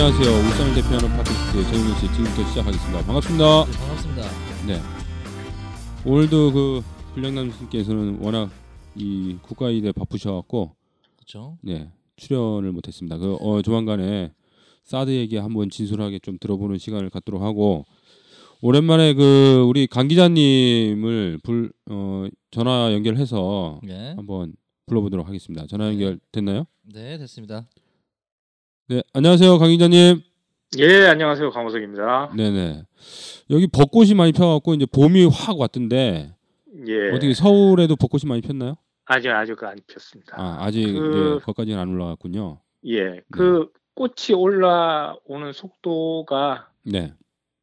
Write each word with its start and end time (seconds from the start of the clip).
안녕하세요. 0.00 0.30
울산을 0.30 0.74
대표하는 0.76 1.08
팟캐스트 1.08 1.72
정윤 1.72 1.96
씨 1.96 2.06
지금부터 2.12 2.48
시작하겠습니다. 2.50 3.04
반갑습니다. 3.04 3.64
네, 3.64 3.72
반갑습니다. 3.72 4.22
네. 4.68 4.80
오늘도 6.08 6.52
그 6.52 6.82
불량남 7.14 7.50
씨께서는 7.50 8.20
워낙 8.20 8.48
이 8.94 9.38
국가일에 9.42 9.90
바쁘셔갖고 9.90 10.76
그렇죠. 11.16 11.58
네 11.62 11.90
출연을 12.14 12.70
못했습니다. 12.70 13.18
그 13.18 13.38
어, 13.40 13.60
조만간에 13.60 14.32
사드 14.84 15.10
얘기 15.10 15.36
한번 15.36 15.68
진솔하게 15.68 16.20
좀 16.20 16.38
들어보는 16.38 16.78
시간을 16.78 17.10
갖도록 17.10 17.42
하고 17.42 17.84
오랜만에 18.60 19.14
그 19.14 19.64
우리 19.68 19.88
강 19.88 20.06
기자님을 20.06 21.40
불 21.42 21.72
어, 21.90 22.24
전화 22.52 22.92
연결해서 22.92 23.80
네. 23.82 24.12
한번 24.14 24.52
불러보도록 24.86 25.26
하겠습니다. 25.26 25.66
전화 25.66 25.88
연결 25.88 26.20
됐나요? 26.30 26.66
네, 26.84 27.18
됐습니다. 27.18 27.66
네 28.88 29.02
안녕하세요 29.12 29.58
강 29.58 29.68
기자님. 29.68 30.22
예, 30.78 31.06
안녕하세요. 31.06 31.50
강호석입니다. 31.50 32.32
네네. 32.36 32.84
여기 33.50 33.66
벚꽃이 33.66 34.14
많이 34.14 34.32
펴갖고 34.32 34.74
이제 34.74 34.86
봄이 34.86 35.26
확 35.26 35.58
왔던데 35.58 36.34
예. 36.86 37.10
어떻게 37.10 37.32
서울에도 37.34 37.96
벚꽃이 37.96 38.22
많이 38.26 38.40
폈나요? 38.42 38.76
아직 39.06 39.28
아직 39.30 39.62
안 39.62 39.78
폈습니다. 39.86 40.34
아 40.38 40.58
아직 40.60 40.84
그- 40.84 41.36
이제 41.38 41.44
거기까지는 41.44 41.78
안 41.78 41.88
올라갔군요. 41.88 42.60
예. 42.86 43.20
그 43.30 43.70
꽃이 43.94 44.34
올라오는 44.36 45.52
속도가 45.52 46.68
네. 46.84 47.12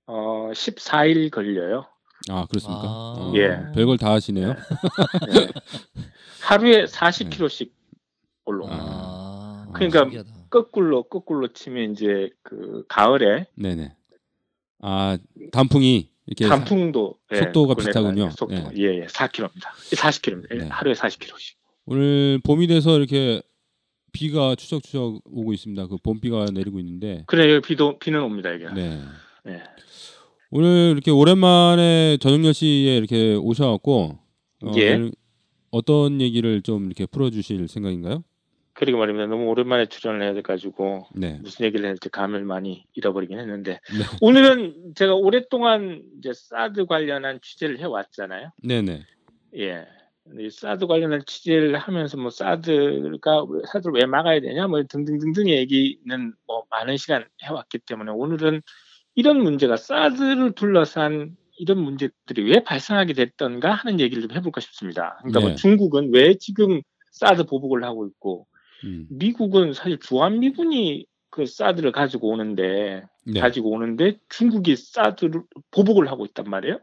어 0.08 0.50
14일 0.52 1.30
걸려요. 1.32 1.86
아 2.30 2.46
그렇습니까? 2.48 2.82
아. 2.84 3.16
어, 3.20 3.34
예. 3.36 3.72
별걸 3.74 3.98
다 3.98 4.12
하시네요. 4.14 4.50
예. 4.50 4.56
하루에 6.42 6.86
40km씩 6.86 7.72
올라옵니다. 8.46 8.84
아, 8.84 9.68
그러니까 9.74 10.00
신기하다. 10.02 10.35
거꾸로 10.56 11.04
거꾸로 11.04 11.52
치면 11.52 11.92
이제 11.92 12.30
그 12.42 12.86
가을에 12.88 13.48
네네. 13.56 13.94
아 14.80 15.18
단풍이 15.52 16.10
이렇게 16.28 16.48
단풍도 16.48 17.16
예, 17.34 17.38
속도가 17.38 17.74
그네가 17.76 17.92
비슷하군요. 17.92 18.30
속도 18.32 18.56
예. 18.56 18.70
예, 18.78 19.02
예, 19.02 19.06
4km입니다. 19.06 19.64
40km. 19.92 20.48
예, 20.52 20.58
네. 20.60 20.68
하루에 20.68 20.94
40km씩. 20.94 21.56
오늘 21.86 22.40
봄이 22.44 22.68
돼서 22.68 22.98
이렇게 22.98 23.42
비가 24.14 24.56
추적추적 24.56 25.22
오고 25.26 25.54
있습니다. 25.54 25.88
그 25.88 25.98
봄비가 25.98 26.46
내리고 26.54 26.80
있는데. 26.80 27.24
그래 27.28 27.54
여기 27.54 27.68
비도 27.68 28.00
비는 28.00 28.24
옵니다 28.24 28.54
여기. 28.54 28.64
네. 28.74 29.02
예. 29.48 29.64
오늘 30.52 30.92
이렇게 30.94 31.12
오랜만에 31.12 32.18
저녁 32.22 32.40
10시에 32.40 32.98
이렇게 32.98 33.36
오셔갖고 33.36 34.18
어, 34.64 34.72
예. 34.78 35.12
어떤 35.70 36.22
얘기를 36.22 36.62
좀 36.62 36.86
이렇게 36.86 37.06
풀어주실 37.06 37.68
생각인가요? 37.68 38.24
그리고 38.76 38.98
말입니다. 39.00 39.28
너무 39.28 39.46
오랜만에 39.46 39.86
출연을 39.86 40.22
해야 40.22 40.34
돼 40.34 40.42
가지고 40.42 41.08
네. 41.16 41.40
무슨 41.42 41.66
얘기를 41.66 41.86
해야 41.86 41.94
될지 41.94 42.10
감을 42.10 42.44
많이 42.44 42.84
잃어버리긴 42.94 43.40
했는데 43.40 43.80
네. 43.90 44.04
오늘은 44.22 44.94
제가 44.96 45.16
오랫동안 45.16 46.04
이제 46.20 46.32
사드 46.34 46.86
관련한 46.86 47.40
취재를 47.42 47.80
해왔잖아요. 47.80 48.52
네네. 48.62 49.06
예. 49.60 49.86
이 50.40 50.50
사드 50.50 50.88
관련한 50.88 51.22
취재를 51.26 51.78
하면서 51.78 52.18
뭐 52.18 52.30
사드가 52.32 53.44
왜- 53.46 53.62
사드를 53.72 53.94
왜 53.94 54.06
막아야 54.06 54.42
되냐 54.42 54.68
뭐 54.68 54.84
등등등등 54.84 55.48
얘기는 55.50 56.34
뭐 56.46 56.64
많은 56.70 56.98
시간 56.98 57.26
해왔기 57.44 57.80
때문에 57.80 58.12
오늘은 58.12 58.62
이런 59.14 59.42
문제가 59.42 59.78
사드를 59.78 60.52
둘러싼 60.54 61.38
이런 61.58 61.78
문제들이 61.80 62.52
왜 62.52 62.62
발생하게 62.64 63.14
됐던가 63.14 63.72
하는 63.72 64.02
얘기를 64.02 64.22
좀 64.22 64.36
해볼까 64.36 64.60
싶습니다. 64.60 65.16
그러니까 65.20 65.40
네. 65.40 65.46
뭐 65.46 65.56
중국은 65.56 66.12
왜 66.14 66.34
지금 66.38 66.82
사드 67.12 67.46
보복을 67.46 67.86
하고 67.86 68.06
있고 68.08 68.48
음. 68.84 69.08
미국은 69.10 69.74
사실 69.74 70.00
주한미군이 70.00 71.06
그 71.30 71.46
사드를 71.46 71.92
가지고 71.92 72.30
오는데 72.30 73.04
네. 73.26 73.40
가지고 73.40 73.72
오는데 73.72 74.18
중국이 74.30 74.76
사드를 74.76 75.42
보복을 75.72 76.10
하고 76.10 76.26
있단 76.26 76.46
말이에요. 76.50 76.80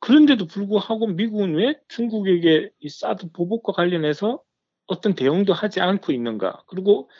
그런데도 0.00 0.46
불구하고 0.46 1.08
미국은 1.08 1.54
왜 1.54 1.78
중국에게 1.88 2.70
이 2.80 2.88
사드 2.88 3.32
보복과 3.32 3.72
관련해서 3.72 4.40
어떤 4.86 5.14
대응도 5.14 5.52
하지 5.52 5.80
않고 5.80 6.12
있는가? 6.12 6.62
그리고 6.68 7.10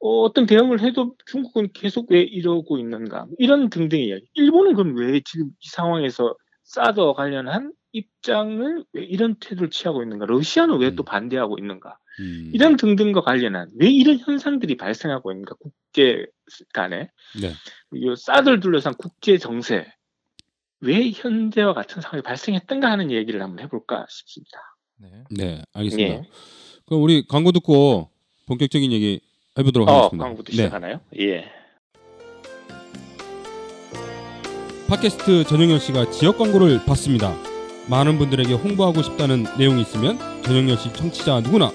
어, 0.00 0.32
떤 0.32 0.46
대응을 0.46 0.80
해도 0.80 1.14
중국은 1.26 1.68
계속 1.72 2.10
왜 2.10 2.22
이러고 2.22 2.78
있는가? 2.78 3.26
이런 3.38 3.70
등등의 3.70 4.06
이야기. 4.06 4.26
일본은 4.34 4.74
그럼 4.74 4.96
왜 4.96 5.20
지금 5.24 5.48
이 5.60 5.68
상황에서 5.68 6.34
사드와 6.64 7.14
관련한 7.14 7.72
입장을 7.92 8.84
왜 8.92 9.04
이런 9.04 9.36
태도를 9.36 9.70
취하고 9.70 10.02
있는가? 10.02 10.26
러시아는 10.26 10.78
왜또 10.78 11.02
음. 11.02 11.04
반대하고 11.04 11.58
있는가? 11.58 11.98
음. 12.20 12.50
이런 12.52 12.76
등등과 12.76 13.22
관련한 13.22 13.68
왜 13.78 13.88
이런 13.88 14.18
현상들이 14.18 14.76
발생하고 14.76 15.32
있는가 15.32 15.54
국제 15.54 16.26
간에 16.72 17.08
네. 17.40 17.52
이 17.94 18.14
사드를 18.16 18.60
둘러싼 18.60 18.94
국제 18.94 19.38
정세 19.38 19.86
왜 20.80 21.10
현재와 21.10 21.74
같은 21.74 22.02
상황이 22.02 22.22
발생했던가 22.22 22.90
하는 22.90 23.10
얘기를 23.10 23.40
한번 23.40 23.64
해볼까 23.64 24.06
싶습니다. 24.08 24.58
네. 24.96 25.08
네, 25.30 25.62
알겠습니다. 25.72 26.14
예. 26.14 26.22
그럼 26.86 27.02
우리 27.02 27.26
광고 27.26 27.52
듣고 27.52 28.10
본격적인 28.46 28.92
얘기 28.92 29.20
해보도록 29.58 29.88
어, 29.88 29.92
하겠습니다. 29.92 30.24
광고도 30.24 30.50
네. 30.50 30.56
시작하나요? 30.56 31.00
예. 31.18 31.50
팟캐스트 34.88 35.44
전영열 35.44 35.80
씨가 35.80 36.10
지역 36.10 36.36
광고를 36.36 36.84
받습니다. 36.84 37.34
많은 37.88 38.18
분들에게 38.18 38.52
홍보하고 38.52 39.02
싶다는 39.02 39.44
내용이 39.58 39.82
있으면 39.82 40.18
전영열 40.42 40.76
씨 40.76 40.92
청취자 40.92 41.40
누구나 41.40 41.72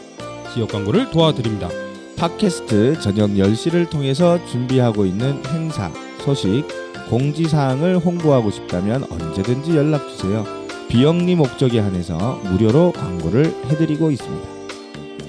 지역 0.57 0.69
광고를 0.69 1.11
도와드립니다. 1.11 1.69
팟캐스트 2.15 2.99
저녁 2.99 3.29
10시를 3.29 3.87
통해서 3.91 4.43
준비하고 4.47 5.05
있는 5.05 5.39
행사, 5.45 5.91
소식, 6.17 6.63
공지사항을 7.11 7.99
홍보하고 7.99 8.49
싶다면 8.49 9.03
언제든지 9.03 9.77
연락주세요. 9.77 10.45
비영리 10.89 11.35
목적에 11.35 11.77
한해서 11.77 12.41
무료로 12.45 12.93
광고를 12.93 13.45
해드리고 13.67 14.09
있습니다. 14.09 14.49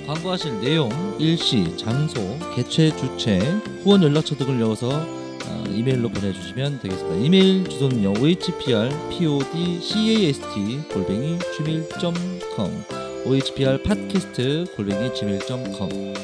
광고하실 0.07 0.63
내용, 0.63 0.89
일시, 1.19 1.77
장소, 1.77 2.23
개최, 2.57 2.97
주최, 2.97 3.39
후원 3.83 4.03
연락처 4.03 4.35
등을 4.35 4.59
넣어서 4.61 4.89
어, 4.89 5.65
이메일로 5.69 6.09
보내주시면 6.09 6.81
되겠습니다. 6.81 7.17
이메일 7.23 7.69
주소는요. 7.69 8.15
ohpr 8.15 8.89
podcast 9.11 10.89
골뱅이 10.91 11.39
gmail.com 11.55 13.08
ohpr 13.29 13.83
팟캐스트 13.83 14.73
골뱅이 14.75 15.15
gmail.com 15.15 16.15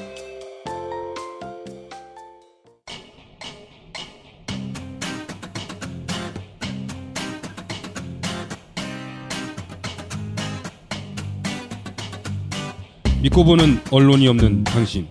믿고 13.20 13.44
보는 13.44 13.80
언론이 13.90 14.26
없는 14.28 14.64
당신. 14.64 15.06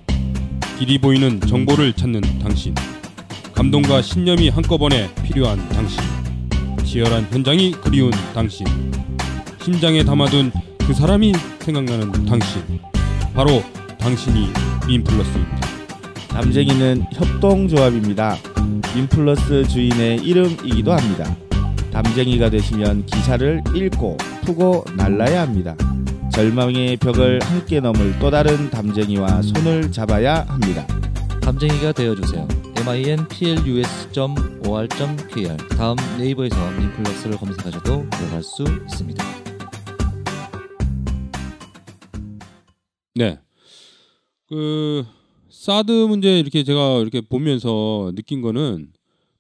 길이 0.80 0.98
보이는 0.98 1.40
정보를 1.42 1.94
찾는 1.94 2.22
당신. 2.40 2.74
감동과 3.54 4.02
신념이 4.02 4.50
한꺼번에 4.50 5.14
필요한 5.24 5.58
당신. 5.70 6.00
치열한 6.84 7.28
현장이 7.32 7.72
그리운 7.72 8.12
당신. 8.34 8.66
심장에 9.64 10.04
담아둔 10.04 10.52
그 10.88 10.94
사람이 10.94 11.34
생각나는 11.60 12.12
당신. 12.26 12.62
바로 13.34 13.64
당신이 14.00 14.50
민플러스입니다. 14.86 15.68
담쟁이는 16.28 17.06
협동조합입니다. 17.14 18.36
민플러스 18.94 19.66
주인의 19.68 20.18
이름이기도 20.18 20.92
합니다. 20.92 21.36
담쟁이가 21.92 22.50
되시면 22.50 23.06
기사를 23.06 23.64
읽고 23.74 24.18
푸고 24.44 24.84
날라야 24.98 25.42
합니다. 25.42 25.76
절망의 26.34 26.98
벽을 26.98 27.40
함께 27.44 27.80
넘을 27.80 28.20
또 28.20 28.30
다른 28.30 28.70
담쟁이와 28.70 29.42
손을 29.42 29.90
잡아야 29.92 30.46
합니다. 30.50 30.86
담쟁이가 31.42 31.94
되어주세요. 31.94 32.46
minplus.or.kr 32.86 35.58
다음 35.78 35.96
네이버에서 36.18 36.72
민플러스를 36.72 37.38
검색하셔도 37.38 38.06
들어갈 38.10 38.44
수 38.44 38.66
있습니다. 38.90 39.43
네. 43.16 43.40
그 44.48 45.06
사드 45.50 45.92
문제 45.92 46.40
이렇게 46.40 46.64
제가 46.64 47.00
이렇게 47.00 47.22
보면서 47.22 48.12
느낀 48.16 48.42
거는 48.42 48.92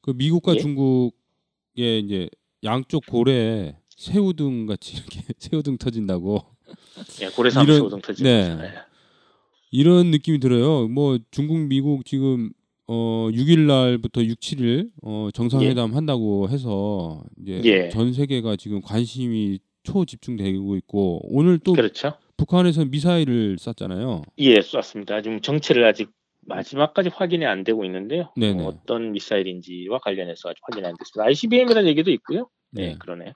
그 0.01 0.11
미국과 0.11 0.55
예? 0.55 0.59
중국의 0.59 1.99
이제 2.01 2.29
양쪽 2.63 3.03
고래 3.07 3.75
새우등 3.97 4.67
같이 4.67 4.95
이렇게 4.97 5.21
새우등 5.37 5.77
터진다고 5.77 6.45
예, 7.21 7.29
고래삼 7.29 7.63
이런- 7.65 7.79
소동 7.79 8.01
터지고 8.01 8.27
네. 8.29 8.41
있잖아요. 8.41 8.79
이런 9.71 10.11
느낌이 10.11 10.39
들어요. 10.39 10.87
뭐 10.87 11.17
중국 11.31 11.57
미국 11.61 12.05
지금 12.05 12.51
어 12.87 13.29
6일 13.31 13.61
날부터 13.61 14.23
6, 14.23 14.39
7일 14.39 14.91
어 15.01 15.29
정상회담 15.33 15.95
한다고 15.95 16.47
해서 16.49 17.23
이제 17.41 17.61
예. 17.65 17.89
전 17.89 18.13
세계가 18.13 18.55
지금 18.55 18.81
관심이 18.81 19.57
초 19.83 20.05
집중되고 20.05 20.75
있고 20.77 21.21
오늘 21.23 21.57
또 21.57 21.73
그렇죠. 21.73 22.13
북한에서 22.37 22.85
미사일을 22.85 23.57
쐈잖아요. 23.59 24.23
예, 24.39 24.61
쐈습니다. 24.61 25.21
지금 25.21 25.41
정체를 25.41 25.85
아직 25.85 26.09
마지막까지 26.41 27.09
확인이 27.09 27.45
안 27.45 27.63
되고 27.63 27.85
있는데요. 27.85 28.31
네네. 28.35 28.63
어, 28.63 28.67
어떤 28.67 29.11
미사일인지와 29.11 29.99
관련해서 29.99 30.49
아직 30.49 30.59
확인이 30.63 30.85
안 30.87 30.95
됐습니다. 30.97 31.25
ICBM이라는 31.27 31.87
얘기도 31.89 32.11
있고요. 32.11 32.49
네, 32.71 32.89
네. 32.89 32.95
그러네요. 32.99 33.33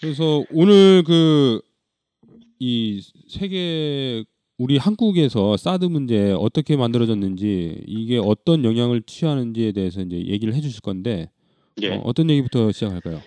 그래서 0.00 0.44
오늘 0.50 1.02
그 1.04 1.60
이 2.58 3.02
세계 3.28 4.24
우리 4.56 4.78
한국에서 4.78 5.56
사드 5.56 5.84
문제 5.86 6.32
어떻게 6.32 6.76
만들어졌는지 6.76 7.82
이게 7.86 8.18
어떤 8.18 8.64
영향을 8.64 9.02
취하는지에 9.02 9.72
대해서 9.72 10.00
이제 10.00 10.16
얘기를 10.16 10.54
해주실 10.54 10.80
건데 10.80 11.30
예, 11.82 11.90
어, 11.90 12.12
떤 12.12 12.30
얘기부터 12.30 12.70
시작할까요? 12.72 13.20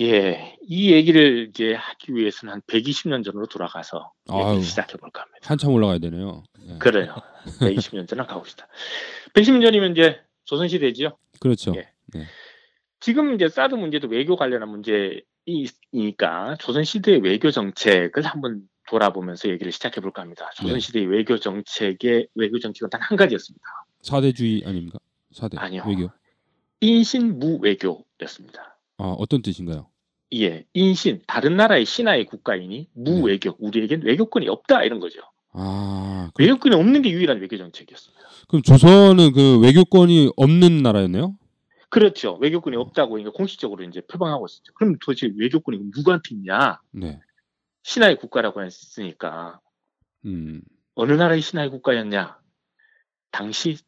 예, 0.00 0.56
이 0.62 0.92
얘기를 0.92 1.48
이제 1.50 1.74
하기 1.74 2.14
위해서는 2.14 2.54
한 2.54 2.60
120년 2.62 3.24
전으로 3.24 3.46
돌아가서. 3.46 4.12
얘기를 4.32 4.62
시작해 4.62 4.96
볼까 4.96 5.22
합니다. 5.22 5.40
한참 5.42 5.72
올라가야 5.72 5.98
되네요. 5.98 6.44
네. 6.60 6.78
그래요. 6.78 7.16
120년 7.60 8.06
전으로 8.06 8.26
가봅시다. 8.26 8.68
120년 9.34 9.62
전이면 9.64 9.92
이제 9.92 10.20
조선시대지요. 10.44 11.16
그렇죠. 11.40 11.72
예. 11.76 11.88
지금 13.00 13.34
이제 13.34 13.48
사드 13.48 13.74
문제도 13.74 14.06
외교 14.08 14.36
관련한 14.36 14.68
문제이니까 14.70 16.56
조선시대의 16.60 17.20
외교 17.22 17.50
정책을 17.50 18.22
한번 18.24 18.62
돌아보면서 18.88 19.48
얘기를 19.48 19.72
시작해 19.72 20.00
볼까 20.00 20.22
합니다. 20.22 20.48
네. 20.60 20.62
조선시대의 20.62 21.06
외교 21.06 21.38
정책의 21.38 22.28
외교 22.34 22.58
정책은 22.58 22.90
단 22.90 23.00
한 23.02 23.16
가지였습니다. 23.16 23.64
사대주의 24.02 24.62
아닙니까? 24.64 24.98
사대 25.32 25.56
아니요. 25.58 25.82
외교. 25.86 26.08
인신무 26.80 27.58
외교였습니다. 27.62 28.77
아 28.98 29.14
어떤 29.18 29.42
뜻인가요? 29.42 29.88
예, 30.34 30.64
인신 30.74 31.22
다른 31.26 31.56
나라의 31.56 31.86
신하의 31.86 32.26
국가이니 32.26 32.90
무 32.94 33.10
네. 33.10 33.32
외교 33.32 33.56
우리에겐 33.58 34.02
외교권이 34.02 34.48
없다 34.48 34.82
이런 34.82 35.00
거죠. 35.00 35.20
아 35.52 36.30
그, 36.34 36.42
외교권이 36.42 36.74
없는 36.74 37.02
게 37.02 37.10
유일한 37.10 37.40
외교 37.40 37.56
정책이었습니다. 37.56 38.28
그럼 38.48 38.62
조선은 38.62 39.32
그 39.32 39.58
외교권이 39.60 40.32
없는 40.36 40.82
나라였네요? 40.82 41.36
그렇죠. 41.88 42.36
외교권이 42.40 42.76
없다고 42.76 43.18
이제 43.18 43.30
공식적으로 43.30 43.82
이제 43.84 44.02
표방하고 44.02 44.46
있었죠. 44.46 44.74
그럼 44.74 44.96
도대체 45.00 45.30
외교권이 45.34 45.78
누구한테 45.96 46.34
있냐? 46.34 46.80
네. 46.92 47.18
신하의 47.84 48.16
국가라고 48.16 48.62
했으니까 48.62 49.60
음. 50.26 50.60
어느 50.94 51.12
나라의 51.12 51.40
신하의 51.40 51.70
국가였냐? 51.70 52.38
당시 53.30 53.78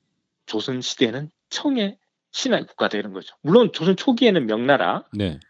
조선 0.46 0.80
시대는 0.80 1.30
청의 1.50 1.98
신하의 2.32 2.67
국가다 2.67 2.99
이런 2.99 3.12
거죠. 3.12 3.35
물론 3.43 3.73
조선 3.73 3.97
초기에는 3.97 4.47
명나라 4.47 5.05
네. 5.12 5.41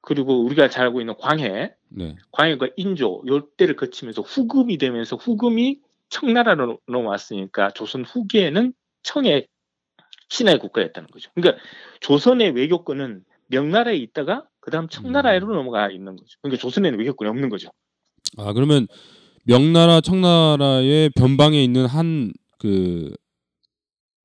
그리고 0.00 0.44
우리가 0.44 0.68
잘 0.68 0.84
알고 0.84 1.00
있는 1.00 1.14
광해, 1.18 1.74
네. 1.88 2.16
광해가 2.30 2.68
인조 2.76 3.24
요 3.26 3.48
때를 3.56 3.76
거치면서 3.76 4.22
후금이 4.22 4.78
되면서 4.78 5.16
후금이 5.16 5.80
청나라로 6.08 6.78
넘어왔으니까 6.86 7.70
조선 7.70 8.04
후기에는 8.04 8.72
청의 9.02 9.48
신하의 10.28 10.58
국가였다는 10.58 11.08
거죠. 11.08 11.30
그러니까 11.34 11.62
조선의 12.00 12.52
외교권은 12.52 13.24
명나라에 13.48 13.96
있다가 13.96 14.46
그다음 14.60 14.88
청나라로 14.88 15.54
넘어가 15.54 15.90
있는 15.90 16.16
거죠. 16.16 16.38
그러니까 16.40 16.60
조선에는 16.60 16.98
외교권이 16.98 17.28
없는 17.28 17.48
거죠. 17.48 17.70
아 18.38 18.52
그러면 18.52 18.86
명나라 19.44 20.00
청나라의 20.00 21.10
변방에 21.10 21.62
있는 21.62 21.86
한 21.86 22.32
그 22.58 23.12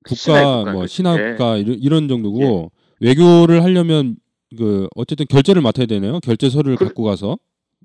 국가 0.05 0.71
뭐. 0.71 0.87
신하 0.87 1.17
예. 1.19 1.31
국가 1.31 1.57
이런, 1.57 1.77
이런 1.79 2.07
정도고 2.07 2.71
외교를 2.99 3.63
하려면 3.63 4.15
그 4.57 4.87
어쨌든 4.95 5.25
결제를 5.27 5.61
맡아야 5.61 5.85
되네요. 5.85 6.19
결제서를 6.19 6.75
그- 6.75 6.85
갖고 6.85 7.03
가서 7.03 7.37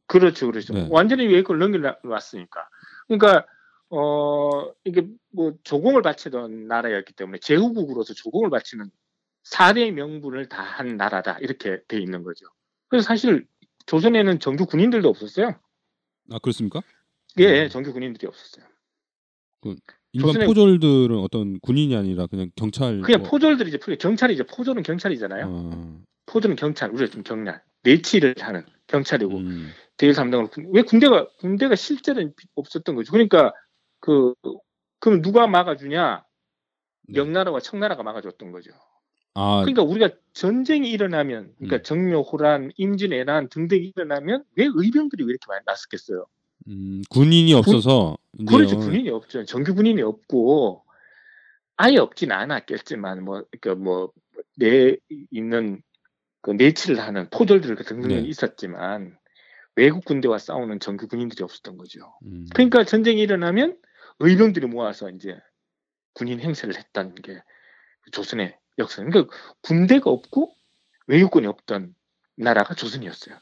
그렇죠, 0.06 0.46
그렇죠. 0.50 0.72
네. 0.74 0.86
완전히 0.90 1.26
외교를 1.26 1.58
넘겨놨으니까. 1.58 2.68
그러니까 3.08 3.46
어 3.88 4.70
이게 4.84 5.06
뭐 5.32 5.52
조공을 5.62 6.02
바치던 6.02 6.66
나라였기 6.68 7.12
때문에 7.14 7.38
제후국으로서 7.38 8.14
조공을 8.14 8.50
바치는 8.50 8.90
4대 9.44 9.90
명분을 9.92 10.48
다 10.48 10.62
한 10.62 10.96
나라다 10.96 11.38
이렇게 11.40 11.78
돼 11.88 11.98
있는 12.00 12.22
거죠. 12.24 12.46
그래서 12.88 13.06
사실 13.06 13.46
조선에는 13.86 14.40
정규 14.40 14.66
군인들도 14.66 15.08
없었어요. 15.08 15.54
아 16.32 16.38
그렇습니까? 16.40 16.82
예, 17.38 17.64
음. 17.64 17.68
정규 17.68 17.92
군인들이 17.92 18.26
없었어요. 18.26 18.64
일반 20.16 20.32
조선의- 20.32 20.46
포졸들은 20.46 21.18
어떤 21.18 21.58
군인이 21.60 21.94
아니라 21.94 22.26
그냥 22.26 22.50
경찰 22.56 23.00
그냥 23.02 23.20
뭐- 23.22 23.30
포졸들이 23.30 23.68
이제 23.68 23.78
포- 23.78 23.94
경찰이죠. 23.94 24.44
포졸은 24.44 24.82
경찰이잖아요. 24.82 25.46
어, 25.48 26.02
포졸은 26.26 26.56
경찰, 26.56 26.90
우리가 26.90 27.10
좀 27.10 27.22
경찰, 27.22 27.62
내치를 27.82 28.34
하는 28.40 28.64
경찰이고 28.86 29.36
음, 29.36 29.68
대일 29.96 30.14
삼당을 30.14 30.48
군- 30.48 30.70
왜 30.72 30.82
군대가 30.82 31.26
군대가 31.38 31.74
실제는 31.76 32.32
없었던 32.54 32.94
거죠. 32.94 33.12
그러니까 33.12 33.52
그 34.00 34.34
그럼 35.00 35.20
누가 35.22 35.46
막아주냐? 35.46 36.24
네. 37.08 37.12
명나라와 37.20 37.60
청나라가 37.60 38.02
막아줬던 38.02 38.50
거죠. 38.52 38.72
아 39.34 39.60
그러니까 39.60 39.82
우리가 39.82 40.10
전쟁이 40.32 40.90
일어나면, 40.90 41.52
그러니까 41.58 41.76
음. 41.76 41.82
정묘, 41.82 42.22
호란, 42.22 42.70
임진왜란 42.78 43.50
등등이 43.50 43.92
일어나면 43.94 44.44
왜 44.56 44.66
의병들이 44.74 45.22
왜 45.24 45.28
이렇게 45.28 45.44
많이 45.48 45.62
났었겠어요? 45.66 46.26
음, 46.68 47.02
군인이 47.10 47.52
없어서 47.54 48.16
이제 48.38 48.44
그렇죠. 48.44 48.76
어, 48.76 48.80
군인이 48.80 49.08
없죠. 49.10 49.44
정규 49.44 49.74
군인이 49.74 50.02
없고 50.02 50.82
아예 51.76 51.96
없진 51.98 52.32
않았겠지만 52.32 53.24
뭐 53.24 53.44
그러니까 53.50 53.74
뭐내 53.82 54.96
있는 55.30 55.82
그 56.42 56.52
내치를 56.52 57.00
하는 57.00 57.28
포졸들 57.30 57.76
등등이 57.76 58.14
네. 58.14 58.20
있었지만 58.28 59.16
외국 59.74 60.04
군대와 60.04 60.38
싸우는 60.38 60.80
정규 60.80 61.06
군인들이 61.06 61.42
없었던 61.44 61.76
거죠. 61.76 62.14
음, 62.24 62.46
그러니까 62.54 62.84
전쟁이 62.84 63.20
일어나면 63.20 63.76
의병들이 64.20 64.66
모아서 64.66 65.10
이제 65.10 65.36
군인 66.14 66.40
행세를 66.40 66.76
했던 66.76 67.14
게 67.14 67.42
조선의 68.12 68.56
역사. 68.78 69.04
그러니까 69.04 69.34
군대가 69.60 70.10
없고 70.10 70.54
외교권이 71.06 71.46
없던 71.46 71.94
나라가 72.36 72.74
조선이었어요. 72.74 73.36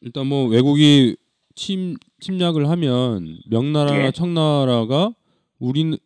일단 0.00 0.26
뭐 0.26 0.48
외국이 0.48 1.16
침 1.54 1.96
침략을 2.20 2.68
하면 2.68 3.38
명나라나 3.50 4.06
예. 4.06 4.10
청나라가 4.12 5.14
우리 5.58 5.98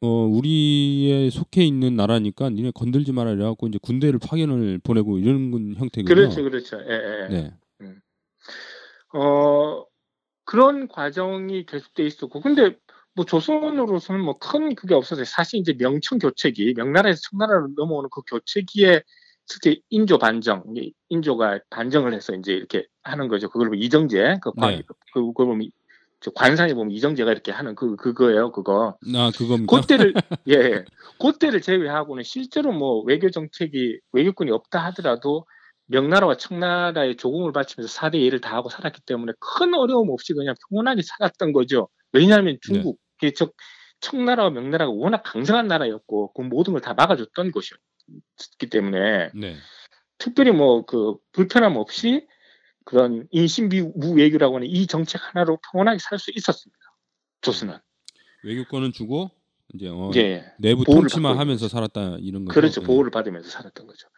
어 0.00 0.08
우리에 0.08 1.30
속해 1.30 1.64
있는 1.64 1.96
나라니까 1.96 2.50
니네 2.50 2.70
건들지 2.72 3.12
마라 3.12 3.32
이래 3.32 3.44
갖고 3.44 3.66
이제 3.68 3.78
군대를 3.82 4.18
파견을 4.20 4.78
보내고 4.78 5.18
이런 5.18 5.50
건 5.50 5.74
형태군요. 5.76 6.14
그렇죠, 6.14 6.42
그렇죠. 6.42 6.78
예, 6.88 7.28
예. 7.30 7.52
네. 7.80 7.94
어 9.14 9.84
그런 10.44 10.88
과정이 10.88 11.66
계속돼 11.66 12.04
있었고, 12.06 12.40
근데 12.40 12.76
뭐 13.14 13.24
조선으로서는 13.26 14.22
뭐 14.22 14.34
큰 14.38 14.74
그게 14.74 14.94
없었어요. 14.94 15.24
사실 15.24 15.60
이제 15.60 15.74
명청 15.76 16.18
교체기, 16.18 16.74
명나라에서 16.76 17.20
청나라로 17.30 17.68
넘어오는 17.76 18.10
그 18.12 18.22
교체기에 18.28 19.02
실제 19.48 19.80
인조 19.88 20.18
반정, 20.18 20.62
인조가 21.08 21.60
반정을 21.70 22.12
해서 22.12 22.34
이제 22.34 22.52
이렇게 22.52 22.86
하는 23.02 23.28
거죠. 23.28 23.48
그걸 23.48 23.68
보면 23.68 23.80
이정재, 23.82 24.38
그, 24.42 24.52
관, 24.52 24.76
네. 24.76 24.82
그, 24.86 24.94
그걸 25.14 25.46
보면 25.46 25.70
저 26.20 26.30
관상에 26.32 26.74
보면 26.74 26.90
이정재가 26.94 27.32
이렇게 27.32 27.50
하는 27.50 27.74
그 27.74 27.96
그거예요, 27.96 28.52
그거. 28.52 28.98
아 29.14 29.30
그겁니까? 29.34 29.80
그때를 29.80 30.12
예, 30.48 30.84
그때를 31.18 31.62
제외하고는 31.62 32.24
실제로 32.24 32.72
뭐 32.72 33.00
외교 33.04 33.30
정책이 33.30 34.00
외교권이 34.12 34.50
없다 34.50 34.84
하더라도 34.86 35.46
명나라와 35.86 36.36
청나라의 36.36 37.16
조공을 37.16 37.52
바치면서 37.52 37.90
4대 38.00 38.16
1을 38.16 38.42
다 38.42 38.54
하고 38.54 38.68
살았기 38.68 39.00
때문에 39.06 39.32
큰 39.40 39.72
어려움 39.74 40.10
없이 40.10 40.34
그냥 40.34 40.54
평온하게 40.68 41.00
살았던 41.02 41.52
거죠. 41.52 41.88
왜냐하면 42.12 42.58
중국, 42.60 42.98
그 43.18 43.32
저- 43.32 43.50
청나라와 44.00 44.50
명나라가 44.50 44.90
워낙 44.92 45.22
강성한 45.24 45.66
나라였고 45.68 46.34
그 46.34 46.42
모든 46.42 46.74
걸 46.74 46.82
다 46.82 46.92
막아줬던 46.92 47.50
것이 47.52 47.72
었기 48.40 48.68
때문에 48.70 49.30
네. 49.34 49.56
특별히 50.18 50.52
뭐 50.52 50.84
그 50.86 51.16
불편함 51.32 51.76
없이 51.76 52.26
그런 52.84 53.28
인신무 53.30 54.14
외교라고 54.14 54.56
하는 54.56 54.66
이 54.66 54.86
정책 54.86 55.20
하나로 55.22 55.58
평온하게 55.70 55.98
살 56.00 56.18
수 56.18 56.30
있었습니다. 56.34 56.78
조선은. 57.42 57.78
외교권은 58.44 58.92
주고 58.92 59.30
이제 59.74 59.88
어, 59.88 60.10
예. 60.16 60.44
내부 60.58 60.84
통치만 60.84 61.38
하면서 61.38 61.68
살았다 61.68 62.16
이런 62.20 62.44
거죠. 62.46 62.54
그렇죠. 62.54 62.80
네. 62.80 62.86
보호를 62.86 63.10
받으면서 63.10 63.50
살았던 63.50 63.86
거죠. 63.86 64.08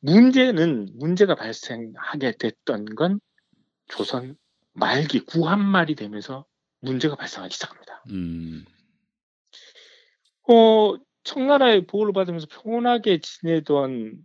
문제는 0.00 0.88
문제가 0.94 1.34
발생하게 1.34 2.32
됐던 2.38 2.94
건 2.96 3.20
조선 3.86 4.36
말기 4.72 5.20
구한 5.20 5.64
말이 5.64 5.94
되면서 5.94 6.44
문제가 6.80 7.14
발생하기 7.16 7.54
시작합니다. 7.54 8.02
음. 8.10 8.64
어, 10.48 10.96
청나라의 11.28 11.86
보호를 11.86 12.14
받으면서 12.14 12.46
평온하게 12.50 13.20
지내던 13.20 14.16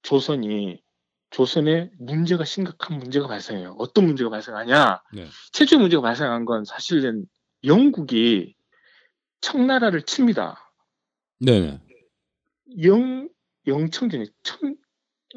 조선이 0.00 0.82
조선에 1.28 1.90
문제가 1.98 2.46
심각한 2.46 2.98
문제가 2.98 3.26
발생해요. 3.26 3.76
어떤 3.78 4.06
문제가 4.06 4.30
발생하냐? 4.30 5.02
네. 5.12 5.26
최초의 5.52 5.80
문제가 5.82 6.00
발생한 6.00 6.46
건 6.46 6.64
사실은 6.64 7.26
영국이 7.62 8.54
청나라를 9.42 10.02
칩니다. 10.02 10.72
네네. 11.40 11.78
영 12.84 13.28
영청전이 13.66 14.30
청 14.42 14.76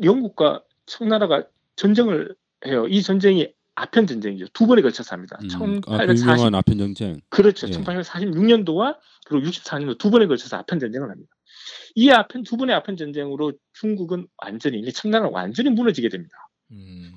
영국과 0.01 0.63
청나라가 0.85 1.45
전쟁을 1.75 2.33
해요. 2.65 2.87
이 2.87 3.01
전쟁이 3.01 3.53
아편 3.79 4.07
전쟁이죠. 4.07 4.47
두 4.53 4.67
번에 4.67 4.81
걸쳐서 4.81 5.15
합니다. 5.15 5.37
음, 5.41 5.47
1840 5.47 5.87
아, 5.87 6.61
그 6.61 6.77
전쟁. 6.77 7.21
그렇죠. 7.29 7.67
예. 7.67 7.71
1846년도와 7.71 8.97
그리고 9.25 9.47
64년도 9.47 9.97
두 9.97 10.11
번에 10.11 10.27
걸쳐서 10.27 10.57
아편 10.57 10.79
전쟁을 10.79 11.09
합니다. 11.09 11.31
이 11.95 12.09
아편 12.09 12.43
두 12.43 12.57
번의 12.57 12.75
아편 12.75 12.97
전쟁으로 12.97 13.53
중국은 13.73 14.27
완전히 14.43 14.79
이제 14.79 14.91
청나라는 14.91 15.33
완전히 15.33 15.69
무너지게 15.69 16.09
됩니다. 16.09 16.49
음. 16.71 17.11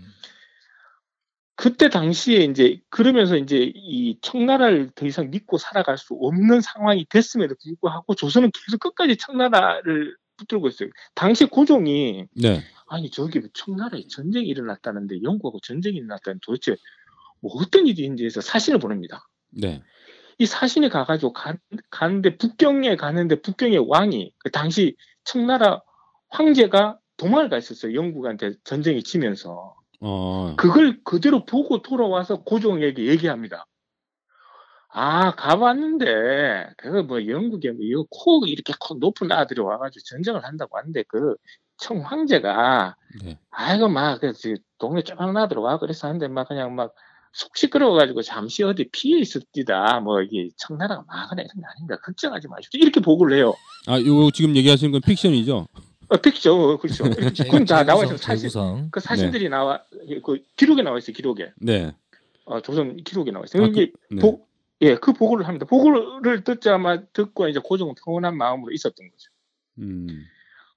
그때 1.57 1.89
당시에 1.89 2.45
이제 2.45 2.81
그러면서 2.91 3.37
이제 3.37 3.71
이 3.75 4.19
청나라를 4.21 4.91
더 4.95 5.07
이상 5.07 5.31
믿고 5.31 5.59
살아갈 5.59 5.99
수 5.99 6.15
없는 6.15 6.61
상황이 6.61 7.05
됐음에도 7.09 7.55
불구하고 7.63 8.15
조선은 8.15 8.51
계속 8.53 8.81
끝까지 8.81 9.17
청나라를 9.17 10.17
붙들고 10.43 10.69
있어요. 10.69 10.89
당시 11.15 11.45
고종이 11.47 12.27
네. 12.35 12.63
아니 12.87 13.11
저기 13.11 13.41
청나라에 13.55 14.03
전쟁이 14.09 14.47
일어났다는데 14.49 15.23
영국하고 15.23 15.61
전쟁이 15.61 15.97
일어났다는 15.97 16.41
도대체 16.43 16.77
뭐 17.41 17.53
어떤 17.57 17.87
일인지 17.87 18.25
해서 18.25 18.41
사신을 18.41 18.79
보냅니다. 18.79 19.29
네. 19.51 19.83
이 20.39 20.47
사신이 20.47 20.89
가가지고 20.89 21.33
가, 21.33 21.55
가는데 21.91 22.37
북경에 22.37 22.97
가는데 22.97 23.41
북경의 23.41 23.87
왕이 23.89 24.33
그 24.39 24.51
당시 24.51 24.97
청나라 25.25 25.83
황제가 26.29 26.99
도망을 27.17 27.49
가 27.49 27.59
있었어요. 27.59 27.95
영국한테 27.95 28.53
전쟁이 28.65 29.03
치면서 29.03 29.75
어. 30.01 30.55
그걸 30.57 31.01
그대로 31.05 31.45
보고 31.45 31.83
돌아와서 31.83 32.43
고종에게 32.43 33.07
얘기합니다. 33.07 33.67
아 34.95 35.35
가봤는데 35.35 36.75
그거 36.77 37.03
뭐 37.03 37.27
영국에 37.27 37.71
뭐 37.71 37.81
이거 37.83 38.07
코 38.11 38.45
이렇게 38.47 38.73
코 38.79 38.95
높은 38.95 39.33
아들이 39.33 39.61
와가지고 39.61 40.03
전쟁을 40.05 40.45
한다고 40.45 40.79
하는데 40.79 41.03
그 41.05 41.37
청 41.79 42.01
황제가 42.01 42.95
네. 43.25 43.39
아이고 43.51 43.89
막 43.89 44.21
그 44.21 44.33
동네 44.79 45.03
쪼박 45.03 45.33
나들어 45.33 45.63
와 45.63 45.79
그래서 45.79 46.07
하는데 46.07 46.29
막 46.29 46.47
그냥 46.49 46.75
막 46.75 46.95
속 47.33 47.57
시끄러워가지고 47.57 48.23
잠시 48.23 48.63
어디 48.63 48.89
피해 48.93 49.19
있었디다 49.19 50.01
뭐 50.01 50.21
이게 50.21 50.51
청나라가 50.57 51.03
막하나 51.07 51.41
이런 51.43 51.55
게 51.57 51.63
아닙니다 51.65 51.97
걱정하지 52.05 52.49
마십시오 52.49 52.79
이렇게 52.79 53.01
보고를 53.01 53.39
해요 53.39 53.55
아, 53.87 53.97
이거 53.97 54.31
지금 54.33 54.55
얘기하시는 54.55 54.93
건 54.93 55.01
픽션이죠? 55.01 55.67
어 56.09 56.17
픽죠 56.19 56.77
그렇죠 56.79 57.05
그건 57.49 57.65
다 57.65 57.85
나와 57.85 58.05
있어 58.05 58.19
사실 58.19 58.51
재구성. 58.51 58.89
그 58.91 59.01
사진들이 59.01 59.49
나와 59.49 59.83
그 60.23 60.43
기록에 60.57 60.83
나와 60.83 60.99
있어요 60.99 61.15
기록에 61.15 61.53
네. 61.57 61.95
어, 62.45 62.61
조선 62.61 62.99
기록에 62.99 63.31
나와 63.31 63.47
있어요 63.47 63.65
아, 63.65 63.67
이게 63.67 63.93
그, 64.09 64.15
네. 64.15 64.21
보, 64.21 64.47
예, 64.83 64.97
그 64.97 65.13
보고를 65.13 65.47
합니다. 65.47 65.67
보고를 65.67 66.43
듣자마 66.45 67.05
듣고 67.13 67.49
이제 67.49 67.61
고종은 67.63 67.95
평온한 68.05 68.37
마음으로 68.37 68.73
있었던 68.73 69.09
거죠. 69.09 69.31
음. 69.79 70.09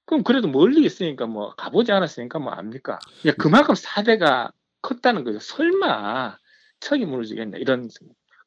그럼 0.06 0.24
그래도 0.24 0.48
멀리 0.48 0.86
있으니까 0.86 1.26
뭐 1.26 1.56
가보지 1.56 1.92
않았으니까 1.92 2.38
뭐 2.40 2.54
압니까? 2.54 3.00
그냥 3.22 3.36
그만큼 3.40 3.76
사대가 3.76 4.52
컸다는 4.82 5.24
거죠. 5.24 5.40
설마 5.40 6.38
척이 6.80 7.06
무너지겠냐 7.06 7.58
이런. 7.58 7.90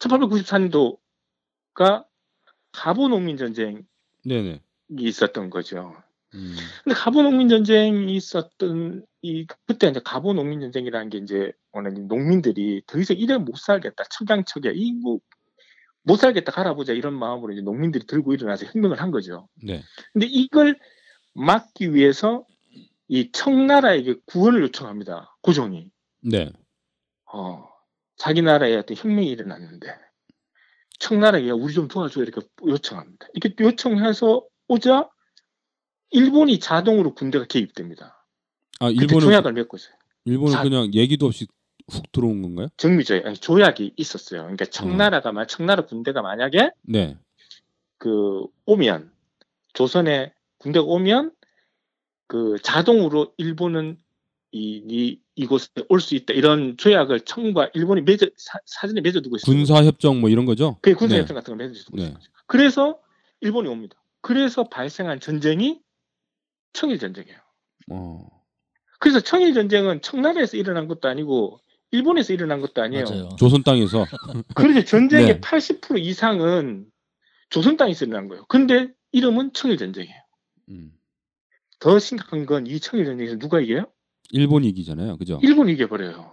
1894년도가 0.00 2.04
가보 2.72 3.08
농민 3.08 3.38
전쟁이 3.38 3.80
네네. 4.26 4.60
있었던 4.98 5.48
거죠. 5.48 5.96
음. 6.34 6.54
근데 6.84 6.94
가보 6.94 7.22
농민 7.22 7.48
전쟁이 7.48 8.14
있었던 8.14 9.04
이 9.22 9.46
그때 9.66 9.88
이제 9.88 10.00
가보 10.04 10.32
농민 10.32 10.60
전쟁이라는 10.60 11.10
게 11.10 11.18
이제 11.18 11.52
워낙 11.72 11.92
농민들이 11.94 12.82
더 12.86 12.98
이상 12.98 13.16
이래 13.16 13.36
못 13.36 13.56
살겠다 13.56 14.04
청량척에 14.10 14.72
이뭐 14.74 15.18
못 16.02 16.16
살겠다 16.16 16.52
갈아보자 16.52 16.92
이런 16.92 17.14
마음으로 17.14 17.52
이제 17.52 17.62
농민들이 17.62 18.06
들고 18.06 18.32
일어나서 18.32 18.66
혁명을 18.66 19.00
한 19.00 19.10
거죠. 19.10 19.48
네. 19.62 19.82
근데 20.12 20.26
이걸 20.26 20.78
막기 21.34 21.94
위해서 21.94 22.46
이 23.08 23.30
청나라에게 23.32 24.14
구원을 24.26 24.62
요청합니다. 24.62 25.36
고종이 25.42 25.90
네. 26.22 26.52
어 27.32 27.68
자기 28.16 28.42
나라에 28.42 28.76
어떤 28.76 28.96
혁명이 28.96 29.28
일어났는데 29.28 29.96
청나라에게 31.00 31.50
우리 31.50 31.74
좀 31.74 31.88
도와줘 31.88 32.22
이렇게 32.22 32.40
요청합니다. 32.64 33.26
이렇게 33.34 33.64
요청해서 33.64 34.44
오자 34.68 35.08
일본이 36.10 36.58
자동으로 36.58 37.14
군대가 37.14 37.44
개입됩니다. 37.46 38.24
아, 38.80 38.88
일본은 38.90 39.20
조약을 39.20 39.52
맺고 39.52 39.76
있어요. 39.76 39.94
일본은 40.24 40.52
자- 40.52 40.62
그냥 40.62 40.92
얘기도 40.94 41.26
없이 41.26 41.46
훅 41.90 42.12
들어온 42.12 42.42
건가요? 42.42 42.68
정미조약, 42.76 43.26
아니, 43.26 43.36
조약이 43.36 43.94
있었어요. 43.96 44.42
그러니까 44.42 44.64
청나라가 44.66 45.32
만 45.32 45.46
청나라 45.48 45.84
군대가 45.86 46.22
만약에 46.22 46.70
네. 46.82 47.16
그 47.98 48.44
오면 48.66 49.10
조선에 49.74 50.32
군대가 50.58 50.84
오면 50.86 51.32
그 52.26 52.56
자동으로 52.62 53.32
일본은 53.36 53.98
이, 54.52 54.82
이 54.88 55.20
이곳에 55.36 55.68
올 55.88 56.00
수 56.00 56.14
있다 56.14 56.34
이런 56.34 56.76
조약을 56.76 57.20
청과 57.20 57.70
일본이 57.74 58.02
맺어 58.02 58.26
사, 58.36 58.58
사전에 58.66 59.00
맺어두고 59.00 59.36
있어요. 59.36 59.54
군사 59.54 59.82
협정 59.84 60.20
뭐 60.20 60.28
이런 60.28 60.44
거죠? 60.44 60.76
그게 60.82 60.94
군사 60.94 61.14
네. 61.14 61.20
협정 61.22 61.34
같은 61.36 61.56
걸 61.56 61.66
맺어두고 61.68 61.96
네. 61.96 62.12
거죠. 62.12 62.30
그래서 62.46 62.98
일본이 63.40 63.68
옵니다. 63.68 63.96
그래서 64.20 64.64
발생한 64.64 65.20
전쟁이 65.20 65.80
청일 66.72 66.98
전쟁이에요. 66.98 67.38
어. 67.90 68.18
그래서 68.98 69.20
청일 69.20 69.54
전쟁은 69.54 70.02
청나라에서 70.02 70.56
일어난 70.56 70.88
것도 70.88 71.08
아니고 71.08 71.60
일본에서 71.90 72.32
일어난 72.32 72.60
것도 72.60 72.82
아니에요. 72.82 73.04
맞아요. 73.04 73.28
조선 73.38 73.62
땅에서 73.62 74.04
그래서 74.54 74.84
전쟁의 74.84 75.26
네. 75.34 75.40
80% 75.40 75.98
이상은 76.00 76.86
조선 77.48 77.76
땅에서 77.76 78.04
일어난 78.04 78.28
거예요. 78.28 78.44
근데 78.48 78.88
이름은 79.12 79.52
청일 79.54 79.76
전쟁이에요. 79.76 80.16
음. 80.68 80.92
더 81.80 81.98
심각한 81.98 82.46
건 82.46 82.66
이 82.66 82.78
청일 82.78 83.06
전쟁에서 83.06 83.36
누가 83.38 83.58
이겨요? 83.60 83.86
일본이 84.30 84.68
이기잖아요. 84.68 85.16
그죠? 85.16 85.40
일본이 85.42 85.72
이겨버려요. 85.72 86.32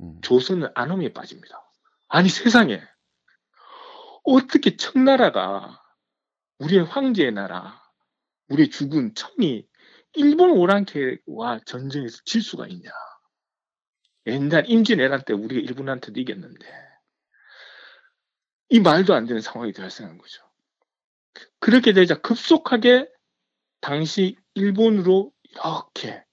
음. 0.00 0.20
조선은 0.20 0.68
안홈에 0.74 1.12
빠집니다. 1.12 1.60
아니 2.08 2.28
세상에 2.28 2.80
어떻게 4.24 4.76
청나라가 4.76 5.82
우리의 6.58 6.84
황제의 6.84 7.32
나라, 7.32 7.80
우리의 8.48 8.70
죽은 8.70 9.14
청이 9.14 9.66
일본 10.14 10.50
오랑캐와 10.52 11.60
전쟁에서 11.64 12.18
질 12.24 12.42
수가 12.42 12.66
있냐? 12.68 12.90
옛날 14.26 14.68
임진왜란 14.68 15.22
때 15.24 15.32
우리가 15.32 15.60
일본한테도 15.60 16.20
이겼는데 16.20 16.66
이 18.70 18.80
말도 18.80 19.14
안 19.14 19.26
되는 19.26 19.40
상황이 19.40 19.72
발생한 19.72 20.18
거죠. 20.18 20.42
그렇게 21.58 21.92
되자 21.92 22.20
급속하게 22.20 23.08
당시 23.80 24.36
일본으로 24.54 25.32
이렇게 25.44 26.24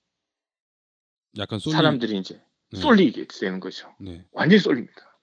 약간 1.37 1.59
쏠리. 1.59 1.73
사람들이 1.73 2.17
이제 2.17 2.41
네. 2.71 2.79
쏠리게 2.79 3.27
되는 3.27 3.59
거죠. 3.59 3.93
네. 3.99 4.25
완전히 4.31 4.59
쏠립니다. 4.59 5.17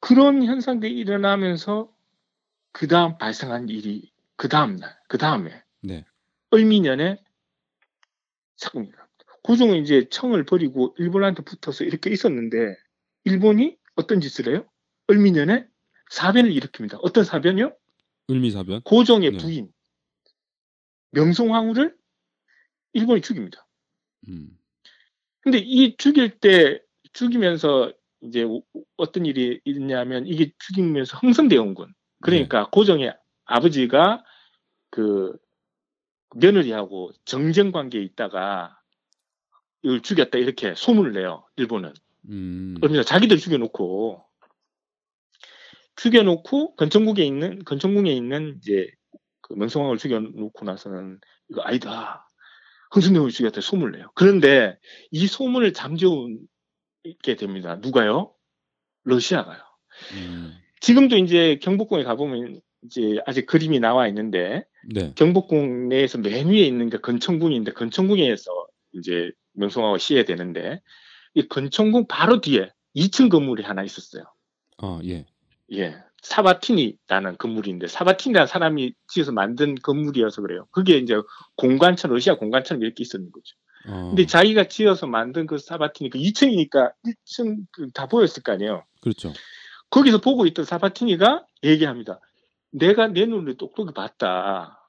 그런 0.00 0.44
현상들이 0.44 0.96
일어나면서 0.96 1.92
그 2.72 2.86
다음 2.86 3.18
발생한 3.18 3.68
일이 3.68 4.12
그 4.36 4.48
다음 4.48 4.76
날, 4.76 4.98
그 5.08 5.18
다음에 5.18 5.62
네. 5.82 6.04
을미년에 6.52 7.22
사건입니다. 8.56 9.08
고종은 9.42 9.82
이제 9.82 10.08
청을 10.10 10.44
버리고 10.44 10.94
일본한테 10.98 11.42
붙어서 11.42 11.84
이렇게 11.84 12.10
있었는데 12.10 12.76
일본이 13.24 13.78
어떤 13.96 14.20
짓을 14.20 14.48
해요? 14.52 14.68
을미년에 15.10 15.66
사변을 16.10 16.50
일으킵니다. 16.52 16.98
어떤 17.02 17.24
사변이요? 17.24 17.74
을미사변. 18.30 18.82
고종의 18.82 19.32
네. 19.32 19.38
부인 19.38 19.72
명성황후를 21.12 21.96
일본이 22.92 23.20
죽입니다. 23.20 23.66
음. 24.28 24.56
근데 25.40 25.58
이 25.58 25.96
죽일 25.96 26.38
때 26.38 26.80
죽이면서 27.12 27.92
이제 28.22 28.42
오- 28.42 28.62
어떤 28.96 29.24
일이 29.24 29.60
있냐면 29.64 30.26
이게 30.26 30.52
죽이면서 30.58 31.16
흥선대원군 31.18 31.94
그러니까 32.20 32.68
고종의 32.70 33.16
아버지가 33.46 34.22
그 34.90 35.36
며느리하고 36.36 37.12
정쟁 37.24 37.72
관계에 37.72 38.02
있다가 38.02 38.78
이걸 39.82 40.00
죽였다 40.00 40.38
이렇게 40.38 40.74
소문을 40.74 41.12
내요 41.12 41.44
일본은. 41.56 41.92
음. 42.28 42.74
그러면서 42.80 43.02
자기들 43.02 43.38
죽여놓고 43.38 44.24
죽여놓고 45.96 46.76
건천국에 46.76 47.24
있는 47.24 47.64
건천궁에 47.64 48.10
있는 48.12 48.58
이제 48.58 48.90
그 49.40 49.54
명성황을 49.54 49.98
죽여놓고 49.98 50.64
나서는 50.64 51.18
이거 51.48 51.62
아니다. 51.62 52.28
흥선대원을 52.92 53.30
죽였다 53.30 53.60
소문을 53.60 53.92
내요. 53.92 54.10
그런데 54.14 54.78
이 55.10 55.26
소문을 55.26 55.72
잠재우게 55.72 57.36
됩니다. 57.38 57.76
누가요? 57.76 58.34
러시아가요. 59.04 59.60
음. 60.14 60.54
지금도 60.80 61.16
이제 61.16 61.58
경복궁에 61.62 62.04
가보면 62.04 62.60
이제 62.84 63.18
아직 63.26 63.46
그림이 63.46 63.80
나와 63.80 64.08
있는데 64.08 64.64
네. 64.86 65.12
경복궁 65.14 65.88
내에서 65.88 66.18
맨 66.18 66.48
위에 66.48 66.60
있는 66.60 66.90
게 66.90 66.98
건천궁인데 66.98 67.72
건천궁에서 67.72 68.50
이제 68.92 69.30
명성황후 69.52 69.98
시해야 69.98 70.24
되는데 70.24 70.80
이 71.34 71.46
건천궁 71.48 72.06
바로 72.08 72.40
뒤에 72.40 72.70
2층 72.94 73.30
건물이 73.30 73.62
하나 73.62 73.82
있었어요. 73.82 74.24
아, 74.78 75.00
예. 75.04 75.26
예. 75.72 75.96
사바티니라는 76.22 77.38
건물인데 77.38 77.86
사바티니라는 77.86 78.46
사람이 78.46 78.92
지어서 79.08 79.32
만든 79.32 79.74
건물이어서 79.74 80.42
그래요. 80.42 80.66
그게 80.70 80.98
이제 80.98 81.14
공관처럼 81.56 82.14
러시아 82.14 82.36
공관처럼 82.36 82.82
이렇게 82.82 83.02
있었는 83.02 83.30
거죠. 83.30 83.56
어, 83.88 84.08
근데 84.08 84.26
자기가 84.26 84.64
지어서 84.68 85.06
만든 85.06 85.46
그 85.46 85.58
사바티니 85.58 86.10
그 86.10 86.18
2층이니까 86.18 86.92
1층 87.06 87.66
그다 87.72 88.06
보였을 88.08 88.42
거 88.42 88.52
아니에요. 88.52 88.84
그렇죠. 89.00 89.32
거기서 89.88 90.20
보고 90.20 90.46
있던 90.46 90.64
사바티니가 90.64 91.46
얘기합니다. 91.64 92.20
내가 92.70 93.08
내 93.08 93.26
눈으로 93.26 93.54
똑똑히 93.56 93.92
봤다. 93.92 94.88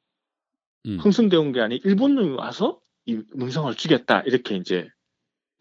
음. 0.86 0.98
흥선대원 1.00 1.52
게 1.52 1.62
아니라 1.62 1.82
일본 1.86 2.16
놈이 2.16 2.36
와서 2.36 2.82
이 3.06 3.22
문성을 3.34 3.74
죽였다. 3.76 4.22
이렇게 4.22 4.56
이제 4.56 4.88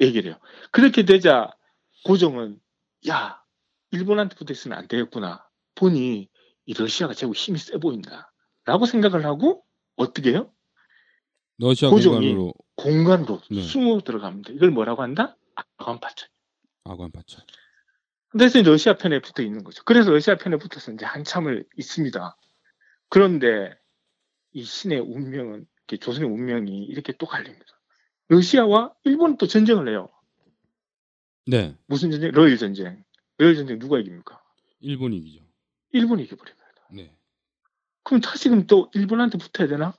얘기를 0.00 0.32
해요. 0.32 0.40
그렇게 0.70 1.04
되자 1.04 1.50
고종은 2.04 2.58
야 3.08 3.42
일본한테 3.90 4.36
붙어있으면 4.36 4.78
안 4.78 4.88
되겠구나. 4.88 5.46
보니 5.74 6.28
이 6.66 6.74
러시아가 6.74 7.14
제국 7.14 7.36
힘이 7.36 7.58
세 7.58 7.78
보인다. 7.78 8.32
라고 8.64 8.86
생각을 8.86 9.24
하고 9.24 9.64
어떻게 9.96 10.30
해요? 10.30 10.52
러시아 11.58 11.90
고종이 11.90 12.28
공간으로 12.28 12.54
공간으로 12.76 13.40
네. 13.50 13.62
숨어 13.62 14.00
들어갑니다. 14.00 14.52
이걸 14.52 14.70
뭐라고 14.70 15.02
한다? 15.02 15.36
아관 15.76 16.00
파천. 16.00 16.28
아관 16.84 17.10
파천. 17.10 17.44
그래서 18.30 18.62
러시아 18.62 18.96
편에 18.96 19.20
붙어 19.20 19.42
있는 19.42 19.64
거죠. 19.64 19.82
그래서 19.84 20.10
러시아 20.10 20.36
편에 20.36 20.56
붙어서 20.56 20.92
이제 20.92 21.04
한참을 21.04 21.66
있습니다. 21.76 22.36
그런데 23.08 23.76
이 24.52 24.64
신의 24.64 25.00
운명은 25.00 25.66
조선의 26.00 26.28
운명이 26.28 26.84
이렇게 26.84 27.12
또 27.14 27.26
갈립니다. 27.26 27.66
러시아와 28.28 28.94
일본은 29.04 29.36
또 29.36 29.46
전쟁을 29.46 29.88
해요. 29.88 30.08
네, 31.46 31.76
무슨 31.86 32.12
전쟁? 32.12 32.30
러일 32.30 32.56
전쟁. 32.58 33.02
러일 33.38 33.56
전쟁 33.56 33.78
누가 33.80 33.98
이깁니까? 33.98 34.40
일본이 34.78 35.18
이기죠. 35.18 35.44
일본이 35.92 36.22
이겨버립니다. 36.22 36.66
네. 36.92 37.16
그럼 38.04 38.20
다시금 38.20 38.66
또 38.68 38.90
일본한테 38.94 39.38
붙어야 39.38 39.66
되나? 39.66 39.94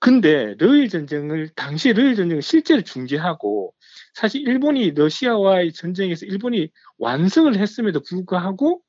근데 0.00 0.54
러일 0.58 0.88
전쟁을 0.88 1.50
당시 1.56 1.92
러일 1.92 2.16
전쟁을 2.16 2.42
실제로 2.42 2.82
중지하고 2.82 3.74
사실 4.14 4.42
일본이 4.48 4.92
러시아와의 4.92 5.72
전쟁에서 5.74 6.26
일본이 6.26 6.70
완승을 6.98 7.58
했음에도 7.58 8.00
불구하고 8.02 8.82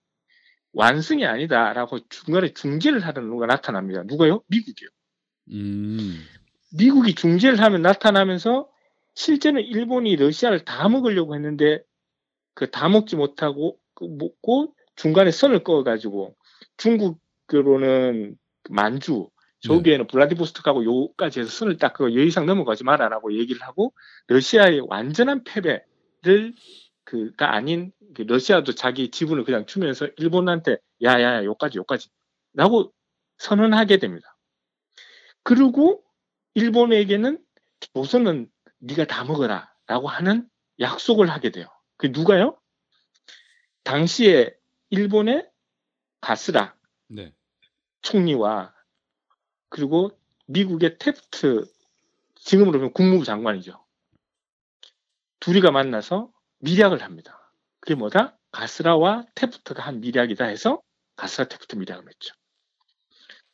완승이 0.74 1.26
아니다라고 1.26 2.00
중간에 2.10 2.54
중재를 2.54 3.06
하는 3.06 3.24
누가 3.30 3.46
나타납니다. 3.48 4.04
누가요? 4.06 4.42
미국이요. 4.48 4.90
음, 5.52 6.18
미국이 6.78 7.16
중재를 7.16 7.62
하면 7.62 7.82
나타나면서 7.82 8.70
실제는 9.16 9.62
일본이 9.64 10.16
러시아를 10.16 10.66
다 10.66 10.88
먹으려고 10.90 11.36
했는데 11.36 11.82
그 12.56 12.70
다 12.72 12.90
먹지 12.90 13.16
못하고 13.18 13.78
그 13.96 14.06
먹고 14.06 14.76
중간에 14.96 15.32
선을 15.32 15.64
그어가지고 15.64 16.36
중국으로는 16.78 18.38
만주 18.70 19.30
저기에는 19.62 20.08
블라디보스토크하고 20.08 20.84
요까지 20.84 21.40
해서 21.40 21.50
선을 21.50 21.78
딱 21.78 21.94
그거 21.94 22.14
여 22.16 22.22
이상 22.22 22.46
넘어가지 22.46 22.84
마라라고 22.84 23.34
얘기를 23.38 23.62
하고 23.62 23.94
러시아의 24.28 24.82
완전한 24.88 25.44
패배를 25.44 26.54
그가 27.04 27.54
아닌 27.54 27.92
그 28.16 28.24
러시아도 28.24 28.74
자기 28.74 29.12
지분을 29.12 29.44
그냥 29.44 29.66
주면서 29.66 30.08
일본한테 30.18 30.78
야야야 31.04 31.44
요까지 31.46 31.78
요까지 31.78 32.10
라고 32.54 32.92
선언하게 33.38 33.98
됩니다. 33.98 34.38
그리고 35.44 36.04
일본에게는 36.54 37.44
조선은 37.94 38.50
네가 38.80 39.06
다 39.06 39.24
먹어라 39.24 39.72
라고 39.88 40.08
하는 40.08 40.48
약속을 40.80 41.30
하게 41.30 41.52
돼요. 41.52 41.68
그 41.98 42.08
누가요? 42.08 42.60
당시에 43.84 44.54
일본의 44.90 45.48
가스라 46.20 46.76
네. 47.08 47.34
총리와 48.02 48.74
그리고 49.72 50.12
미국의 50.48 50.98
테프트 51.00 51.66
지금으로 52.36 52.74
보면 52.74 52.94
국무부 52.94 53.24
장관이죠. 53.24 53.84
둘이가 55.40 55.72
만나서 55.72 56.32
밀약을 56.60 57.02
합니다. 57.02 57.52
그게 57.80 57.96
뭐다? 57.96 58.38
가스라와 58.52 59.26
테프트가 59.34 59.82
한 59.82 60.02
밀약이다 60.02 60.46
해서 60.46 60.82
가스라 61.16 61.48
테프트 61.48 61.78
밀약을 61.78 62.04
맺죠. 62.04 62.36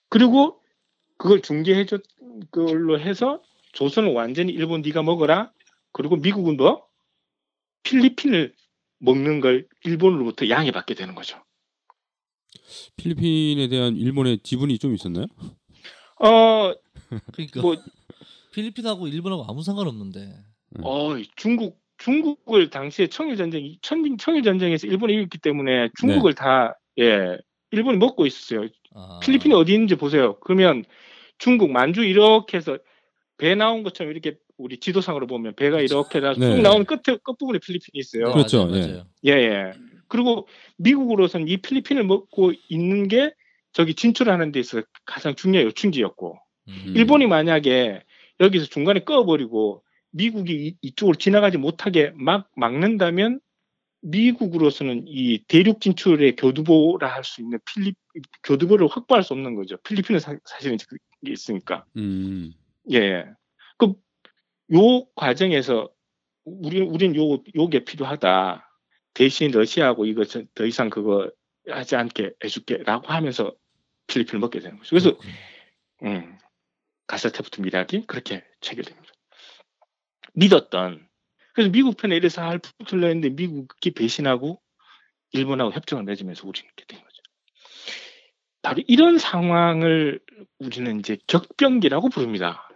그리고 0.09 0.61
그걸 1.17 1.41
중개해줬 1.41 2.01
걸로 2.51 2.99
해서 2.99 3.43
조선을 3.73 4.11
완전히 4.13 4.51
일본 4.53 4.81
네가 4.81 5.03
먹어라. 5.03 5.53
그리고 5.91 6.15
미국은 6.15 6.57
뭐 6.57 6.87
필리핀을 7.83 8.55
먹는 8.97 9.39
걸 9.39 9.67
일본으로부터 9.83 10.49
양해받게 10.49 10.95
되는 10.95 11.13
거죠. 11.13 11.43
필리핀에 12.95 13.67
대한 13.67 13.95
일본의 13.95 14.39
지분이 14.39 14.79
좀 14.79 14.95
있었나요? 14.95 15.27
어, 16.19 16.73
그러니까 17.33 17.61
뭐 17.61 17.75
필리핀하고 18.53 19.07
일본하고 19.07 19.45
아무 19.47 19.63
상관없는데. 19.63 20.33
어, 20.83 21.15
중국 21.35 21.79
중국을 21.97 22.69
당시에 22.69 23.07
청일 23.07 23.37
전쟁 23.37 23.75
천 23.81 24.17
청일 24.17 24.43
전쟁에서 24.43 24.87
일본이 24.87 25.13
이겼기 25.13 25.39
때문에 25.39 25.89
중국을 25.99 26.33
다 26.33 26.77
예, 26.99 27.37
일본이 27.71 27.97
먹고 27.97 28.25
있었어요. 28.25 28.67
아, 28.93 29.19
필리핀이 29.21 29.53
어디 29.53 29.73
있는지 29.73 29.95
보세요. 29.95 30.37
그러면 30.39 30.83
중국 31.37 31.71
만주 31.71 32.03
이렇게 32.03 32.57
해서 32.57 32.77
배 33.37 33.55
나온 33.55 33.83
것처럼 33.83 34.11
이렇게 34.11 34.37
우리 34.57 34.79
지도상으로 34.79 35.27
보면 35.27 35.55
배가 35.55 35.79
이렇게 35.81 36.19
다쭉 36.19 36.39
네. 36.39 36.61
나온 36.61 36.85
끝에 36.85 37.17
끝부분에 37.23 37.59
필리핀이 37.59 37.99
있어요. 37.99 38.27
네, 38.27 38.33
그렇죠, 38.33 38.65
맞아요, 38.65 38.77
예. 38.77 38.87
맞아요. 38.87 39.05
예, 39.25 39.31
예. 39.31 39.71
그리고 40.07 40.47
미국으로서는 40.77 41.47
이 41.47 41.57
필리핀을 41.57 42.03
먹고 42.05 42.53
있는 42.69 43.07
게 43.07 43.33
저기 43.77 43.93
진출하는 43.93 44.51
데 44.51 44.59
있어서 44.59 44.83
가장 45.05 45.35
중요한 45.35 45.67
요충지였고 45.67 46.39
음. 46.69 46.93
일본이 46.95 47.27
만약에 47.27 48.01
여기서 48.39 48.65
중간에 48.65 49.01
꺼버리고 49.01 49.83
미국이 50.09 50.53
이- 50.55 50.77
이쪽으로 50.81 51.15
지나가지 51.15 51.59
못하게 51.59 52.11
막 52.15 52.49
막는다면 52.55 53.39
미국으로서는 54.01 55.03
이 55.07 55.43
대륙 55.47 55.79
진출의 55.79 56.37
교두보라 56.37 57.07
할 57.07 57.23
수 57.23 57.41
있는 57.41 57.59
필리 57.71 57.93
교두보를 58.41 58.87
확보할 58.87 59.21
수 59.23 59.33
없는 59.33 59.53
거죠. 59.53 59.77
필리핀은 59.83 60.19
사, 60.19 60.35
실은 60.59 60.77
그게 60.79 61.31
있으니까. 61.33 61.85
음, 61.97 62.53
예. 62.91 63.25
그 63.77 63.93
요 64.73 65.05
과정에서 65.15 65.89
우리 66.45 66.81
우리는 66.81 67.15
요 67.15 67.41
요게 67.55 67.85
필요하다. 67.85 68.67
대신 69.13 69.51
러시아하고 69.51 70.05
이거 70.07 70.25
저- 70.25 70.43
더 70.55 70.65
이상 70.65 70.89
그거 70.89 71.29
하지 71.69 71.95
않게 71.95 72.31
해줄게라고 72.43 73.07
하면서 73.07 73.53
필리핀을 74.07 74.39
먹게 74.39 74.59
되는 74.59 74.77
거죠. 74.77 74.89
그래서. 74.89 75.17
음, 76.03 76.37
가스테프트 77.07 77.61
미락이 77.61 78.05
그렇게 78.05 78.43
체결됩니다. 78.61 79.13
믿었던 80.33 81.07
그래서 81.53 81.71
미국 81.71 81.97
편에 81.97 82.15
이래서 82.15 82.43
할 82.43 82.59
붙으려 82.59 83.07
했는데 83.07 83.29
미국이 83.29 83.91
배신하고 83.91 84.61
일본하고 85.31 85.71
협정을 85.71 86.03
맺으면서 86.03 86.47
우리는 86.47 86.65
이렇게 86.67 86.85
된 86.85 87.03
거죠. 87.03 87.21
바로 88.61 88.83
이런 88.87 89.17
상황을 89.17 90.19
우리는 90.59 90.99
이제 90.99 91.17
격변기라고 91.27 92.09
부릅니다. 92.09 92.69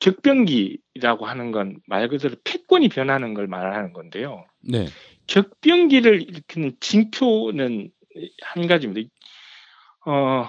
격변기라고 0.00 1.26
하는 1.26 1.52
건 1.52 1.80
말 1.86 2.08
그대로 2.08 2.34
패권이 2.44 2.88
변하는 2.88 3.34
걸 3.34 3.46
말하는 3.46 3.92
건데요. 3.92 4.44
네. 4.60 4.86
격변기를 5.26 6.22
일으키는 6.22 6.76
징표는 6.80 7.90
한 8.42 8.66
가지입니다. 8.66 9.08
어, 10.06 10.48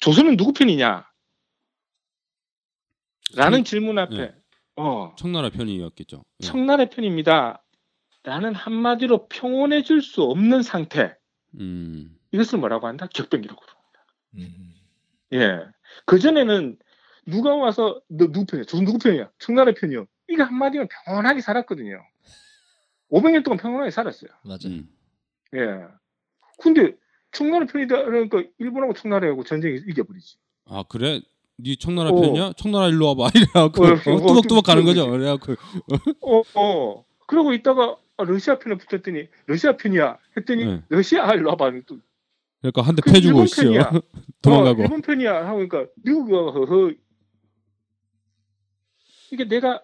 조선은 0.00 0.36
누구 0.36 0.52
편이냐? 0.52 1.06
라는 3.36 3.58
청- 3.58 3.64
질문 3.64 3.98
앞에, 3.98 4.16
네. 4.16 4.34
어, 4.76 5.14
청나라 5.16 5.50
편이었겠죠. 5.50 6.24
예. 6.42 6.46
청나라 6.46 6.84
편입니다. 6.86 7.64
라는 8.22 8.54
한마디로 8.54 9.28
평온해 9.28 9.82
줄 9.82 10.00
수 10.02 10.22
없는 10.22 10.62
상태. 10.62 11.14
음, 11.60 12.16
이것을 12.32 12.58
뭐라고 12.58 12.86
한다? 12.86 13.06
격변기라고. 13.12 13.60
그럽니다. 13.60 14.06
음. 14.36 14.74
예. 15.34 15.60
그전에는 16.06 16.78
누가 17.26 17.54
와서 17.54 18.00
너 18.08 18.26
누구 18.26 18.46
편이야? 18.46 18.64
조선 18.64 18.84
누구 18.84 18.98
편이야? 18.98 19.30
청나라 19.38 19.72
편이요. 19.72 20.06
이거 20.28 20.44
한마디면 20.44 20.88
평온하게 21.06 21.40
살았거든요. 21.40 21.98
500년 23.10 23.44
동안 23.44 23.58
평온하게 23.58 23.90
살았어요. 23.90 24.30
맞아요. 24.44 24.58
음. 24.66 24.88
예. 25.54 25.84
근데 26.58 26.94
청나라 27.34 27.66
편이다 27.66 28.04
그러니까 28.04 28.42
일본하고 28.58 28.94
청나라하고 28.94 29.44
전쟁에서 29.44 29.84
이겨버리지. 29.86 30.36
아 30.66 30.84
그래? 30.88 31.20
네 31.56 31.76
청나라 31.76 32.10
어. 32.10 32.20
편이야? 32.20 32.52
청나라 32.56 32.88
일로 32.88 33.08
와봐 33.08 33.30
이래갖고 33.34 33.84
어, 33.84 33.96
뚜벅뚜벅 33.96 34.64
가는. 34.64 34.84
거죠. 34.84 35.10
그래갖고 35.10 35.54
어, 36.22 36.42
어. 36.54 37.04
그러고 37.26 37.52
있다가 37.52 37.96
아, 38.16 38.24
러시아 38.24 38.58
편에 38.58 38.76
붙었더니 38.76 39.28
러시아 39.46 39.76
편이야 39.76 40.18
했더니 40.36 40.64
네. 40.64 40.82
러시아 40.88 41.32
일로 41.34 41.50
와봐. 41.50 41.72
또, 41.86 41.98
그러니까 42.60 42.82
한대그 42.82 43.12
패주고 43.12 43.42
있어. 43.44 43.62
도망가고. 44.42 44.82
어, 44.82 44.84
일본 44.84 45.02
편이야 45.02 45.46
하고 45.46 45.66
그러니까 45.68 45.86
미국이 46.02 46.32
와 46.32 46.50
허허 46.52 46.92
이게 49.32 49.44
내가 49.48 49.82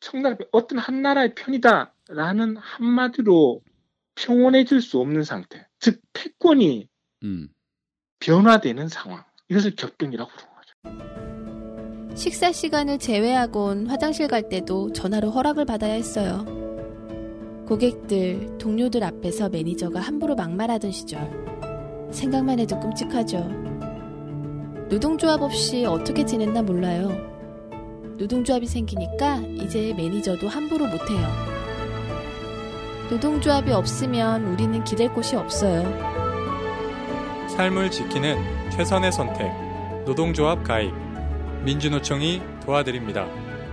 청나라 0.00 0.36
편, 0.36 0.46
어떤 0.52 0.78
한 0.78 1.02
나라의 1.02 1.34
편이다라는 1.34 2.56
한마디로 2.56 3.60
평온해질 4.14 4.80
수 4.80 4.98
없는 5.00 5.24
상태, 5.24 5.66
즉 5.80 6.00
패권이 6.12 6.88
음. 7.24 7.48
변화되는 8.20 8.88
상황. 8.88 9.24
이것을 9.48 9.76
격변이라고 9.76 10.30
부르는 10.30 10.54
거죠. 10.54 12.16
식사 12.16 12.52
시간을 12.52 12.98
제외하곤 12.98 13.88
화장실 13.88 14.28
갈 14.28 14.48
때도 14.48 14.92
전화로 14.92 15.30
허락을 15.30 15.64
받아야 15.64 15.94
했어요. 15.94 16.44
고객들, 17.66 18.58
동료들 18.58 19.02
앞에서 19.02 19.48
매니저가 19.48 20.00
함부로 20.00 20.34
막말하던 20.34 20.92
시절. 20.92 21.20
생각만 22.12 22.60
해도 22.60 22.78
끔찍하죠. 22.78 23.38
노동조합 24.88 25.42
없이 25.42 25.84
어떻게 25.84 26.24
지냈나 26.24 26.62
몰라요. 26.62 27.08
노동조합이 28.18 28.66
생기니까 28.66 29.38
이제 29.38 29.92
매니저도 29.94 30.48
함부로 30.48 30.86
못해요. 30.86 31.53
노동조합이 33.10 33.70
없으면 33.70 34.46
우리는 34.46 34.82
기댈 34.82 35.12
곳이 35.12 35.36
없어요. 35.36 35.82
삶을 37.50 37.90
지키는 37.90 38.70
최선의 38.70 39.12
선택. 39.12 39.52
노동조합 40.06 40.64
가입. 40.64 40.90
민주노총이 41.64 42.40
도와드립니다. 42.64 43.28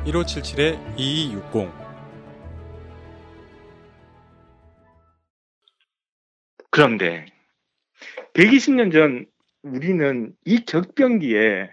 1577-2260. 0.05 1.71
그런데 6.69 7.25
120년 8.33 8.91
전 8.91 9.25
우리는 9.63 10.33
이 10.43 10.65
격변기에 10.65 11.69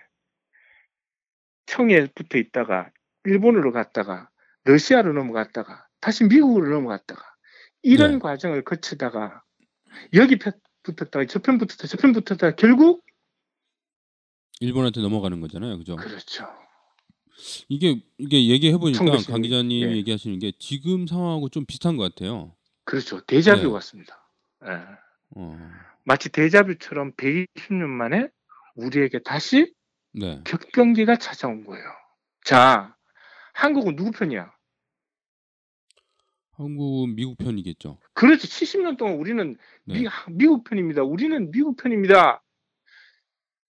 청에 1.67 2.07
붙어 2.15 2.39
있다가 2.39 2.91
일본으로 3.25 3.73
갔다가 3.73 4.29
러시아로 4.65 5.13
넘어갔다가 5.13 5.87
다시 6.01 6.25
미국으로 6.25 6.71
넘어갔다가 6.71 7.28
이런 7.89 8.13
네. 8.13 8.19
과정을 8.19 8.65
거치다가 8.65 9.43
여기 10.15 10.39
편 10.39 10.53
붙었다가 10.83 11.27
저편 11.27 11.59
붙었다 11.59 11.87
저편 11.87 12.13
붙었다가 12.13 12.55
결국 12.57 13.05
일본한테 14.61 15.01
넘어가는 15.01 15.41
거잖아요. 15.41 15.79
그죠? 15.79 15.97
그렇죠. 15.97 16.47
이게 17.69 18.03
이게 18.19 18.49
얘기해 18.49 18.77
보니까 18.77 18.99
1916, 18.99 19.33
강 19.33 19.43
기자님 19.43 19.89
예. 19.89 19.97
얘기하시는 19.97 20.39
게 20.39 20.53
지금 20.59 21.07
상황하고 21.07 21.49
좀 21.49 21.65
비슷한 21.65 21.97
것 21.97 22.15
같아요. 22.15 22.55
그렇죠. 22.85 23.21
데자뷰 23.25 23.63
네. 23.63 23.71
같습니다. 23.71 24.29
예. 24.67 24.71
어. 25.37 25.71
마치 26.05 26.31
데자뷰처럼 26.31 27.13
120년 27.13 27.87
만에 27.87 28.29
우리에게 28.75 29.21
다시 29.21 29.73
네. 30.13 30.41
격변기가 30.45 31.17
찾아온 31.17 31.65
거예요. 31.65 31.85
자, 32.45 32.97
한국은 33.55 33.95
누구 33.95 34.11
편이야? 34.11 34.51
한국은 36.59 37.15
미국 37.15 37.39
편이겠죠. 37.39 37.99
그렇죠. 38.15 38.47
70년 38.49 38.97
동안 38.99 39.15
우리는 39.15 39.57
네. 39.85 40.01
미, 40.01 40.09
미국 40.31 40.65
편입니다. 40.65 41.03
우리는 41.03 41.51
미국 41.53 41.77
편입니다. 41.77 42.43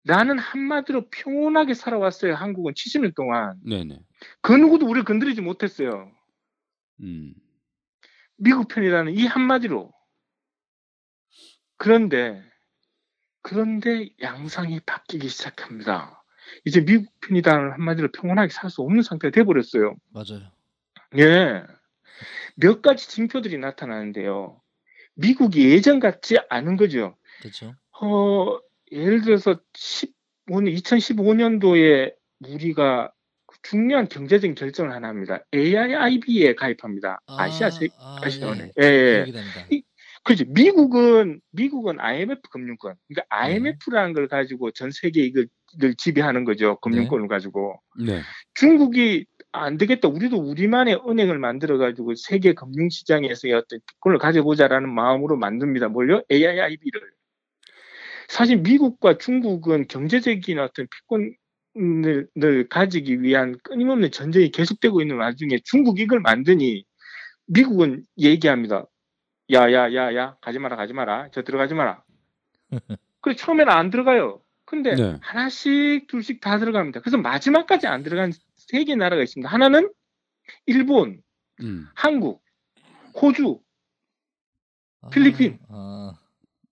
라는 0.05 0.39
한마디로 0.39 1.09
평온하게 1.09 1.73
살아왔어요. 1.73 2.33
한국은 2.35 2.73
70년 2.73 3.13
동안. 3.13 3.59
네네. 3.61 3.99
그 4.41 4.53
누구도 4.53 4.85
우리를 4.85 5.03
건드리지 5.03 5.41
못했어요. 5.41 6.09
음. 7.01 7.33
미국 8.37 8.69
편이라는 8.69 9.13
이 9.13 9.25
한마디로. 9.25 9.91
그런데, 11.75 12.41
그런데 13.41 14.09
양상이 14.21 14.79
바뀌기 14.85 15.27
시작합니다. 15.27 16.23
이제 16.63 16.83
미국 16.85 17.11
편이라는 17.19 17.73
한마디로 17.73 18.11
평온하게 18.13 18.51
살 18.53 18.69
수 18.69 18.81
없는 18.81 19.03
상태가 19.03 19.31
돼버렸어요. 19.31 19.95
맞아요. 20.13 20.51
예. 21.17 21.65
몇 22.55 22.81
가지 22.81 23.09
징표들이 23.09 23.57
나타나는데요. 23.57 24.61
미국이 25.15 25.69
예전 25.69 25.99
같지 25.99 26.37
않은 26.49 26.77
거죠. 26.77 27.15
그렇죠. 27.41 27.73
어, 27.99 28.59
예를 28.91 29.21
들어서 29.21 29.59
15년, 29.73 30.75
2015년도에 30.77 32.13
우리가 32.47 33.11
중요한 33.63 34.07
경제적인 34.07 34.55
결정을 34.55 34.91
하나 34.93 35.07
합니다. 35.07 35.43
AIIB에 35.53 36.55
가입합니다. 36.55 37.19
아 37.25 37.49
시아 37.49 37.69
세, 37.69 37.87
아, 37.97 38.19
아시아원에. 38.21 38.71
예. 38.79 38.83
예, 38.83 38.87
예. 38.87 39.15
기억이 39.25 39.31
됩니다. 39.31 39.65
이- 39.71 39.83
그렇죠. 40.27 40.43
미국은, 40.49 41.39
미국은 41.51 42.01
IMF 42.01 42.41
금융권. 42.51 42.95
그러니까 43.07 43.21
네. 43.21 43.27
IMF라는 43.29 44.13
걸 44.13 44.27
가지고 44.27 44.71
전 44.71 44.91
세계 44.91 45.21
이걸 45.23 45.47
지배하는 45.97 46.43
거죠. 46.43 46.77
금융권을 46.81 47.29
가지고. 47.29 47.79
네. 48.05 48.19
중국이 48.53 49.25
안 49.53 49.77
되겠다. 49.77 50.09
우리도 50.09 50.37
우리만의 50.37 50.99
은행을 51.07 51.39
만들어 51.39 51.77
가지고 51.77 52.13
세계 52.15 52.53
금융 52.53 52.89
시장에서의 52.89 53.53
어떤 53.53 53.79
그걸 54.01 54.17
가져보자라는 54.17 54.93
마음으로 54.93 55.37
만듭니다. 55.37 55.87
뭘요? 55.87 56.21
AIIB를. 56.29 57.01
사실 58.27 58.57
미국과 58.57 59.17
중국은 59.17 59.87
경제적인 59.87 60.59
어떤 60.59 60.87
패권을 61.73 62.67
가지기 62.69 63.21
위한 63.21 63.55
끊임없는 63.63 64.11
전쟁이 64.11 64.51
계속되고 64.51 65.01
있는 65.01 65.15
와중에 65.15 65.59
중국이 65.63 66.01
이걸 66.01 66.19
만드니 66.19 66.83
미국은 67.45 68.03
얘기합니다. 68.19 68.85
야, 69.53 69.71
야, 69.71 69.93
야, 69.93 70.13
야, 70.15 70.37
가지 70.41 70.59
마라, 70.59 70.75
가지 70.75 70.93
마라. 70.93 71.29
저 71.31 71.43
들어가지 71.43 71.73
마라. 71.73 72.03
그래, 73.21 73.35
처음에는 73.35 73.71
안 73.71 73.89
들어가요. 73.89 74.41
근데 74.65 74.95
네. 74.95 75.17
하나씩, 75.21 76.07
둘씩 76.07 76.41
다 76.41 76.57
들어갑니다. 76.59 76.99
그래서 77.01 77.17
마지막까지 77.17 77.87
안 77.87 78.03
들어간 78.03 78.31
세 78.55 78.83
개 78.83 78.95
나라가 78.95 79.23
있습니다. 79.23 79.49
하나는 79.49 79.89
일본, 80.65 81.21
음. 81.61 81.87
한국, 81.95 82.43
호주, 83.21 83.61
아, 85.01 85.09
필리핀. 85.09 85.59
아, 85.69 86.13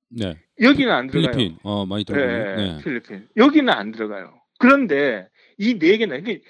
네. 0.10 0.36
여기는 0.62 0.92
안 0.92 1.08
들어가요. 1.08 1.32
필리핀. 1.32 1.58
어, 1.64 1.86
많이 1.86 2.04
들어보네요. 2.04 2.52
예, 2.52 2.56
네. 2.56 2.78
필리핀. 2.84 3.30
여기는 3.38 3.72
안 3.72 3.92
들어가요. 3.92 4.42
그런데 4.60 5.30
이 5.58 5.78
네 5.80 5.98
개나 5.98 6.16
이게 6.18 6.42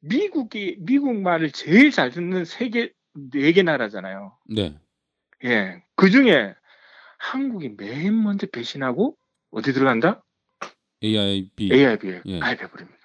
미국이 0.00 0.76
미국 0.80 1.14
말을 1.16 1.50
제일 1.50 1.90
잘 1.90 2.10
듣는 2.10 2.44
세계 2.44 2.92
네개 3.32 3.62
나라잖아요. 3.62 4.36
네. 4.48 4.78
예. 5.44 5.82
그 5.96 6.10
중에 6.10 6.54
한국이 7.18 7.74
맨 7.76 8.22
먼저 8.22 8.46
배신하고 8.46 9.16
어디 9.50 9.72
들어간다? 9.72 10.24
AIB. 11.02 11.70
AIB에 11.72 12.22
예. 12.26 12.38
가입해 12.38 12.68
버립니다. 12.70 12.98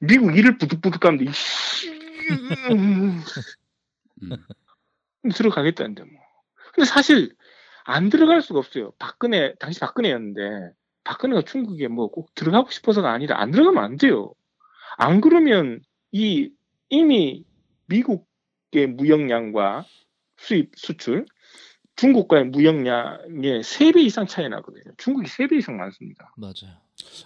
미국 0.00 0.36
이를 0.36 0.58
부득부득 0.58 1.00
가는데 1.00 1.26
음. 2.72 3.20
들어가겠다는데 5.34 6.04
뭐. 6.04 6.12
근데 6.74 6.86
사실 6.86 7.34
안 7.84 8.08
들어갈 8.08 8.42
수가 8.42 8.58
없어요. 8.58 8.92
박근혜 8.98 9.54
당시 9.58 9.80
박근혜였는데 9.80 10.72
박근혜가 11.04 11.42
중국에 11.42 11.88
뭐 11.88 12.08
꼭 12.08 12.34
들어가고 12.34 12.70
싶어서가 12.70 13.10
아니라 13.10 13.40
안 13.40 13.50
들어가면 13.50 13.82
안 13.82 13.96
돼요. 13.96 14.32
안 14.96 15.20
그러면 15.20 15.80
이 16.12 16.50
이미 16.88 17.44
미국의 17.86 18.86
무역량과 18.96 19.84
수입 20.36 20.72
수출 20.76 21.26
중국과의 22.04 22.46
무역량의 22.46 23.60
3배 23.62 23.98
이상 24.04 24.26
차이 24.26 24.48
나거든요. 24.48 24.84
중국이 24.96 25.26
3배 25.28 25.58
이상 25.58 25.76
많습니다. 25.76 26.32
맞아요. 26.38 26.74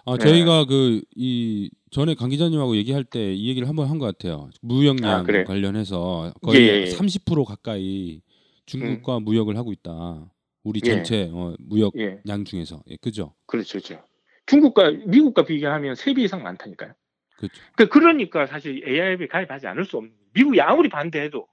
아, 0.05 0.17
네. 0.17 0.25
저희가 0.27 0.65
그이 0.67 1.71
전에 1.91 2.15
강 2.15 2.29
기자님하고 2.31 2.77
얘기할 2.77 3.05
때 3.05 3.33
이 3.35 3.49
얘기를 3.49 3.69
한번 3.69 3.89
한 3.89 3.99
것 3.99 4.07
같아요. 4.07 4.51
무역량 4.63 5.11
아, 5.11 5.23
그래요? 5.23 5.45
관련해서 5.45 6.33
거의 6.43 6.63
예, 6.63 6.69
예, 6.69 6.81
예. 6.83 6.85
30% 6.91 7.45
가까이 7.45 8.21
중국과 8.67 9.21
무역을 9.21 9.57
하고 9.57 9.73
있다. 9.73 10.29
우리 10.65 10.81
전체 10.81 11.31
어, 11.33 11.55
무역 11.61 11.93
예, 11.99 12.19
양 12.27 12.45
중에서. 12.45 12.83
예, 12.91 12.97
그죠? 12.97 13.35
그렇죠, 13.47 13.79
그렇죠. 13.79 14.03
중국과 14.47 14.91
미국과 15.07 15.45
비교하면 15.45 15.95
3배 15.95 16.19
이상 16.21 16.43
많다니까요. 16.43 16.93
그렇죠. 17.37 17.55
그- 17.77 17.89
그러니까 17.89 18.47
사실 18.47 18.83
AIB에 18.87 19.29
가입하지 19.29 19.67
않을 19.69 19.85
수 19.85 19.99
없는. 19.99 20.13
미국이 20.35 20.61
아무리 20.61 20.89
반대해도 20.89 21.47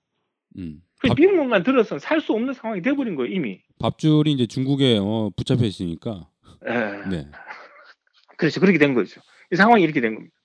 음. 0.57 0.81
그 0.99 1.07
밥, 1.07 1.17
미국만 1.17 1.63
들어서는 1.63 1.99
살 1.99 2.21
수 2.21 2.33
없는 2.33 2.53
상황이 2.53 2.81
돼버린 2.81 3.15
거예요 3.15 3.31
이미. 3.33 3.61
밥줄이 3.79 4.31
이제 4.31 4.45
중국에 4.45 4.99
어, 5.01 5.31
붙잡혀 5.35 5.65
있으니까. 5.65 6.27
에, 6.65 7.09
네. 7.09 7.27
그렇죠. 8.37 8.59
그렇게 8.59 8.77
된 8.77 8.93
거죠. 8.93 9.21
이 9.51 9.55
상황이 9.55 9.83
이렇게 9.83 10.01
된 10.01 10.15
겁니다. 10.15 10.35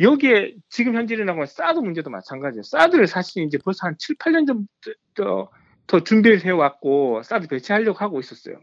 여기에 0.00 0.54
지금 0.68 0.94
현재 0.94 1.14
일어나고 1.14 1.38
있는 1.38 1.46
사드 1.46 1.78
문제도 1.78 2.10
마찬가지예요. 2.10 2.62
사드를 2.64 3.06
사실 3.06 3.44
이제 3.44 3.58
벌써 3.58 3.86
한 3.86 3.94
7, 3.98 4.16
8년 4.16 4.46
전부터 4.46 5.50
더 5.86 6.04
준비를 6.04 6.44
해왔고 6.44 7.22
사드 7.22 7.48
배치하려고 7.48 7.98
하고 7.98 8.20
있었어요. 8.20 8.60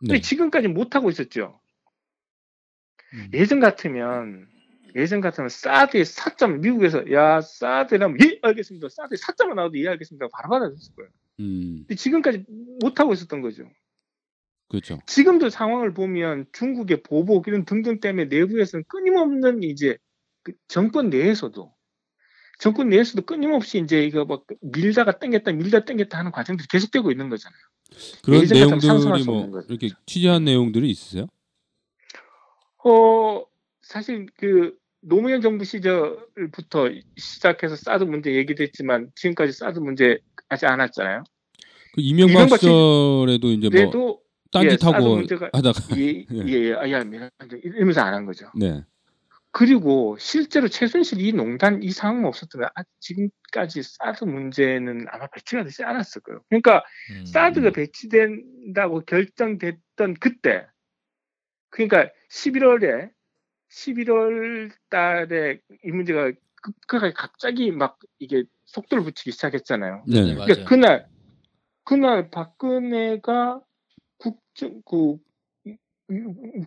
근데 0.00 0.14
네. 0.16 0.20
지금까지 0.20 0.68
못 0.68 0.94
하고 0.94 1.08
있었죠. 1.08 1.60
음. 3.14 3.30
예전 3.32 3.60
같으면 3.60 4.46
예전 4.96 5.20
같으면 5.20 5.48
사드의 5.48 6.04
사점 6.04 6.60
미국에서 6.60 7.10
야 7.12 7.40
사드라면 7.40 8.18
예 8.22 8.38
알겠습니다. 8.42 8.88
사드의 8.88 9.18
사점만 9.18 9.56
나와도 9.56 9.78
예 9.78 9.88
알겠습니다. 9.88 10.28
바로 10.32 10.50
받아줬을 10.50 10.94
거예요. 10.94 11.10
음. 11.40 11.78
근데 11.80 11.94
지금까지 11.96 12.44
못 12.80 13.00
하고 13.00 13.12
있었던 13.12 13.40
거죠. 13.40 13.64
그렇죠. 14.68 15.00
지금도 15.06 15.50
상황을 15.50 15.92
보면 15.94 16.46
중국의 16.52 17.02
보복 17.02 17.48
이런 17.48 17.64
등등 17.64 18.00
때문에 18.00 18.26
내부에서는 18.26 18.84
끊임없는 18.88 19.62
이제 19.62 19.98
그 20.42 20.52
정권 20.68 21.10
내에서도 21.10 21.72
정권 22.58 22.88
내에서도 22.88 23.22
끊임없이 23.22 23.78
이제 23.78 24.04
이거 24.04 24.24
뭐 24.24 24.44
밀다가 24.60 25.18
땡겼다 25.18 25.52
밀다 25.52 25.84
땡겼다 25.84 26.18
하는 26.18 26.30
과정들이 26.30 26.68
계속되고 26.68 27.10
있는 27.10 27.28
거잖아요. 27.28 27.58
그런 28.24 28.44
내용들이 28.44 29.22
수 29.22 29.30
뭐. 29.30 29.62
이렇게 29.68 29.90
취재한 30.06 30.44
내용들이 30.44 30.88
있으세요? 30.88 31.26
어 32.84 33.44
사실 33.82 34.26
그 34.36 34.76
노무현 35.06 35.40
정부 35.42 35.64
시절부터 35.64 36.88
시작해서 37.16 37.76
사드 37.76 38.04
문제 38.04 38.34
얘기됐지만 38.34 39.10
지금까지 39.14 39.52
사드 39.52 39.78
문제 39.78 40.18
하지 40.48 40.66
않았잖아요. 40.66 41.24
그 41.94 42.00
이명박 42.00 42.48
시- 42.58 42.66
시절에도 42.66 43.48
이제 43.50 43.68
뭐 43.68 44.20
예, 44.62 44.68
딴짓하고 44.76 45.16
문제가 45.16 45.50
하다가 45.52 45.96
예, 45.98 46.02
예. 46.02 46.24
예, 46.48 46.52
예, 46.70 46.72
아, 46.74 47.04
미안, 47.04 47.30
이러면서 47.62 48.00
안 48.02 48.14
한 48.14 48.24
거죠. 48.26 48.50
네. 48.58 48.82
그리고 49.56 50.16
실제로 50.18 50.66
최순실 50.66 51.20
이 51.20 51.32
농단 51.32 51.80
이 51.82 51.90
상황 51.92 52.24
없었다면 52.24 52.70
아, 52.74 52.82
지금까지 52.98 53.82
사드 53.84 54.24
문제는 54.24 55.06
아마 55.10 55.28
배치가 55.28 55.62
되지 55.62 55.84
않았을 55.84 56.22
거예요. 56.22 56.42
그러니까 56.48 56.82
음. 57.12 57.24
사드가 57.26 57.70
배치된다고 57.70 59.02
결정됐던 59.04 60.14
그때, 60.18 60.66
그러니까 61.70 62.10
11월에 62.32 63.10
11월 63.74 64.70
달에 64.88 65.60
이 65.84 65.90
문제가 65.90 66.30
급하게 66.62 67.12
갑자기 67.12 67.70
막 67.72 67.98
이게 68.18 68.44
속도를 68.66 69.04
붙이기 69.04 69.32
시작했잖아요. 69.32 70.04
네. 70.06 70.20
네, 70.20 70.26
네. 70.28 70.34
맞아요. 70.34 70.46
그러니까 70.46 70.68
그날 70.68 71.08
그날 71.84 72.30
박근혜가 72.30 73.60
국정 74.18 74.80
그 74.88 75.16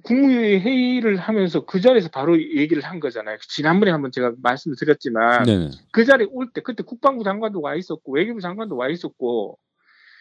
국무회의 0.04 0.60
회의를 0.62 1.18
하면서 1.18 1.66
그 1.66 1.80
자리에서 1.80 2.10
바로 2.10 2.40
얘기를 2.40 2.84
한 2.84 3.00
거잖아요. 3.00 3.38
지난번에 3.48 3.92
한번 3.92 4.12
제가 4.12 4.34
말씀을 4.42 4.76
드렸지만 4.78 5.44
네. 5.44 5.70
그 5.92 6.06
자리에 6.06 6.28
올 6.32 6.52
때 6.52 6.62
그때 6.62 6.84
국방부 6.84 7.24
장관도 7.24 7.62
와 7.62 7.76
있었고 7.76 8.12
외교부 8.14 8.42
장관도 8.42 8.76
와 8.76 8.90
있었고 8.90 9.58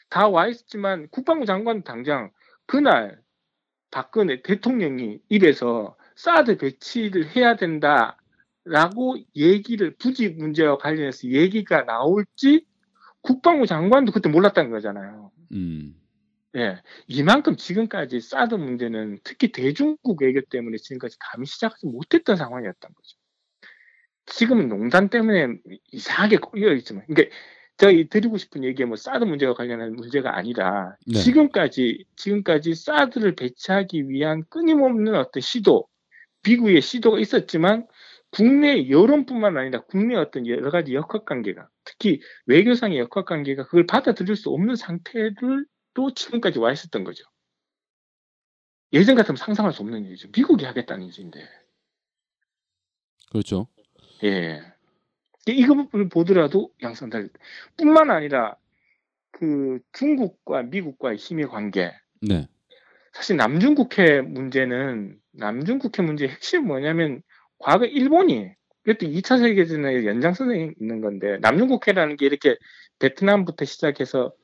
다 0.09 0.29
와 0.29 0.47
있었지만 0.47 1.09
국방부 1.11 1.47
장관 1.47 1.83
당장 1.83 2.31
그날 2.67 3.21
박근혜 3.91 4.43
대통령이 4.43 5.19
입에서 5.31 5.97
사드 6.17 6.57
배치를 6.59 7.37
해야 7.37 7.57
된다라고 7.57 9.19
얘기를 9.37 9.95
부지 9.97 10.31
문제와 10.31 10.79
관련해서 10.79 11.29
얘기가 11.29 11.85
나올지 11.85 12.67
국방부 13.21 13.67
장관도 13.67 14.13
그때 14.13 14.29
몰랐다는 14.29 14.71
거잖아요. 14.71 15.31
음. 15.53 15.95
예, 16.57 16.81
이만큼 17.07 17.57
지금까지 17.57 18.21
사드 18.21 18.55
문제는 18.55 19.19
특히 19.23 19.53
대중국 19.53 20.23
외교 20.23 20.41
때문에 20.41 20.79
지금까지 20.79 21.17
감히 21.21 21.45
시작하지 21.47 21.87
못했던 21.87 22.37
상황이었던 22.37 22.91
거죠. 22.95 23.19
지금은 24.25 24.69
농단 24.69 25.09
때문에 25.09 25.59
이상하게 25.93 26.39
꼬여 26.39 26.73
있지만, 26.75 27.05
그러니까 27.07 27.37
저희 27.77 28.09
드리고 28.09 28.39
싶은 28.39 28.65
얘기가 28.65 28.87
뭐 28.87 28.97
사드 28.97 29.25
문제와 29.25 29.53
관련한 29.53 29.93
문제가 29.93 30.37
아니라 30.37 30.97
네. 31.07 31.19
지금까지 31.19 32.07
지금까지 32.17 32.75
사드를 32.75 33.35
배치하기 33.35 34.09
위한 34.09 34.43
끊임없는 34.49 35.15
어떤 35.15 35.43
시도, 35.43 35.87
미국의 36.47 36.81
시도가 36.81 37.19
있었지만 37.19 37.87
국내 38.31 38.89
여론뿐만 38.89 39.57
아니라 39.57 39.83
국내 39.85 40.15
어떤 40.17 40.47
여러 40.47 40.71
가지 40.71 40.95
역학 40.95 41.25
관계가 41.25 41.69
특히 41.85 42.21
외교상의 42.47 42.99
역학 42.99 43.25
관계가 43.25 43.65
그걸 43.65 43.87
받아들일 43.87 44.37
수 44.37 44.51
없는 44.51 44.77
상태를 44.77 45.67
또 45.95 46.13
지금까지 46.13 46.59
와 46.59 46.73
있었던 46.73 47.05
거죠. 47.05 47.25
예전 48.93 49.17
같으면 49.17 49.37
상상할 49.37 49.73
수 49.73 49.83
없는 49.83 50.05
일이죠. 50.05 50.29
미국이 50.35 50.65
하겠다는 50.65 51.07
일인데. 51.07 51.49
그렇죠. 53.31 53.69
예. 54.25 54.61
이거를 55.47 56.09
보더라도 56.09 56.73
양상달 56.83 57.29
뿐만 57.77 58.11
아니라 58.11 58.57
그 59.31 59.81
중국과 59.93 60.63
미국과의 60.65 61.17
힘의 61.17 61.49
관계. 61.49 61.93
네. 62.21 62.49
사실 63.17 63.37
남중국해 63.37 64.21
문제는 64.21 65.17
남중국해 65.33 66.03
문제의 66.03 66.33
핵심이 66.33 66.67
뭐냐면 66.67 67.23
과거 67.59 67.87
일본이 67.87 68.51
이것도 68.87 69.11
2차 69.11 69.39
세계대전의 69.39 70.07
연장선에 70.07 70.75
있는 70.79 71.01
건데 71.01 71.39
남중국해라는 71.41 72.19
게 72.19 72.27
이렇게 72.27 72.57
베트남부터 72.99 73.65
시작해서 73.65 74.35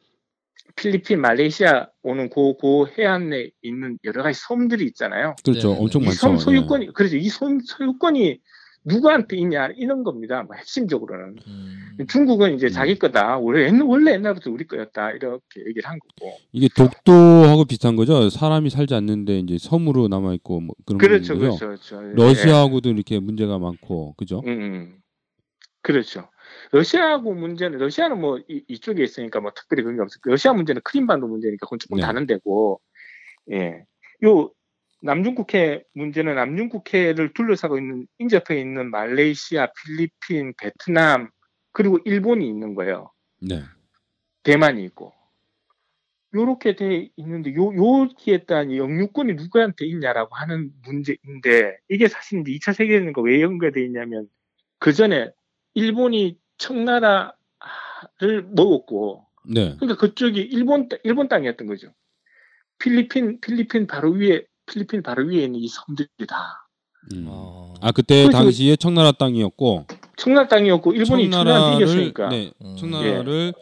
필리핀, 0.76 1.20
말레이시아 1.20 1.88
오는 2.02 2.30
고, 2.30 2.56
고 2.56 2.88
해안에 2.88 3.50
있는 3.60 3.98
여러 4.04 4.22
가지 4.22 4.40
섬들이 4.40 4.86
있잖아요. 4.86 5.36
그렇죠. 5.44 5.68
네, 5.68 5.74
네. 5.74 5.80
엄청 5.80 6.02
이 6.02 6.04
많죠. 6.06 6.18
섬 6.18 6.38
소유권이 6.38 6.92
그래서 6.94 7.16
이섬 7.16 7.60
소유권이 7.60 8.40
누구한테 8.84 9.36
있냐 9.36 9.68
이런 9.76 10.02
겁니다. 10.02 10.42
뭐 10.42 10.56
핵심적으로는 10.56 11.36
음. 11.46 12.06
중국은 12.08 12.54
이제 12.54 12.66
음. 12.66 12.70
자기 12.70 12.98
거다. 12.98 13.38
원래 13.38 13.66
옛- 13.66 13.80
원래 13.82 14.12
옛날부터 14.14 14.50
우리 14.50 14.66
거였다 14.66 15.12
이렇게 15.12 15.60
얘기를 15.66 15.88
한 15.88 15.98
거고. 15.98 16.36
이게 16.52 16.68
독도하고 16.76 17.64
비슷한 17.64 17.94
거죠. 17.96 18.28
사람이 18.28 18.70
살지 18.70 18.94
않는데 18.94 19.38
이제 19.38 19.56
섬으로 19.58 20.08
남아 20.08 20.34
있고 20.34 20.60
뭐 20.60 20.74
그런 20.84 20.98
그렇죠, 20.98 21.34
거죠. 21.34 21.40
그렇죠, 21.58 21.66
그렇죠. 21.98 22.08
예. 22.10 22.12
러시아하고도 22.14 22.88
이렇게 22.90 23.20
문제가 23.20 23.58
많고 23.58 24.14
그죠? 24.16 24.42
음, 24.46 24.50
음. 24.50 24.98
그렇죠. 25.82 26.28
러시아하고 26.72 27.34
문제는 27.34 27.78
러시아는 27.78 28.20
뭐 28.20 28.38
이, 28.48 28.78
쪽에 28.80 29.02
있으니까 29.04 29.40
뭐 29.40 29.52
특별히 29.54 29.82
그런 29.82 29.96
게 29.96 30.02
없어요. 30.02 30.20
러시아 30.24 30.52
문제는 30.52 30.82
크림반도 30.84 31.26
문제니까 31.28 31.66
그건 31.66 31.78
조금 31.78 31.96
네. 31.96 32.02
다른 32.02 32.26
데고. 32.26 32.80
예. 33.52 33.84
요 34.24 34.50
남중국해 35.02 35.84
문제는 35.94 36.34
남중국해를 36.36 37.32
둘러싸고 37.34 37.78
있는 37.78 38.06
인접해 38.18 38.58
있는 38.60 38.90
말레이시아, 38.90 39.68
필리핀, 39.84 40.54
베트남 40.56 41.28
그리고 41.72 41.98
일본이 42.04 42.46
있는 42.48 42.74
거예요. 42.74 43.10
네. 43.40 43.62
대만이 44.44 44.84
있고. 44.86 45.12
요렇게 46.34 46.76
돼 46.76 47.10
있는데 47.16 47.54
요 47.54 47.72
여기에 47.76 48.44
따른 48.44 48.74
영유권이 48.74 49.34
누구한테 49.34 49.84
있냐라고 49.86 50.34
하는 50.34 50.70
문제인데 50.84 51.76
이게 51.90 52.08
사실 52.08 52.40
이제 52.40 52.52
2차 52.52 52.72
세계대전과 52.72 53.20
왜 53.20 53.42
연결돼 53.42 53.84
있냐면 53.84 54.28
그 54.78 54.94
전에 54.94 55.30
일본이 55.74 56.38
청나라를 56.56 57.32
먹었고 58.54 59.26
네. 59.46 59.76
그러니까 59.78 59.96
그쪽이 60.00 60.40
일본 60.40 60.88
땅- 60.88 60.98
일본 61.04 61.28
땅이었던 61.28 61.66
거죠. 61.66 61.92
필리핀 62.78 63.40
필리핀 63.40 63.86
바로 63.86 64.10
위에 64.12 64.46
필리핀 64.72 65.02
바로 65.02 65.24
위에 65.24 65.44
있는 65.44 65.60
이 65.60 65.68
섬들이 65.68 66.08
다. 66.26 66.68
음. 67.12 67.26
어. 67.28 67.74
아 67.80 67.92
그때 67.92 68.28
당시에 68.30 68.76
청나라 68.76 69.12
땅이었고 69.12 69.86
청나라 70.16 70.48
땅이었고 70.48 70.92
일본이 70.92 71.30
청나라한테 71.30 71.76
이겼으니까. 71.76 72.28
네, 72.28 72.52
음. 72.62 72.76
청나라를 72.76 73.52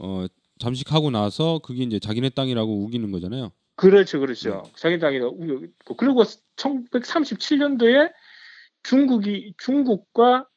어, 0.00 0.26
잠식하고 0.58 1.10
나서 1.10 1.60
그게 1.62 1.84
이제 1.84 1.98
자기네 1.98 2.30
땅이라고 2.30 2.84
우기는 2.84 3.10
거잖아요. 3.12 3.52
그렇죠, 3.76 4.18
그렇죠. 4.18 4.64
자기 4.74 4.98
땅이다. 4.98 5.26
그리고 5.96 6.24
1937년도에 6.56 8.10
중국이 8.82 9.54
중국과 9.58 10.48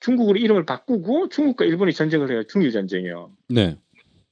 중국으로 0.00 0.38
이름을 0.38 0.66
바꾸고 0.66 1.30
중국과 1.30 1.64
일본이 1.64 1.94
전쟁을 1.94 2.30
해요. 2.30 2.42
중일 2.46 2.72
전쟁이요. 2.72 3.30
네. 3.48 3.78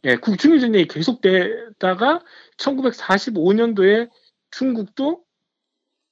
예, 0.04 0.16
그 0.16 0.36
중일 0.36 0.60
전쟁이 0.60 0.86
계속되다가 0.86 2.22
1945년도에 2.58 4.10
중국도 4.58 5.24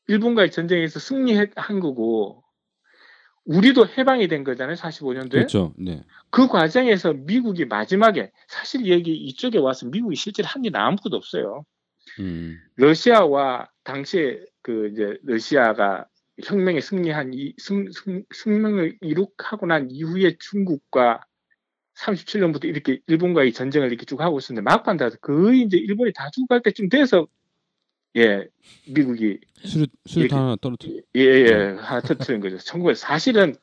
일본과의 0.08 0.50
전쟁에서 0.50 0.98
승리한 0.98 1.80
거고 1.80 2.42
우리도 3.44 3.88
해방이 3.88 4.28
된 4.28 4.44
거잖아요. 4.44 4.76
45년도에. 4.76 5.30
그렇죠. 5.30 5.74
네. 5.76 6.04
그 6.30 6.46
과정에서 6.48 7.12
미국이 7.12 7.64
마지막에 7.64 8.30
사실 8.46 8.88
여기 8.88 9.14
이쪽에 9.14 9.58
와서 9.58 9.86
미국이 9.86 10.16
실제로 10.16 10.48
한일 10.48 10.76
아무것도 10.76 11.16
없어요. 11.16 11.64
음. 12.20 12.58
러시아와 12.76 13.68
당시에 13.84 14.40
그 14.62 14.90
이제 14.92 15.18
러시아가 15.24 16.06
혁명에 16.44 16.80
승리한 16.80 17.32
이 17.34 17.54
승, 17.58 17.90
승, 17.90 18.22
승명을 18.32 18.98
이룩하고 19.00 19.66
난 19.66 19.88
이후에 19.90 20.36
중국과 20.38 21.20
37년부터 21.94 22.64
이렇게 22.64 23.00
일본과의 23.06 23.52
전쟁을 23.52 23.88
이렇게 23.88 24.06
쭉 24.06 24.20
하고 24.20 24.38
있었는데 24.38 24.64
막판 24.64 24.96
다 24.96 25.10
거의 25.20 25.62
이제 25.62 25.76
일본이 25.76 26.12
다 26.12 26.30
죽어갈 26.30 26.62
때쯤 26.62 26.88
돼서 26.88 27.26
예 28.16 28.46
미국이 28.88 29.40
수류 29.64 29.86
수류 30.06 30.28
하나 30.34 30.56
떨어뜨. 30.60 31.02
예 31.14 31.20
예 31.20 31.52
하나 31.78 32.00
터트린 32.00 32.40
거죠. 32.40 32.58
1900 32.58 32.96
사실은 32.96 33.54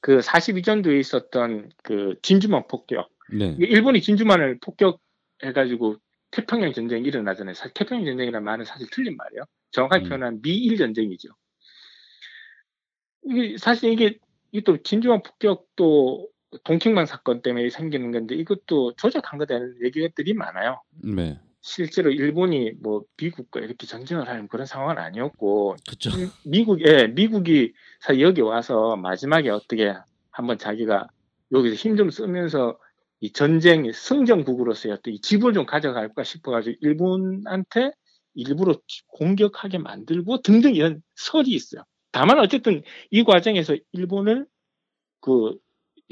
그 0.00 0.18
42전도에 0.18 0.98
있었던 1.00 1.70
그 1.82 2.14
진주만 2.22 2.66
폭격 2.68 3.10
네. 3.32 3.56
일본이 3.58 4.00
진주만을 4.00 4.58
폭격해가지고 4.60 5.96
태평양 6.30 6.72
전쟁이 6.72 7.06
일어나잖아요. 7.08 7.54
사실 7.54 7.72
태평양 7.74 8.04
전쟁이라는 8.04 8.44
말은 8.44 8.64
사실 8.64 8.86
틀린 8.90 9.16
말이에요. 9.16 9.44
정확하게 9.72 10.04
음. 10.04 10.08
표현하면 10.08 10.42
미일 10.42 10.76
전쟁이죠. 10.76 11.28
이게 13.24 13.56
사실 13.58 13.92
이게 13.92 14.18
이또 14.52 14.82
진주만 14.82 15.22
폭격도 15.22 16.28
동킹만 16.64 17.06
사건 17.06 17.42
때문에 17.42 17.68
생기는 17.70 18.12
건데 18.12 18.34
이것도 18.36 18.94
조작한 18.96 19.38
거다는 19.38 19.74
얘기들이 19.84 20.32
많아요. 20.34 20.80
네. 21.02 21.38
실제로 21.66 22.10
일본이 22.12 22.72
뭐 22.80 23.02
미국과 23.20 23.58
이렇게 23.60 23.88
전쟁을 23.88 24.28
하는 24.28 24.46
그런 24.46 24.66
상황은 24.66 24.98
아니었고 24.98 25.74
그쵸. 25.88 26.10
미국, 26.44 26.80
예, 26.86 27.08
미국이 27.08 27.72
사실 28.00 28.22
여기 28.22 28.40
와서 28.40 28.94
마지막에 28.96 29.50
어떻게 29.50 29.92
한번 30.30 30.58
자기가 30.58 31.08
여기서 31.52 31.74
힘 31.74 31.96
좀 31.96 32.10
쓰면서 32.10 32.78
이 33.20 33.32
전쟁 33.32 33.90
승전국으로서의 33.92 34.94
어떤 34.94 35.14
이 35.14 35.20
지분을 35.20 35.54
좀 35.54 35.66
가져갈까 35.66 36.22
싶어가지고 36.22 36.76
일본한테 36.82 37.90
일부러 38.34 38.76
공격하게 39.08 39.78
만들고 39.78 40.42
등등 40.42 40.74
이런 40.76 41.02
설이 41.16 41.50
있어요. 41.50 41.82
다만 42.12 42.38
어쨌든 42.38 42.82
이 43.10 43.24
과정에서 43.24 43.74
일본을 43.92 44.46
그 45.20 45.56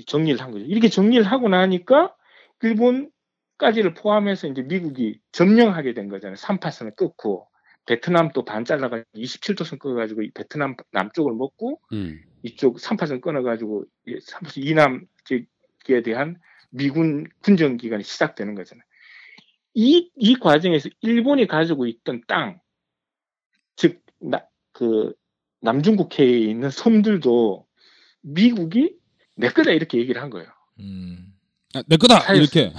정리를 0.06 0.40
한 0.40 0.50
거죠. 0.50 0.64
이렇게 0.64 0.88
정리를 0.88 1.24
하고 1.24 1.48
나니까 1.48 2.14
일본 2.62 3.10
까지를 3.58 3.94
포함해서 3.94 4.48
이제 4.48 4.62
미국이 4.62 5.20
점령하게 5.32 5.94
된 5.94 6.08
거잖아요. 6.08 6.36
3파선을 6.36 6.96
끊고 6.96 7.48
베트남 7.86 8.30
또반 8.32 8.64
잘라가지고 8.64 9.08
27도선 9.14 9.78
끊어가지고 9.78 10.22
베트남 10.34 10.74
남쪽을 10.92 11.34
먹고 11.34 11.80
음. 11.92 12.20
이쪽 12.42 12.76
3파선 12.78 13.20
끊어가지고 13.20 13.84
3파선 14.06 14.66
이남 14.66 15.06
쪽에 15.24 16.02
대한 16.02 16.36
미군 16.70 17.26
군정 17.42 17.76
기간이 17.76 18.02
시작되는 18.02 18.54
거잖아요. 18.54 18.82
이, 19.74 20.10
이 20.16 20.34
과정에서 20.36 20.88
일본이 21.00 21.46
가지고 21.46 21.86
있던 21.86 22.22
땅, 22.28 22.60
즉, 23.76 24.02
나, 24.20 24.46
그, 24.72 25.12
남중국해에 25.60 26.38
있는 26.38 26.70
섬들도 26.70 27.66
미국이 28.22 28.96
내 29.36 29.48
거다 29.48 29.72
이렇게 29.72 29.98
얘기를 29.98 30.22
한 30.22 30.30
거예요. 30.30 30.48
음. 30.80 31.34
아, 31.74 31.82
내 31.88 31.96
거다 31.96 32.20
살- 32.20 32.36
이렇게. 32.36 32.72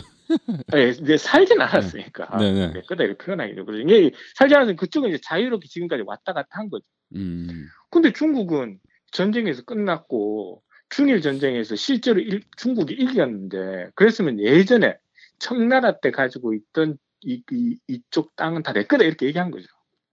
예, 0.75 0.89
이제 0.89 1.17
살진 1.17 1.61
않았으니까. 1.61 2.37
네네. 2.37 2.73
내 2.73 2.81
거다 2.81 3.03
이렇게 3.03 3.23
표현하기도. 3.25 3.65
그래서 3.65 3.81
이게 3.83 4.11
살지 4.35 4.55
않았으면 4.55 4.75
그쪽은 4.77 5.09
이제 5.09 5.19
자유롭게 5.23 5.67
지금까지 5.67 6.03
왔다 6.05 6.33
갔다 6.33 6.59
한 6.59 6.69
거죠. 6.69 6.85
음. 7.15 7.67
근데 7.91 8.11
중국은 8.13 8.79
전쟁에서 9.11 9.63
끝났고 9.63 10.61
중일 10.89 11.21
전쟁에서 11.21 11.75
실제로 11.75 12.19
일- 12.19 12.43
중국이 12.57 12.93
이겼는데 12.93 13.89
그랬으면 13.95 14.39
예전에 14.39 14.97
청나라 15.39 15.99
때 15.99 16.11
가지고 16.11 16.53
있던 16.53 16.97
이, 17.21 17.41
이, 17.51 17.77
이쪽 17.87 18.35
땅은 18.35 18.63
다 18.63 18.73
내 18.73 18.83
거다 18.83 19.03
이렇게 19.03 19.25
얘기한 19.27 19.51
거죠. 19.51 19.67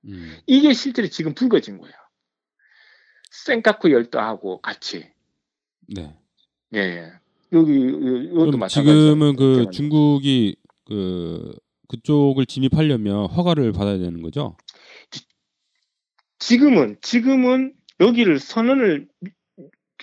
음. 0.07 0.37
이게 0.47 0.73
실제로 0.73 1.09
지금 1.09 1.35
불거진 1.35 1.79
거예요. 1.79 1.95
센카쿠 3.31 3.91
열도하고 3.91 4.61
같이. 4.61 5.11
네. 5.89 6.17
예, 6.75 6.79
예. 6.79 7.13
여기, 7.53 7.73
이- 7.73 8.25
이것도 8.31 8.47
그럼 8.47 8.61
마찬가지예요. 8.61 9.05
지금은 9.15 9.37
그. 9.37 9.71
중국이 9.71 10.57
그 10.87 11.53
그쪽을 11.89 12.47
진입하려면 12.47 13.27
허가를 13.27 13.73
받아야 13.73 13.99
되는 13.99 14.23
거죠? 14.23 14.57
지금은, 16.39 16.97
지금은 17.03 17.75
여기를 18.01 18.39
선언을 18.39 19.07
미- 19.21 19.31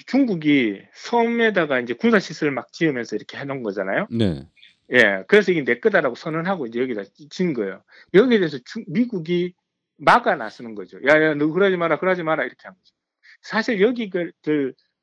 중국이 0.05 0.79
섬에다가 0.93 1.81
이제 1.81 1.93
군사 1.93 2.19
시설을 2.19 2.53
막 2.53 2.71
지으면서 2.71 3.15
이렇게 3.15 3.37
해놓은 3.37 3.63
거잖아요. 3.63 4.07
네. 4.09 4.47
예, 4.93 5.23
그래서 5.27 5.51
이게 5.51 5.63
내 5.63 5.79
거다라고 5.79 6.15
선언하고 6.15 6.65
이제 6.67 6.79
여기다 6.79 7.03
진 7.29 7.53
거예요. 7.53 7.83
여기에 8.13 8.39
대해서 8.39 8.57
중- 8.65 8.85
미국이 8.87 9.53
막아 9.97 10.35
나서는 10.35 10.73
거죠. 10.75 10.97
야, 11.07 11.21
야, 11.21 11.33
너 11.33 11.47
그러지 11.47 11.75
마라, 11.75 11.99
그러지 11.99 12.23
마라, 12.23 12.43
이렇게 12.43 12.61
한 12.63 12.73
거죠. 12.73 12.93
사실 13.41 13.81
여기들 13.81 14.31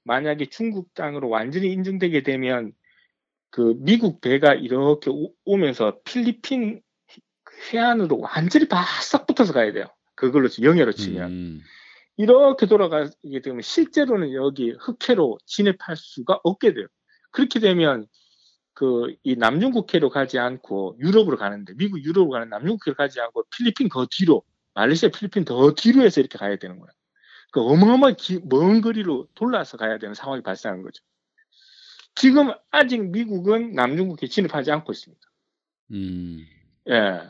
만약에 0.06 0.46
중국 0.46 0.94
땅으로 0.94 1.28
완전히 1.28 1.72
인정되게 1.72 2.22
되면 2.22 2.72
그 3.50 3.74
미국 3.78 4.20
배가 4.20 4.54
이렇게 4.54 5.10
오, 5.10 5.32
오면서 5.44 5.98
필리핀 6.04 6.82
해안으로 7.72 8.18
완전히 8.20 8.68
바싹 8.68 9.26
붙어서 9.26 9.52
가야 9.52 9.72
돼요. 9.72 9.86
그걸로 10.14 10.48
영해로 10.62 10.92
치면. 10.92 11.30
음. 11.30 11.60
이렇게 12.16 12.66
돌아가게 12.66 13.40
되면 13.42 13.60
실제로는 13.60 14.32
여기 14.32 14.70
흑해로 14.70 15.38
진입할 15.44 15.96
수가 15.96 16.40
없게 16.42 16.72
돼요. 16.72 16.86
그렇게 17.30 17.60
되면 17.60 18.06
그 18.72 19.16
이 19.22 19.36
남중국해로 19.36 20.10
가지 20.10 20.38
않고 20.38 20.96
유럽으로 21.00 21.38
가는데 21.38 21.72
미국 21.76 22.04
유럽으로 22.04 22.30
가는 22.30 22.50
남중국해로 22.50 22.94
가지 22.94 23.20
않고 23.20 23.44
필리핀 23.56 23.88
더 23.88 24.06
뒤로 24.10 24.42
말레이시아 24.74 25.08
필리핀 25.10 25.46
더 25.46 25.72
뒤로 25.72 26.02
해서 26.02 26.20
이렇게 26.20 26.38
가야 26.38 26.56
되는 26.56 26.78
거예요. 26.78 26.90
그 27.56 27.62
어마어마한 27.62 28.16
기- 28.16 28.42
먼 28.44 28.82
거리로 28.82 29.28
돌아서 29.34 29.78
가야 29.78 29.96
되는 29.96 30.12
상황이 30.12 30.42
발생한 30.42 30.82
거죠. 30.82 31.02
지금 32.14 32.50
아직 32.70 33.02
미국은 33.02 33.72
남중국해 33.72 34.26
진입하지 34.26 34.70
않고 34.72 34.92
있습니다. 34.92 35.22
음. 35.92 36.44
예. 36.90 37.22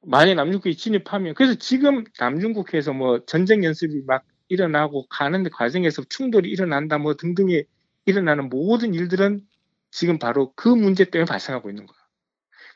만약 0.00 0.36
남중국해 0.36 0.74
진입하면 0.74 1.34
그래서 1.34 1.56
지금 1.56 2.04
남중국해에서 2.18 2.94
뭐 2.94 3.26
전쟁 3.26 3.62
연습이 3.62 4.00
막 4.06 4.24
일어나고 4.48 5.06
가는 5.08 5.42
과정에서 5.50 6.02
충돌이 6.08 6.48
일어난다 6.48 6.96
뭐 6.96 7.16
등등이 7.16 7.64
일어나는 8.06 8.48
모든 8.48 8.94
일들은 8.94 9.46
지금 9.90 10.18
바로 10.18 10.54
그 10.56 10.70
문제 10.70 11.04
때문에 11.10 11.28
발생하고 11.28 11.68
있는 11.68 11.84
거예요. 11.84 12.00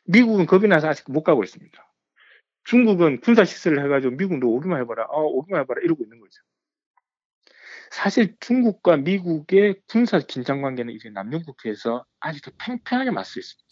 미국은 0.04 0.44
겁이 0.44 0.68
나서 0.68 0.88
아직 0.88 1.10
못 1.10 1.22
가고 1.22 1.42
있습니다. 1.42 1.90
중국은 2.64 3.22
군사 3.22 3.46
시설을 3.46 3.82
해가지고 3.82 4.16
미국 4.18 4.40
너 4.40 4.46
오기만 4.48 4.82
해봐라, 4.82 5.06
어 5.08 5.22
오기만 5.22 5.62
해봐라 5.62 5.80
이러고 5.82 6.04
있는 6.04 6.20
거죠. 6.20 6.42
사실 7.90 8.36
중국과 8.40 8.98
미국의 8.98 9.80
군사 9.88 10.18
긴장 10.18 10.62
관계는 10.62 10.94
이제 10.94 11.10
남중국해에서 11.10 12.04
아직도 12.20 12.52
팽팽하게 12.58 13.10
맞서 13.10 13.40
있습니다. 13.40 13.68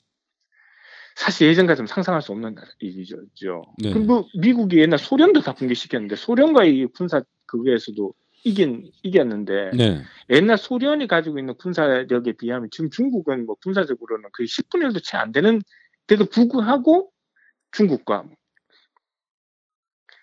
사실 1.17 1.49
예전 1.49 1.67
같으면 1.67 1.87
상상할 1.87 2.21
수 2.21 2.33
없는 2.33 2.57
일이죠. 2.79 3.63
네. 3.79 3.93
그뭐 3.93 4.27
미국이 4.39 4.79
옛날 4.79 4.99
소련도 4.99 5.41
다 5.41 5.55
붕괴시켰는데 5.55 6.17
소련과의 6.17 6.89
군사 6.95 7.23
그거에서도 7.47 8.13
이긴 8.45 8.91
이겼는데 9.03 9.71
네. 9.77 10.03
옛날 10.31 10.59
소련이 10.59 11.07
가지고 11.09 11.39
있는 11.39 11.55
군사력에 11.55 12.33
비하면 12.33 12.69
지금 12.71 12.91
중국은 12.91 13.47
뭐 13.47 13.57
군사적으로는 13.57 14.29
거의 14.33 14.47
10분의 14.47 14.93
1도 14.93 15.03
채 15.03 15.17
안 15.17 15.33
되는 15.33 15.63
데도 16.07 16.27
불구하고 16.27 17.11
중국과 17.73 18.25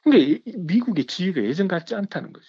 그러니까 0.04 0.52
미국의 0.58 1.06
지위가 1.06 1.44
예전 1.44 1.68
같지 1.68 1.96
않다는 1.96 2.32
거죠. 2.34 2.48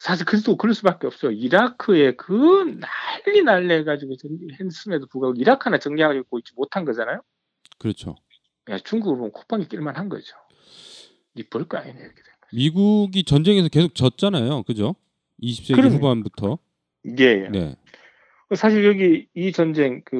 사실 0.00 0.24
그래도 0.24 0.56
그럴 0.56 0.74
수밖에 0.74 1.06
없어요. 1.06 1.30
이라크에 1.30 2.16
그 2.16 2.78
난리 3.26 3.42
난리 3.42 3.74
해가지고 3.74 4.14
했음에도 4.58 5.06
불구하고 5.06 5.38
이라크 5.38 5.64
하나 5.64 5.78
정리하고 5.78 6.38
있지 6.38 6.54
못한 6.56 6.86
거잖아요. 6.86 7.20
그렇죠. 7.78 8.16
야, 8.70 8.78
중국으로 8.78 9.16
보면 9.16 9.32
콧방이 9.32 9.68
낄만 9.68 9.96
한 9.96 10.08
거죠. 10.08 10.34
이볼거 11.34 11.76
아니네 11.76 11.98
이렇게 11.98 12.14
된 12.14 12.24
거죠. 12.40 12.56
미국이 12.56 13.24
전쟁에서 13.24 13.68
계속 13.68 13.94
졌잖아요. 13.94 14.62
그죠? 14.62 14.96
20세기 15.42 15.76
그럼요. 15.76 15.96
후반부터. 15.96 16.58
예, 17.18 17.24
예. 17.24 17.48
네. 17.50 17.76
사실 18.56 18.86
여기 18.86 19.26
이 19.34 19.52
전쟁 19.52 20.00
그 20.06 20.16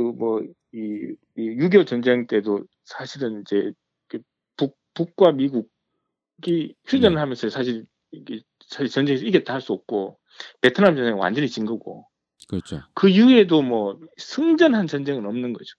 뭐이6.25 0.75 1.87
전쟁 1.87 2.27
때도 2.27 2.67
사실은 2.85 3.41
이제 3.41 3.73
그북 4.09 4.77
북과 4.93 5.33
미국이 5.33 6.75
휴전을 6.87 7.15
네. 7.15 7.21
하면서 7.21 7.49
사실 7.49 7.87
이게 8.13 8.43
전쟁에서 8.71 9.25
이겼다 9.25 9.53
할 9.55 9.61
수 9.61 9.73
없고 9.73 10.19
베트남 10.61 10.97
전쟁 10.97 11.19
완전히 11.19 11.49
진 11.49 11.65
거고 11.67 12.07
그렇죠. 12.49 12.81
그 12.95 13.09
이후에도 13.09 13.63
뭐 13.63 13.99
승전한 14.17 14.87
전쟁은 14.87 15.27
없는 15.27 15.53
거죠. 15.53 15.75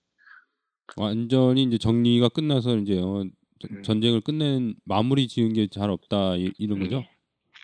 완전히 0.96 1.62
이제 1.64 1.78
정리가 1.78 2.28
끝나서 2.30 2.76
이제 2.76 2.98
어, 3.00 3.24
전- 3.60 3.70
음. 3.78 3.82
전쟁을 3.82 4.20
끝낸 4.20 4.74
마무리 4.84 5.26
지은 5.28 5.52
게 5.54 5.66
잘 5.68 5.90
없다 5.90 6.36
이, 6.36 6.52
이런 6.58 6.78
음. 6.78 6.82
거죠. 6.84 7.04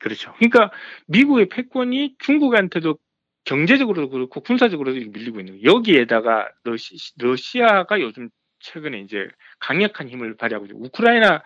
그렇죠. 0.01 0.33
그러니까 0.39 0.71
미국의 1.09 1.49
패권이 1.49 2.17
중국한테도 2.21 2.99
경제적으로도 3.45 4.11
그렇고 4.11 4.41
군사적으로도 4.41 4.99
밀리고 5.11 5.41
있는 5.41 5.55
거예요. 5.61 5.65
여기에다가 5.65 6.49
러시, 6.65 6.97
러시아가 7.19 8.01
요즘 8.01 8.29
최근에 8.61 9.01
이제 9.01 9.27
강력한 9.59 10.09
힘을 10.09 10.37
발휘하고 10.37 10.67
있죠. 10.67 10.77
우크라이나 10.79 11.43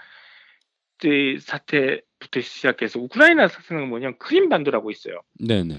때 0.99 1.39
사태 1.41 2.01
부터 2.23 2.41
시작해서 2.41 3.01
우크라이나 3.01 3.49
사태는 3.49 3.89
뭐냐면 3.89 4.17
크림 4.19 4.49
반도라고 4.49 4.91
있어요. 4.91 5.21
네, 5.39 5.63
네. 5.65 5.79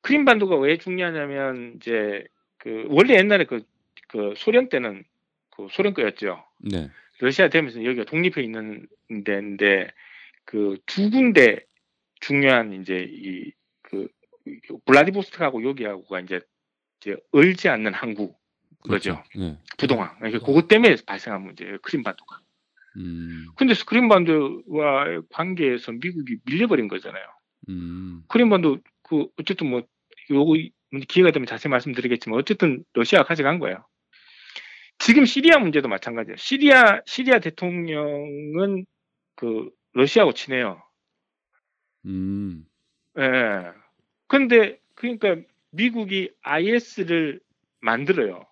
크림 0.00 0.24
반도가 0.24 0.56
왜 0.56 0.78
중요하냐면 0.78 1.74
이제 1.76 2.24
그 2.58 2.86
원래 2.88 3.14
옛날에 3.16 3.44
그, 3.44 3.62
그 4.08 4.34
소련 4.36 4.68
때는 4.68 5.04
그 5.50 5.68
소련 5.70 5.94
거였죠. 5.94 6.44
네. 6.58 6.90
러시아 7.20 7.48
되면서 7.48 7.84
여기가 7.84 8.04
독립해 8.04 8.42
있는 8.42 8.88
데인데 9.24 9.88
그 10.44 10.76
두 10.86 11.10
군데 11.10 11.60
중요한 12.20 12.72
이제 12.80 13.06
이 13.08 13.52
그 13.82 14.08
블라디보스토크하고 14.86 15.62
여기하고가 15.68 16.20
이제 16.20 16.40
이제 17.00 17.16
얼지 17.32 17.68
않는 17.68 17.94
항구 17.94 18.34
그렇죠. 18.82 19.16
거죠. 19.16 19.38
네. 19.38 19.58
부동항. 19.78 20.16
그러니까 20.18 20.44
그것 20.44 20.66
때문에 20.66 20.96
발생한 21.06 21.42
문제예요. 21.42 21.78
크림 21.82 22.02
반도가. 22.02 22.40
음. 22.96 23.46
근데 23.56 23.74
크림반도와의 23.74 25.22
관계에서 25.30 25.92
미국이 25.92 26.36
밀려버린 26.44 26.88
거잖아요. 26.88 27.24
음. 27.68 28.22
크림반도 28.28 28.78
그 29.02 29.26
어쨌든 29.38 29.70
뭐 29.70 29.82
요거 30.30 30.54
기회가 31.08 31.30
되면 31.30 31.46
자세히 31.46 31.70
말씀드리겠지만 31.70 32.38
어쨌든 32.38 32.84
러시아가 32.92 33.26
가져간 33.26 33.58
거예요. 33.58 33.84
지금 34.98 35.24
시리아 35.24 35.58
문제도 35.58 35.88
마찬가지예요. 35.88 36.36
시리아 36.36 37.00
시리아 37.06 37.40
대통령은 37.40 38.84
그 39.36 39.70
러시아하고 39.94 40.32
친해요. 40.34 40.82
음. 42.06 42.64
예. 43.18 43.72
근데 44.28 44.78
그러니까 44.94 45.36
미국이 45.70 46.30
IS를 46.42 47.40
만들어요. 47.80 48.46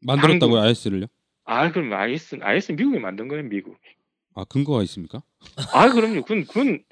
만들었다고요. 0.00 0.60
IS를요? 0.60 1.06
아, 1.46 1.70
그럼 1.70 1.92
IS, 1.92 2.38
IS 2.42 2.72
미국이 2.72 2.98
만든 2.98 3.28
거예요, 3.28 3.44
미국. 3.44 3.76
아 4.34 4.44
근거가 4.44 4.82
있습니까? 4.82 5.22
아, 5.72 5.90
그럼요. 5.92 6.22
그건, 6.22 6.44
그건, 6.44 6.82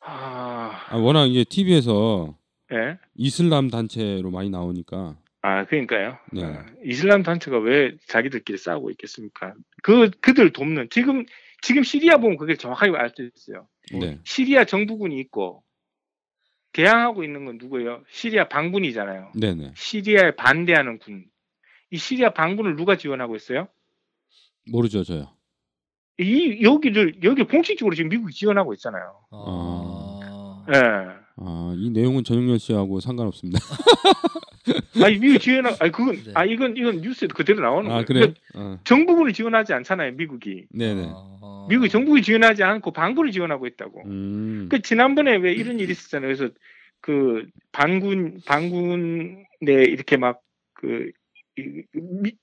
아, 0.00 0.86
아 0.88 0.96
워낙 0.96 1.26
이제 1.26 1.44
TV에서 1.44 2.36
예. 2.72 2.98
이슬람 3.14 3.68
단체로 3.70 4.30
많이 4.30 4.50
나오니까 4.50 5.16
아, 5.42 5.64
그러니까요. 5.66 6.18
네. 6.32 6.44
아, 6.44 6.66
이슬람 6.84 7.22
단체가 7.22 7.58
왜 7.58 7.96
자기들끼리 8.08 8.58
싸우고 8.58 8.90
있겠습니까? 8.92 9.54
그, 9.82 10.10
그들 10.20 10.52
돕는, 10.52 10.88
지금, 10.90 11.24
지금 11.62 11.82
시리아 11.84 12.16
보면 12.18 12.36
그게 12.38 12.56
정확하게 12.56 12.96
알 12.96 13.10
수 13.14 13.30
있어요. 13.36 13.68
네. 13.92 14.18
시리아 14.24 14.64
정부군이 14.64 15.18
있고, 15.20 15.62
개항하고 16.72 17.22
있는 17.24 17.44
건 17.44 17.58
누구예요? 17.58 18.02
시리아 18.10 18.48
반군이잖아요. 18.48 19.32
네네 19.34 19.72
시리아에 19.76 20.32
반대하는 20.36 20.98
군. 20.98 21.24
이 21.90 21.96
시리아 21.96 22.30
반군을 22.30 22.76
누가 22.76 22.96
지원하고 22.96 23.36
있어요? 23.36 23.68
모르죠 24.70 25.02
저요. 25.04 25.28
이 26.18 26.62
여기를 26.62 27.22
여기 27.22 27.44
공식적으로 27.44 27.94
지금 27.94 28.10
미국이 28.10 28.34
지원하고 28.34 28.74
있잖아요. 28.74 29.20
아. 29.30 30.64
예. 30.74 30.78
아 31.40 31.72
이 31.76 31.90
내용은 31.90 32.24
전용렬 32.24 32.58
씨하고 32.58 32.98
상관없습니다. 33.00 33.60
아니 35.02 35.18
미국 35.18 35.38
지원하 35.38 35.70
아니 35.78 35.92
그건 35.92 36.16
네. 36.16 36.32
아 36.34 36.44
이건 36.44 36.76
이건 36.76 37.00
뉴스에 37.00 37.28
그대로 37.28 37.60
나오는 37.60 37.88
아 37.90 37.94
거예요. 37.94 38.04
그래요? 38.04 38.34
그러니까 38.52 38.74
어. 38.74 38.78
정부군을 38.84 39.32
지원하지 39.32 39.72
않잖아요, 39.72 40.12
미국이. 40.12 40.66
네네. 40.70 41.06
아. 41.14 41.66
미국이 41.70 41.88
정부를 41.88 42.22
지원하지 42.22 42.64
않고 42.64 42.90
반군을 42.90 43.30
지원하고 43.30 43.66
있다고. 43.68 44.02
음. 44.06 44.68
그 44.68 44.82
지난번에 44.82 45.36
왜 45.36 45.52
이런 45.52 45.78
일이 45.78 45.92
있었잖아요. 45.92 46.34
그래서 46.34 46.52
그 47.00 47.46
반군 47.70 48.40
반군에 48.44 49.44
이렇게 49.66 50.16
막 50.16 50.42
그 50.78 51.10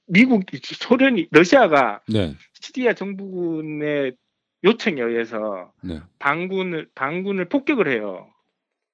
미 0.07 0.25
국 0.25 0.43
소련이 0.61 1.27
러시아가 1.31 2.01
네. 2.07 2.33
시리아 2.53 2.93
정부군의 2.93 4.15
요청에 4.63 5.01
의해서 5.01 5.71
네. 5.83 6.01
반군을 6.19 6.89
반군을 6.95 7.45
폭격을 7.49 7.87
해요. 7.87 8.27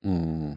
어. 0.03 0.55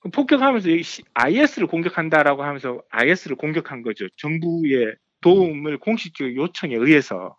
그 0.00 0.10
폭격하면서 0.10 0.68
IS를 1.14 1.66
공격한다라고 1.68 2.42
하면서 2.42 2.82
IS를 2.90 3.36
공격한 3.36 3.82
거죠. 3.82 4.08
정부의 4.16 4.94
도움을 5.20 5.78
공식적 5.78 6.34
요청에 6.36 6.74
의해서 6.74 7.36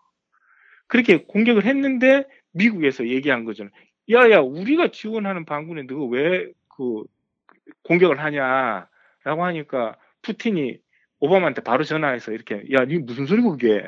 그렇게 0.87 1.23
공격을 1.23 1.65
했는데 1.65 2.25
미국에서 2.51 3.07
얘기한 3.07 3.43
거죠. 3.45 3.67
야야 4.11 4.39
우리가 4.39 4.91
지원하는 4.91 5.45
반군에 5.45 5.83
너가 5.83 6.05
왜 6.05 6.51
그 6.75 7.03
공격을 7.83 8.19
하냐라고 8.19 9.43
하니까 9.45 9.95
푸틴이 10.21 10.77
오바마한테 11.23 11.61
바로 11.61 11.83
전화해서 11.85 12.33
이렇게 12.33 12.63
야 12.73 12.83
니 12.85 12.97
무슨 12.97 13.25
소리고 13.25 13.51
그게 13.51 13.87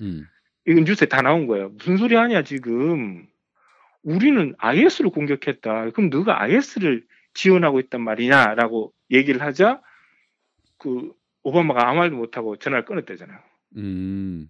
음. 0.00 0.24
이건 0.66 0.82
뉴스에 0.84 1.06
다 1.06 1.22
나온 1.22 1.46
거예요. 1.46 1.68
무슨 1.78 1.96
소리 1.96 2.16
하냐 2.16 2.42
지금 2.42 3.26
우리는 4.02 4.52
IS를 4.58 5.10
공격했다. 5.10 5.90
그럼 5.90 6.10
너가 6.10 6.42
IS를 6.42 7.04
지원하고 7.34 7.78
있단 7.80 8.00
말이냐라고 8.00 8.92
얘기를 9.12 9.40
하자 9.42 9.80
그 10.78 11.12
오바마가 11.44 11.88
아무 11.88 11.98
말도 12.00 12.16
못하고 12.16 12.56
전화를 12.56 12.84
끊었대잖아요. 12.84 13.38
음. 13.76 14.48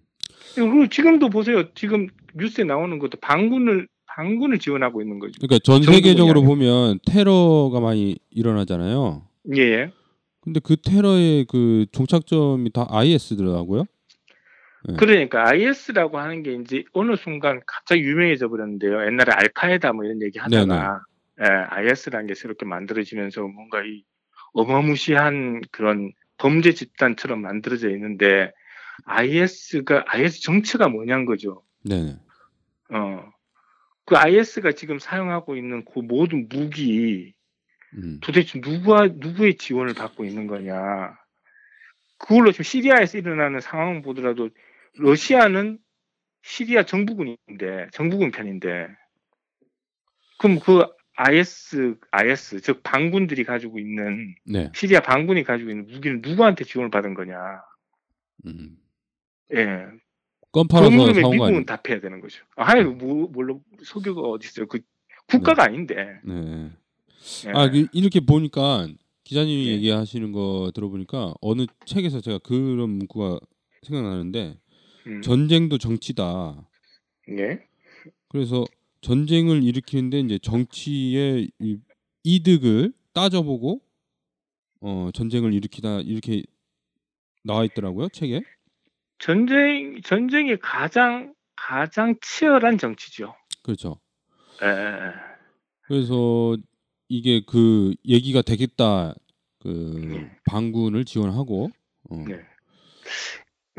그리고 0.55 0.87
지금도 0.87 1.29
보세요. 1.29 1.71
지금 1.75 2.07
뉴스에 2.35 2.63
나오는 2.63 2.97
것도 2.97 3.19
반군을 3.21 3.87
반군을 4.07 4.57
지원하고 4.57 5.01
있는 5.03 5.19
거죠. 5.19 5.33
그러니까 5.39 5.59
전 5.63 5.83
세계적으로. 5.83 6.41
보면 6.41 6.97
테러가 7.05 7.79
많이 7.79 8.17
일어나잖아요. 8.31 9.21
예, 9.55 9.61
예. 9.61 9.91
근데 10.47 10.61
그 10.61 10.77
테러의 10.77 11.43
그 11.49 11.87
종착점이 11.91 12.71
다 12.71 12.87
IS더라고요. 12.89 13.83
네. 14.87 14.95
그러니까 14.97 15.45
IS라고 15.49 16.19
하는 16.19 16.41
게 16.41 16.53
이제 16.53 16.85
어느 16.93 17.17
순간 17.17 17.59
갑자기 17.67 18.03
유명해져 18.03 18.47
버렸는데요. 18.47 19.05
옛날에 19.07 19.33
알카에다 19.33 19.91
뭐 19.91 20.05
이런 20.05 20.21
얘기 20.21 20.39
하다가 20.39 21.01
예, 21.41 21.45
IS라는 21.45 22.27
게 22.27 22.33
새롭게 22.33 22.65
만들어지면서 22.65 23.41
뭔가 23.41 23.81
이 23.83 24.05
어마무시한 24.53 25.59
그런 25.69 26.13
범죄 26.37 26.71
집단처럼 26.71 27.41
만들어져 27.41 27.89
있는데 27.89 28.53
IS가 29.03 30.05
IS 30.07 30.43
정체가 30.43 30.87
뭐냐는 30.87 31.25
거죠. 31.25 31.61
네네. 31.83 32.15
어. 32.93 33.33
그 34.05 34.15
IS가 34.15 34.71
지금 34.71 34.97
사용하고 34.97 35.57
있는 35.57 35.83
그 35.83 35.99
모든 35.99 36.47
무기 36.47 37.33
음. 37.95 38.19
도대체 38.21 38.59
누구와 38.59 39.09
누구의 39.13 39.55
지원을 39.55 39.93
받고 39.93 40.25
있는 40.25 40.47
거냐. 40.47 41.17
그걸로 42.17 42.51
지금 42.51 42.63
시리아에서 42.63 43.17
일어나는 43.17 43.61
상황 43.61 44.01
보더라도 44.01 44.49
러시아는 44.95 45.77
시리아 46.41 46.83
정부군인데 46.83 47.87
정부군 47.91 48.31
편인데 48.31 48.87
그럼 50.39 50.59
그 50.59 50.85
IS 51.15 51.97
IS 52.11 52.61
즉 52.61 52.81
반군들이 52.83 53.43
가지고 53.43 53.79
있는 53.79 54.35
네. 54.45 54.71
시리아 54.73 54.99
반군이 54.99 55.43
가지고 55.43 55.71
있는 55.71 55.87
무기는 55.87 56.21
누구한테 56.21 56.63
지원을 56.63 56.89
받은 56.89 57.13
거냐. 57.13 57.35
음. 58.45 58.77
예. 59.53 59.85
건그 60.51 60.67
팔아서 60.69 60.89
물음에 60.91 61.21
사온 61.21 61.37
거 61.37 61.45
미국은? 61.45 61.65
답해야 61.65 61.99
되는 61.99 62.21
거죠. 62.21 62.43
아이 62.55 62.83
뭐 62.83 63.27
물론 63.31 63.61
석유가 63.83 64.21
어디 64.21 64.47
있어요? 64.47 64.67
그 64.67 64.79
국가가 65.27 65.63
아닌데. 65.63 66.19
네. 66.23 66.71
예. 67.47 67.51
아 67.51 67.69
그- 67.69 67.87
이렇게 67.93 68.19
보니까 68.19 68.87
기자님이 69.23 69.67
예. 69.67 69.71
얘기하시는 69.73 70.31
거 70.31 70.71
들어보니까 70.73 71.33
어느 71.41 71.65
책에서 71.85 72.21
제가 72.21 72.39
그런 72.39 72.89
문구가 72.91 73.39
생각나는데 73.83 74.57
음. 75.07 75.21
전쟁도 75.21 75.77
정치다. 75.77 76.67
예. 77.37 77.59
그래서 78.29 78.65
전쟁을 79.01 79.63
일으키는데 79.63 80.19
이제 80.21 80.39
정치의 80.39 81.49
이 81.59 81.77
이득을 82.23 82.93
따져보고 83.13 83.81
어 84.81 85.09
전쟁을 85.13 85.53
일으키다 85.53 86.01
이렇게 86.01 86.43
나와 87.43 87.63
있더라고요 87.65 88.09
책에. 88.09 88.41
전쟁 89.19 89.99
전쟁이 90.03 90.57
가장 90.57 91.33
가장 91.55 92.15
치열한 92.21 92.77
정치죠. 92.77 93.33
그렇죠. 93.63 93.99
예, 94.61 94.67
예, 94.67 94.71
예. 94.71 95.11
그래서 95.83 96.57
이게 97.07 97.41
그 97.47 97.93
얘기가 98.05 98.41
되겠다. 98.41 99.15
그 99.59 99.67
네. 99.67 100.31
반군을 100.45 101.05
지원하고. 101.05 101.69
어. 102.09 102.25
네. 102.27 102.39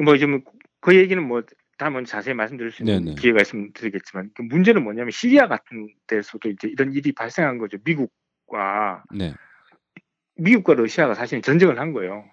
뭐좀그 0.02 0.96
얘기는 0.96 1.22
뭐 1.26 1.42
다음은 1.78 2.04
자세히 2.04 2.34
말씀드릴 2.34 2.72
수 2.72 2.82
있는 2.82 3.04
네네. 3.04 3.14
기회가 3.16 3.40
있으면 3.40 3.72
드리겠지만 3.72 4.30
그 4.34 4.42
문제는 4.42 4.82
뭐냐면 4.82 5.10
시리아 5.10 5.48
같은 5.48 5.88
데서도 6.06 6.50
이제 6.50 6.68
이런 6.68 6.92
일이 6.92 7.12
발생한 7.12 7.58
거죠. 7.58 7.78
미국과 7.84 9.04
네. 9.14 9.34
미국과 10.36 10.74
러시아가 10.74 11.14
사실 11.14 11.40
전쟁을 11.40 11.78
한 11.78 11.92
거예요. 11.92 12.24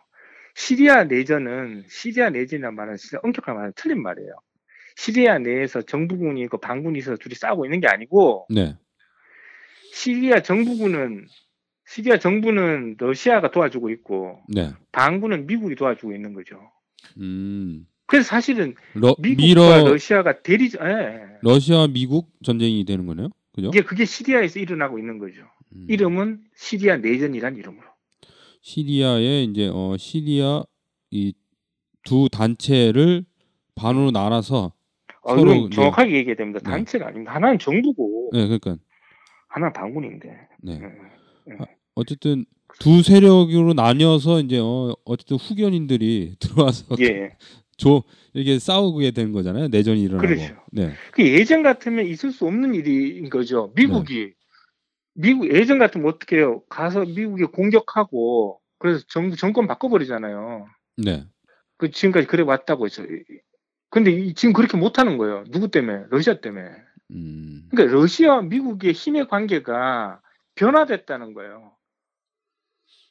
시리아 0.56 1.04
내전은 1.04 1.84
시리아 1.90 2.30
내전이라는 2.30 2.76
말은 2.76 2.98
진짜 2.98 3.20
엄격한 3.24 3.56
말은 3.56 3.74
틀린 3.76 4.02
말이에요. 4.02 4.32
시리아 4.96 5.38
내에서 5.38 5.82
정부군이 5.82 6.42
있고 6.44 6.58
반군이 6.60 6.98
있어서 7.00 7.18
둘이 7.18 7.36
싸우고 7.36 7.66
있는 7.66 7.82
게 7.82 7.88
아니고 7.88 8.48
네. 8.50 8.78
시리아 9.96 10.42
정부군은 10.42 11.26
시리아 11.88 12.20
정부는 12.20 12.96
러시아가 12.98 13.52
도와주고 13.52 13.90
있고 13.92 14.42
네. 14.50 14.72
반군은 14.92 15.48
미국이 15.48 15.76
도와주고 15.76 16.14
있는 16.14 16.34
거죠. 16.34 16.58
음. 17.20 17.86
그래서 18.08 18.28
사실은 18.28 18.76
러, 18.94 19.16
미국과 19.20 19.44
미러 19.46 19.90
러시아가 19.90 20.42
대리 20.42 20.66
예, 20.66 20.88
예. 20.88 21.22
러시아 21.42 21.88
미국 21.88 22.30
전쟁이 22.44 22.84
되는 22.86 23.06
거네요. 23.06 23.30
그죠? 23.54 23.70
이게 23.70 23.82
그게 23.82 24.06
시리아에서 24.06 24.60
일어나고 24.60 25.00
있는 25.00 25.18
거죠. 25.18 25.42
음. 25.76 25.86
이름은 25.90 26.42
시리아 26.56 26.98
내전이란 26.98 27.56
이름으로. 27.56 27.88
시리아에 28.62 29.44
이제 29.44 29.70
어 29.74 29.96
시리아 29.98 30.64
이 31.12 31.34
두 32.06 32.30
단체를 32.32 33.26
반으로 33.76 34.12
나눠서 34.12 34.72
어, 35.24 35.36
서로 35.36 35.70
정확하게 35.70 36.16
얘기해야 36.18 36.36
됩니다. 36.36 36.60
네. 36.64 36.70
단체가 36.70 37.08
아닙니다. 37.08 37.34
하나는 37.34 37.60
정부고 37.60 38.30
네, 38.32 38.44
그러니까 38.46 38.78
하나는 39.56 39.72
반군인데. 39.74 40.38
네. 40.64 40.82
예. 41.50 41.58
어쨌든 41.96 42.46
두 42.80 43.02
세력으로 43.02 43.74
나뉘어서 43.74 44.42
이제 44.42 44.60
어 44.62 44.94
어쨌든 45.06 45.38
후견인들이 45.38 46.36
들어와서 46.40 46.96
예. 47.00 47.32
조 47.78 48.04
이렇게 48.34 48.60
싸우게 48.60 49.12
된 49.12 49.32
거잖아요. 49.32 49.70
내전이 49.70 50.02
일어나고. 50.02 50.28
그렇죠. 50.28 50.56
네. 50.72 50.92
그 51.12 51.26
예전 51.26 51.64
같으면 51.64 52.06
있을 52.06 52.32
수 52.32 52.46
없는 52.46 52.76
일인 52.76 53.30
거죠. 53.30 53.72
미국이 53.76 54.34
미국 55.14 55.50
예전 55.54 55.80
같으면 55.80 56.08
어떻게 56.08 56.38
해요? 56.38 56.62
가서 56.70 57.02
미국이 57.06 57.44
공격하고 57.46 58.60
그래서 58.78 59.04
정부 59.10 59.38
정권 59.38 59.68
바꿔버리잖아요. 59.68 60.68
네. 60.98 61.26
그 61.78 61.92
지금까지 61.92 62.28
그래 62.28 62.44
왔다고 62.44 62.86
했죠. 62.86 63.04
근데 63.90 64.12
이- 64.12 64.34
지금 64.34 64.52
그렇게 64.54 64.78
못하는 64.78 65.18
거예요. 65.18 65.46
누구 65.50 65.70
때문에? 65.70 66.04
러시아 66.10 66.40
때문에. 66.42 66.66
음. 67.12 67.68
그러니까 67.70 67.96
러시아와 67.96 68.42
미국의 68.44 68.94
힘의 68.94 69.28
관계가 69.28 70.22
변화됐다는 70.56 71.34
거예요. 71.34 71.74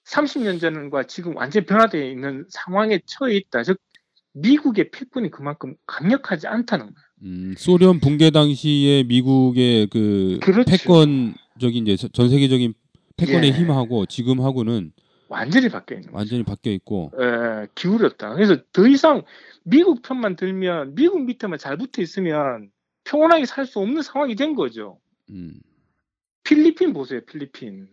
30년 0.07 0.61
전과 0.61 1.05
지금 1.07 1.37
완전히 1.37 1.67
변화되어 1.67 2.05
있는 2.05 2.47
상황에 2.51 3.01
처해 3.07 3.37
있다. 3.37 3.63
즉 3.63 3.79
미국의 4.33 4.91
패권이 4.91 5.31
그만큼 5.31 5.77
강력하지 5.87 6.47
않다는 6.47 6.87
거예요. 6.87 7.05
음, 7.23 7.55
소련 7.57 8.01
붕괴 8.01 8.31
당시에 8.31 9.05
미국의 9.05 9.89
그 9.89 10.39
그렇죠. 10.43 10.71
패권적인 10.71 11.87
이제 11.87 12.09
전 12.13 12.29
세계적인 12.29 12.75
패권의 13.17 13.51
예. 13.51 13.53
힘하고 13.53 14.07
지금하고는 14.07 14.93
완전히 15.29 15.69
바뀌어 15.69 15.97
있는 15.97 16.11
거예요. 16.11 16.19
완전히 16.19 16.43
바뀌어 16.43 16.73
있고 16.73 17.13
에, 17.19 17.67
기울였다. 17.75 18.35
그래서 18.35 18.57
더 18.73 18.87
이상 18.87 19.23
미국 19.63 20.03
편만 20.03 20.37
들면 20.37 20.97
미국 20.97 21.25
밑에만 21.25 21.59
잘 21.59 21.79
붙어 21.79 22.03
있으면 22.03 22.71
평온하게 23.05 23.47
살 23.47 23.67
수 23.67 23.79
없는 23.81 24.03
상황이 24.03 24.35
된 24.35 24.55
거죠. 24.55 24.99
음, 25.31 25.61
필리핀 26.43 26.93
보세요, 26.93 27.21
필리핀. 27.25 27.89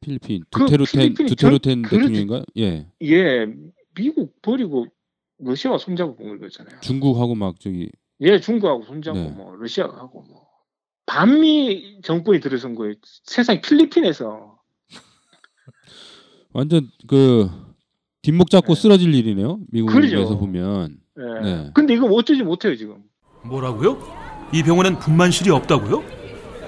필리핀 0.00 0.42
그 0.50 0.60
두테르텐 0.66 1.00
필리핀이 1.00 1.28
두테르텐. 1.30 1.82
대통령인가? 1.82 2.44
예. 2.58 2.86
예, 3.02 3.46
미국 3.94 4.40
버리고 4.42 4.86
러시아와 5.38 5.78
손잡고 5.78 6.16
본 6.16 6.38
거잖아요. 6.38 6.80
중국하고 6.80 7.34
막 7.34 7.58
저기 7.60 7.90
예, 8.20 8.38
중국하고 8.40 8.84
손잡고 8.84 9.18
네. 9.18 9.28
뭐 9.30 9.54
러시아하고 9.56 10.22
뭐 10.22 10.48
반미 11.06 12.00
정권이 12.02 12.40
들어선 12.40 12.74
거예요. 12.76 12.94
세상 13.24 13.60
필리핀에서 13.60 14.58
완전 16.52 16.88
그 17.08 17.48
뒷목 18.22 18.50
잡고 18.50 18.74
네. 18.74 18.80
쓰러질 18.80 19.14
일이네요. 19.14 19.60
미국에서 19.70 20.00
그러죠. 20.00 20.38
보면. 20.38 20.98
예. 21.18 21.40
네. 21.42 21.70
근데 21.74 21.94
이거 21.94 22.06
어쩌지 22.06 22.42
못해요 22.42 22.76
지금. 22.76 23.02
뭐라고요? 23.44 23.98
이 24.52 24.62
병원엔 24.62 24.98
분만실이 24.98 25.50
없다고요? 25.50 26.02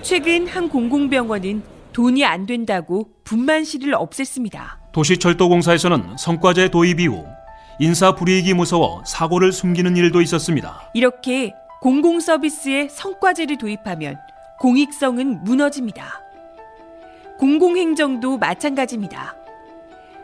최근 0.03 0.47
한 0.47 0.68
공공병원은 0.68 1.62
돈이 1.93 2.24
안 2.24 2.47
된다고 2.47 3.09
분만실을 3.24 3.95
없앴습니다. 3.95 4.81
도시철도공사에서는 4.93 6.16
성과제 6.18 6.68
도입 6.68 7.01
이후 7.01 7.24
인사 7.78 8.14
불이익이 8.14 8.55
무서워 8.55 9.03
사고를 9.07 9.53
숨기는 9.53 9.97
일도 9.97 10.20
있었습니다. 10.20 10.91
이렇게 10.95 11.55
공공 11.81 12.20
서비스에 12.20 12.89
성과제를 12.91 13.57
도입하면 13.57 14.18
공익성은 14.59 15.45
무너집니다. 15.45 16.20
공공행정도 17.39 18.37
마찬가지입니다. 18.37 19.35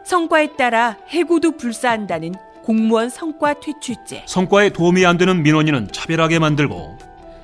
성과에 0.04 0.54
따라 0.56 0.96
해고도 1.08 1.56
불사한다는 1.56 2.34
공무원 2.62 3.08
성과 3.08 3.54
퇴출제. 3.54 4.24
성과에 4.26 4.68
도움이 4.70 5.06
안 5.06 5.16
되는 5.16 5.42
민원인은 5.42 5.88
차별하게 5.92 6.38
만들고 6.38 6.98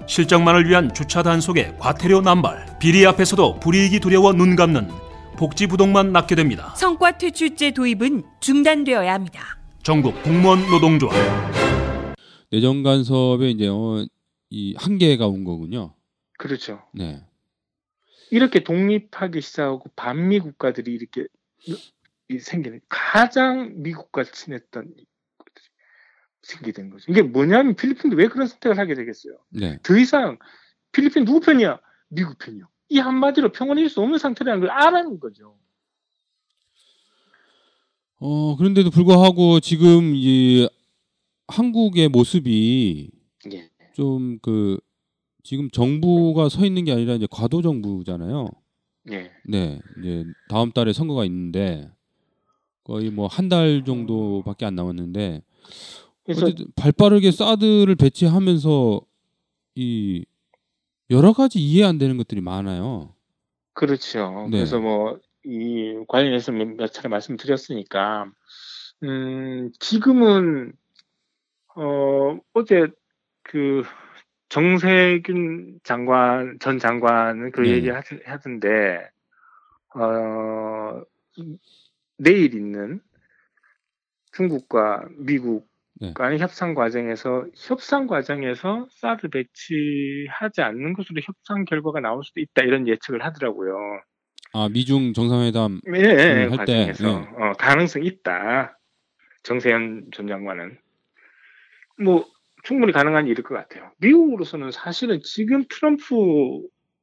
실적만을 0.06 0.68
위한 0.68 0.92
주차 0.94 1.22
단속에 1.22 1.76
과태료 1.78 2.20
남발, 2.22 2.78
비리 2.78 3.06
앞에서도 3.06 3.60
불이익이 3.60 4.00
두려워 4.00 4.32
눈 4.32 4.56
감는 4.56 4.88
복지 5.36 5.66
부동만 5.66 6.12
낳게 6.12 6.34
됩니다. 6.34 6.74
성과 6.76 7.16
퇴출제 7.16 7.72
도입은 7.72 8.22
중단되어야 8.40 9.12
합니다. 9.12 9.58
전국 9.82 10.20
공무원 10.22 10.60
노동조합 10.70 11.14
내정 12.50 12.82
간섭에 12.82 13.50
이제 13.50 13.66
어, 13.68 14.06
이 14.50 14.74
한계가 14.78 15.26
온 15.26 15.44
거군요. 15.44 15.94
그렇죠. 16.38 16.82
네. 16.92 17.22
이렇게 18.30 18.62
독립하기 18.62 19.40
시작하고 19.40 19.84
반미 19.96 20.40
국가들이 20.40 20.92
이렇게 20.92 21.26
이- 21.66 22.38
생기는 22.38 22.80
가장 22.88 23.72
미국과 23.82 24.24
친했던 24.24 24.94
생기게 26.42 26.72
된 26.72 26.90
거죠. 26.90 27.10
이게 27.10 27.22
뭐냐면 27.22 27.74
필리핀도 27.76 28.16
왜 28.16 28.28
그런 28.28 28.46
선택을 28.46 28.78
하게 28.78 28.94
되겠어요. 28.94 29.38
네. 29.50 29.78
더 29.82 29.96
이상 29.96 30.38
필리핀 30.92 31.24
누구 31.24 31.40
편이야? 31.40 31.78
미국 32.08 32.38
편이요. 32.38 32.68
이 32.90 32.98
한마디로 32.98 33.52
평온해질 33.52 33.88
수 33.88 34.00
없는 34.00 34.18
상태라는 34.18 34.60
걸 34.60 34.70
알아는 34.70 35.18
거죠. 35.20 35.56
어, 38.18 38.56
그런데도 38.56 38.90
불구하고 38.90 39.60
지금 39.60 40.12
이 40.14 40.68
한국의 41.48 42.08
모습이 42.08 43.10
예. 43.52 43.70
좀그 43.94 44.78
지금 45.42 45.70
정부가 45.70 46.48
서 46.48 46.64
있는 46.64 46.84
게 46.84 46.92
아니라 46.92 47.14
이제 47.14 47.26
과도 47.30 47.62
정부잖아요. 47.62 48.48
예. 49.10 49.32
네. 49.44 49.80
이제 49.98 50.24
다음 50.48 50.70
달에 50.72 50.92
선거가 50.92 51.24
있는데 51.24 51.90
거의 52.84 53.10
뭐 53.10 53.26
한 53.28 53.48
달 53.48 53.84
정도밖에 53.84 54.66
안 54.66 54.76
남았는데 54.76 55.42
그래서 56.24 56.52
발빠르게 56.76 57.30
사드를 57.30 57.96
배치하면서 57.96 59.00
이 59.74 60.24
여러 61.10 61.32
가지 61.32 61.58
이해 61.58 61.84
안 61.84 61.98
되는 61.98 62.16
것들이 62.16 62.40
많아요. 62.40 63.14
그렇죠. 63.74 64.48
네. 64.50 64.58
그래서 64.58 64.78
뭐 64.80 65.18
이 65.44 66.04
관련해서 66.08 66.52
몇, 66.52 66.68
몇 66.68 66.92
차례 66.92 67.08
말씀드렸으니까 67.08 68.30
음, 69.02 69.70
지금은 69.80 70.72
어 71.74 72.38
어제 72.52 72.86
그 73.42 73.82
정세균 74.48 75.80
장관 75.82 76.58
전 76.60 76.78
장관은 76.78 77.50
그 77.52 77.62
네. 77.62 77.70
얘기 77.70 77.88
하던데 77.88 79.10
어 79.94 81.02
내일 82.18 82.54
있는 82.54 83.00
중국과 84.32 85.08
미국 85.16 85.68
네. 86.02 86.12
간의 86.14 86.40
협상 86.40 86.74
과정에서 86.74 87.46
협상 87.54 88.08
과정에서 88.08 88.88
사드 88.90 89.28
배치하지 89.28 90.60
않는 90.60 90.94
것으로 90.94 91.20
협상 91.22 91.64
결과가 91.64 92.00
나올 92.00 92.24
수도 92.24 92.40
있다 92.40 92.62
이런 92.62 92.88
예측을 92.88 93.24
하더라고요. 93.24 93.76
아 94.52 94.68
미중 94.68 95.12
정상회담 95.12 95.80
예, 95.94 96.00
예, 96.00 96.46
할 96.50 96.50
때, 96.50 96.56
과정에서 96.56 97.04
예. 97.08 97.42
어, 97.42 97.52
가능성이 97.56 98.06
있다. 98.08 98.76
정세현 99.44 100.08
전 100.12 100.26
장관은 100.26 100.76
뭐 102.02 102.26
충분히 102.64 102.92
가능한 102.92 103.28
일일 103.28 103.44
것 103.44 103.54
같아요. 103.54 103.92
미국으로서는 103.98 104.72
사실은 104.72 105.20
지금 105.22 105.64
트럼프 105.68 106.04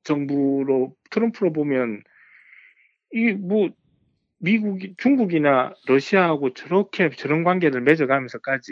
정부로 0.04 0.94
트럼프로 1.10 1.54
보면 1.54 2.04
이 3.14 3.32
뭐 3.32 3.70
미국이 4.40 4.96
중국이나 4.98 5.74
러시아하고 5.86 6.54
저렇게 6.54 7.10
저런 7.12 7.44
관계를 7.44 7.82
맺어가면서까지 7.82 8.72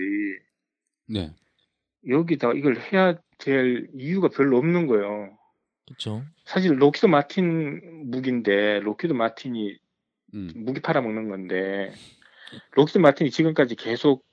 네. 1.09 1.33
여기다 2.07 2.53
이걸 2.53 2.77
해야 2.77 3.17
될 3.37 3.89
이유가 3.93 4.29
별로 4.29 4.57
없는 4.57 4.87
거예요. 4.87 5.37
그렇죠. 5.85 6.23
사실 6.45 6.81
록히드 6.81 7.05
마틴 7.05 8.09
무기인데 8.09 8.79
록히드 8.79 9.13
마틴이 9.13 9.77
음. 10.33 10.51
무기 10.55 10.81
팔아먹는 10.81 11.29
건데 11.29 11.93
록히드 12.71 12.97
마틴이 12.97 13.31
지금까지 13.31 13.75
계속 13.75 14.25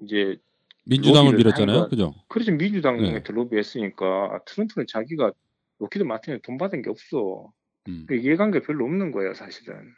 이제 0.00 0.36
민주당을 0.84 1.34
밀었잖아요. 1.34 1.88
그죠? 1.88 2.14
그래서 2.28 2.52
민주당한테 2.52 3.22
네. 3.22 3.32
로비했으니까 3.32 4.40
트럼프는 4.46 4.86
자기가 4.86 5.32
록히드 5.78 6.04
마틴에 6.04 6.38
돈 6.42 6.58
받은 6.58 6.82
게 6.82 6.90
없어. 6.90 7.50
음. 7.88 8.04
그 8.08 8.14
이해관계 8.14 8.60
별로 8.60 8.84
없는 8.84 9.10
거예요, 9.12 9.34
사실은. 9.34 9.92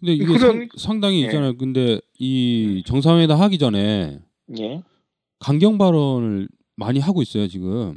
근데 0.00 0.12
이게 0.14 0.24
그런- 0.24 0.38
상, 0.40 0.68
상당히 0.76 1.22
예. 1.22 1.26
있잖아요. 1.26 1.56
근데 1.56 2.00
이 2.18 2.82
정상회담 2.86 3.40
하기 3.40 3.58
전에 3.58 4.18
예. 4.58 4.82
강경 5.40 5.78
발언을 5.78 6.48
많이 6.76 7.00
하고 7.00 7.22
있어요, 7.22 7.46
지금. 7.48 7.96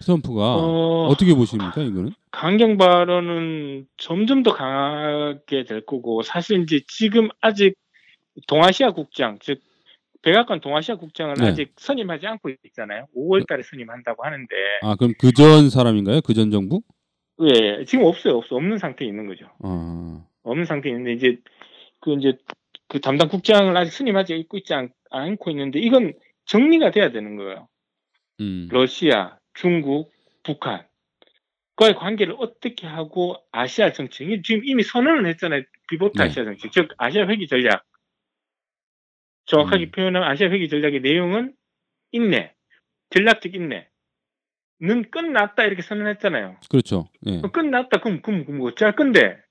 트럼프가 0.00 0.56
어, 0.56 1.06
어... 1.08 1.14
떻게 1.16 1.34
보십니까, 1.34 1.80
이거는? 1.82 2.10
강경 2.30 2.76
발언은 2.76 3.86
점점 3.96 4.42
더 4.42 4.52
강하게 4.52 5.64
될 5.64 5.86
거고 5.86 6.22
사실 6.22 6.62
이제 6.62 6.80
지금 6.88 7.28
아직 7.40 7.74
동아시아 8.48 8.90
국장 8.90 9.38
즉 9.40 9.60
백악관 10.22 10.60
동아시아 10.60 10.96
국장은 10.96 11.34
네. 11.34 11.46
아직 11.46 11.72
선임하지 11.76 12.26
않고 12.26 12.50
있잖아요. 12.66 13.06
5월달에 13.16 13.62
선임한다고 13.62 14.24
하는데 14.24 14.54
아, 14.82 14.96
그럼 14.96 15.12
그 15.18 15.32
전 15.32 15.70
사람인가요? 15.70 16.20
그 16.22 16.34
전 16.34 16.50
정부? 16.50 16.82
예 17.42 17.84
지금 17.84 18.04
없어요 18.04 18.36
없어 18.38 18.56
없는 18.56 18.78
상태에 18.78 19.06
있는 19.08 19.26
거죠. 19.26 19.46
아, 19.62 20.24
없는 20.44 20.64
상태에 20.64 20.92
있는데 20.92 21.12
이제 21.12 21.38
그 22.00 22.14
이제 22.14 22.38
그 22.88 23.00
담당 23.00 23.28
국장을 23.28 23.76
아직 23.76 23.90
선임하지 23.90 24.36
있고 24.36 24.58
있지 24.58 24.74
않, 24.74 24.90
않고 25.10 25.50
있는데 25.50 25.80
이건 25.80 26.12
정리가 26.46 26.92
돼야 26.92 27.10
되는 27.10 27.36
거예요. 27.36 27.68
음, 28.40 28.68
러시아, 28.70 29.38
중국, 29.54 30.12
북한 30.42 30.86
과의 31.76 31.94
관계를 31.96 32.36
어떻게 32.38 32.86
하고 32.86 33.36
아시아 33.50 33.92
정책 33.92 34.30
이 34.30 34.42
지금 34.42 34.62
이미 34.64 34.82
선언을 34.82 35.26
했잖아요. 35.26 35.62
비보트 35.88 36.18
네. 36.18 36.24
아시아 36.24 36.44
정책 36.44 36.70
즉 36.70 36.88
아시아 36.98 37.26
회기 37.26 37.48
전략 37.48 37.84
정확하게 39.46 39.86
음. 39.86 39.90
표현하면 39.90 40.28
아시아 40.28 40.48
회기 40.50 40.68
전략의 40.68 41.00
내용은 41.00 41.54
인내 42.12 42.54
전략적 43.10 43.54
인내는 43.54 43.84
끝났다 45.10 45.64
이렇게 45.64 45.82
선언했잖아요. 45.82 46.58
그렇죠. 46.70 47.08
예. 47.26 47.38
그럼 47.38 47.50
끝났다 47.50 48.00
그럼 48.00 48.22
그럼, 48.22 48.44
그럼 48.44 48.60
어찌할 48.62 48.94
건데 48.94 49.43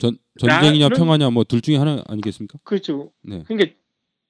전 0.00 0.16
전쟁이냐 0.38 0.88
나는- 0.88 0.96
평화냐 0.96 1.30
뭐 1.30 1.44
둘 1.44 1.60
중에 1.60 1.76
하나 1.76 2.02
아니겠습니까? 2.08 2.58
그렇죠. 2.64 3.12
네. 3.22 3.42
그러니까 3.46 3.72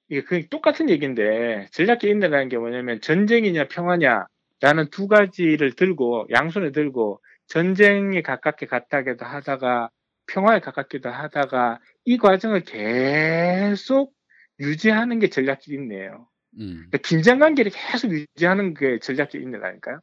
이게 0.09 0.23
그 0.23 0.47
똑같은 0.49 0.89
얘기인데 0.89 1.67
전략적 1.71 2.09
인내라는 2.09 2.49
게 2.49 2.57
뭐냐면 2.57 2.99
전쟁이냐 3.01 3.67
평화냐라는 3.69 4.89
두 4.91 5.07
가지를 5.07 5.73
들고 5.75 6.27
양손에 6.31 6.71
들고 6.71 7.21
전쟁에 7.47 8.21
가깝게 8.21 8.65
갔다기도 8.65 9.25
하다가 9.25 9.89
평화에 10.27 10.59
가깝기도 10.59 11.09
하다가 11.09 11.79
이 12.05 12.17
과정을 12.17 12.63
계속 12.63 14.13
유지하는 14.59 15.19
게 15.19 15.29
전략적 15.29 15.73
인내예요. 15.73 16.27
음. 16.59 16.85
그러니까 16.89 16.97
긴장 16.99 17.39
관계를 17.39 17.71
계속 17.73 18.11
유지하는 18.11 18.73
게 18.73 18.99
전략적 18.99 19.41
인내라니까요. 19.41 19.99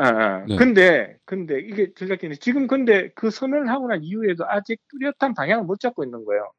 아, 0.00 0.06
아. 0.08 0.44
네. 0.46 0.56
근데 0.56 1.18
근데 1.26 1.60
이게 1.60 1.92
인내. 2.22 2.34
지금 2.36 2.66
근데 2.66 3.10
그 3.14 3.30
선언을 3.30 3.68
하고 3.68 3.86
난 3.88 4.02
이후에도 4.02 4.48
아직 4.48 4.80
뚜렷한 4.88 5.34
방향을 5.34 5.64
못 5.64 5.78
잡고 5.78 6.04
있는 6.04 6.24
거예요. 6.24 6.50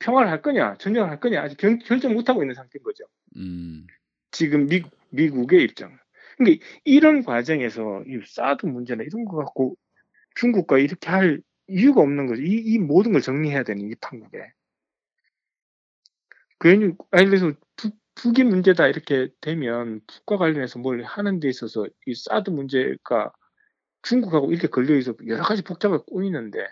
평화를 0.00 0.30
할 0.30 0.42
거냐, 0.42 0.74
전쟁을 0.78 1.08
할 1.08 1.20
거냐 1.20 1.40
아직 1.40 1.56
결, 1.58 1.78
결정 1.78 2.12
못 2.14 2.28
하고 2.28 2.42
있는 2.42 2.56
상태인 2.56 2.82
거죠. 2.82 3.04
음. 3.36 3.86
지금 4.32 4.66
미, 4.66 4.82
미국의 5.10 5.62
입장. 5.62 5.96
그러니까 6.36 6.66
이런 6.84 7.22
과정에서 7.22 8.02
이 8.06 8.20
사드 8.26 8.66
문제나 8.66 9.04
이런 9.04 9.24
거 9.24 9.36
갖고 9.36 9.76
중국과 10.34 10.78
이렇게 10.78 11.08
할 11.08 11.40
이유가 11.68 12.00
없는 12.00 12.26
거죠. 12.26 12.42
이, 12.42 12.62
이 12.64 12.78
모든 12.78 13.12
걸 13.12 13.22
정리해야 13.22 13.62
되는 13.62 13.88
이 13.88 13.94
판국에. 14.00 14.38
괜히 16.60 16.92
아니 17.12 17.26
그래서 17.26 17.52
북, 17.76 17.94
북이 18.18 18.42
문제다 18.44 18.88
이렇게 18.88 19.28
되면 19.40 20.00
북과 20.06 20.38
관련해서 20.38 20.80
뭘 20.80 21.02
하는 21.04 21.38
데 21.38 21.48
있어서 21.48 21.86
이 22.06 22.14
사드 22.14 22.50
문제가 22.50 23.32
중국하고 24.02 24.50
이렇게 24.50 24.66
걸려 24.68 24.96
있어 24.96 25.14
여러 25.28 25.42
가지 25.44 25.62
복잡하게 25.62 26.02
꼬이는데 26.08 26.66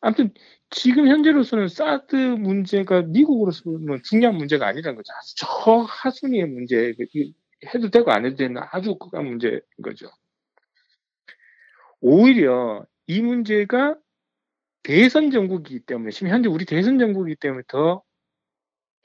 아무튼 0.00 0.32
지금 0.70 1.08
현재로서는 1.08 1.68
사드 1.68 2.14
문제가 2.14 3.02
미국으로서는 3.02 4.02
중요한 4.04 4.36
문제가 4.36 4.66
아니라는 4.66 4.96
거죠. 4.96 5.12
저 5.36 5.80
하순위의 5.88 6.46
문제, 6.46 6.92
그 6.94 7.06
이- 7.14 7.34
해도 7.74 7.90
되고 7.90 8.10
안 8.12 8.26
해도 8.26 8.36
되는 8.36 8.62
아주 8.70 8.96
극한 8.96 9.24
문제인 9.24 9.60
거죠. 9.82 10.08
오히려 12.00 12.84
이 13.06 13.22
문제가 13.22 13.96
대선 14.82 15.30
정국이기 15.30 15.80
때문에 15.86 16.10
지금 16.10 16.28
현재 16.28 16.48
우리 16.48 16.66
대선 16.66 16.98
정국이기 16.98 17.36
때문에 17.36 17.62
더 17.66 18.02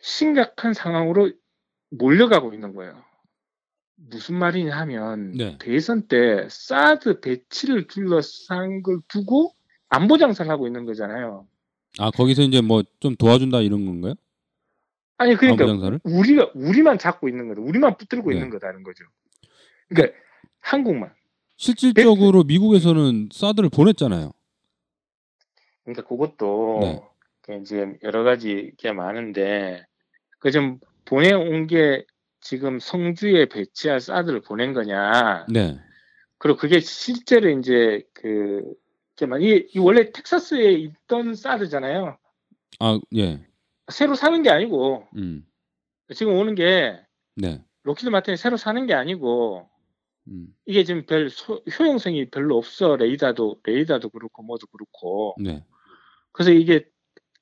심각한 0.02 0.74
상황으로 0.74 1.32
몰려가고 1.92 2.54
있는 2.54 2.74
거예요. 2.74 3.04
무슨 3.96 4.36
말이냐 4.36 4.76
하면 4.78 5.34
네. 5.34 5.58
대선 5.60 6.08
때 6.08 6.48
사드 6.50 7.20
배치를 7.20 7.88
둘러싼 7.88 8.82
걸 8.82 9.00
두고 9.08 9.54
안보 9.90 10.18
장사를 10.18 10.50
하고 10.50 10.68
있는 10.68 10.86
거잖아요. 10.86 11.48
아 11.98 12.12
거기서 12.12 12.44
이제 12.44 12.62
뭐 12.62 12.84
좀 13.00 13.16
도와준다 13.16 13.62
이런 13.62 13.86
건가요? 13.86 14.14
아니 15.18 15.36
그러니까? 15.36 15.66
우리가 16.04 16.52
우리만 16.54 16.98
잡고 16.98 17.28
있는 17.28 17.50
거다. 17.50 17.62
우리만 17.62 17.98
붙들고 17.98 18.30
네. 18.30 18.36
있는 18.38 18.50
거다는 18.50 18.84
거죠. 18.84 19.04
그러니까 19.90 20.18
한국만. 20.62 21.14
실질적으로 21.58 22.44
미국에서는 22.46 23.30
사드를 23.34 23.70
보냈잖아요. 23.70 24.32
그러니까 25.84 26.08
그것도 26.08 26.80
네. 26.82 27.04
그 27.42 27.54
이제 27.62 27.98
여러 28.04 28.24
가지 28.24 28.72
게 28.78 28.94
많은데 28.94 29.86
그 30.40 30.52
좀 30.52 30.80
보내온 31.10 31.66
게 31.66 32.06
지금 32.40 32.80
성주에 32.80 33.48
배치할 33.48 34.00
사드를 34.00 34.42
보낸 34.42 34.74
거냐. 34.74 35.48
네. 35.52 35.80
그리고 36.38 36.58
그게 36.58 36.80
실제로 36.80 37.50
이제 37.50 38.04
그 38.14 38.64
이, 39.42 39.68
이 39.76 39.80
원래 39.80 40.12
텍사스에 40.12 40.72
있던 40.72 41.36
사드잖아요. 41.36 42.18
아 42.80 43.00
예. 43.18 43.46
새로 43.92 44.16
사는 44.16 44.42
게 44.44 44.50
아니고 44.50 45.08
음. 45.18 45.46
지금 46.16 46.36
오는 46.36 46.56
게 46.56 47.02
네. 47.36 47.62
록히드 47.84 48.10
마틴이 48.10 48.38
새로 48.38 48.56
사는 48.56 48.86
게 48.86 48.94
아니고 48.94 49.68
음. 50.28 50.48
이게 50.66 50.86
지금 50.86 51.06
별 51.06 51.30
소- 51.30 51.62
효용성이 51.78 52.30
별로 52.30 52.58
없어 52.58 52.96
레이더도 52.96 53.58
레이더도 53.64 54.10
그렇고 54.10 54.44
뭐도 54.44 54.68
그렇고 54.68 55.36
네. 55.44 55.66
그래서 56.32 56.52
이게 56.52 56.86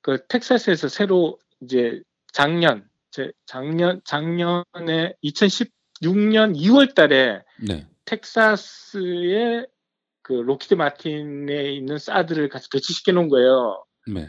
그 0.00 0.26
텍사스에서 0.26 0.88
새로 0.88 1.38
이제 1.60 2.02
작년 2.32 2.88
제 3.18 3.32
작년 3.46 4.00
작년에 4.04 5.14
2016년 5.24 6.54
2월달에 6.56 7.42
네. 7.66 7.84
텍사스에 8.04 9.66
그 10.22 10.34
로키드 10.34 10.74
마틴에 10.74 11.72
있는 11.72 11.98
사드를 11.98 12.48
같이 12.48 12.68
배치시켜 12.70 13.10
놓은 13.10 13.28
거예요. 13.28 13.84
네. 14.14 14.28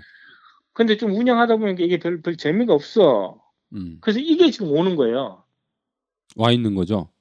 근데 0.74 0.98
좀 0.98 1.14
운영하다 1.14 1.58
보니까 1.58 1.84
이게 1.84 2.00
별, 2.00 2.24
별 2.24 2.36
재미가 2.36 2.74
없어. 2.74 3.40
음. 3.74 4.00
그래서 4.02 4.20
이게 4.20 4.50
지금 4.50 4.72
오는 4.72 4.96
거예요. 4.96 5.44
와 6.36 6.52
있는 6.52 6.74
거죠. 6.74 7.12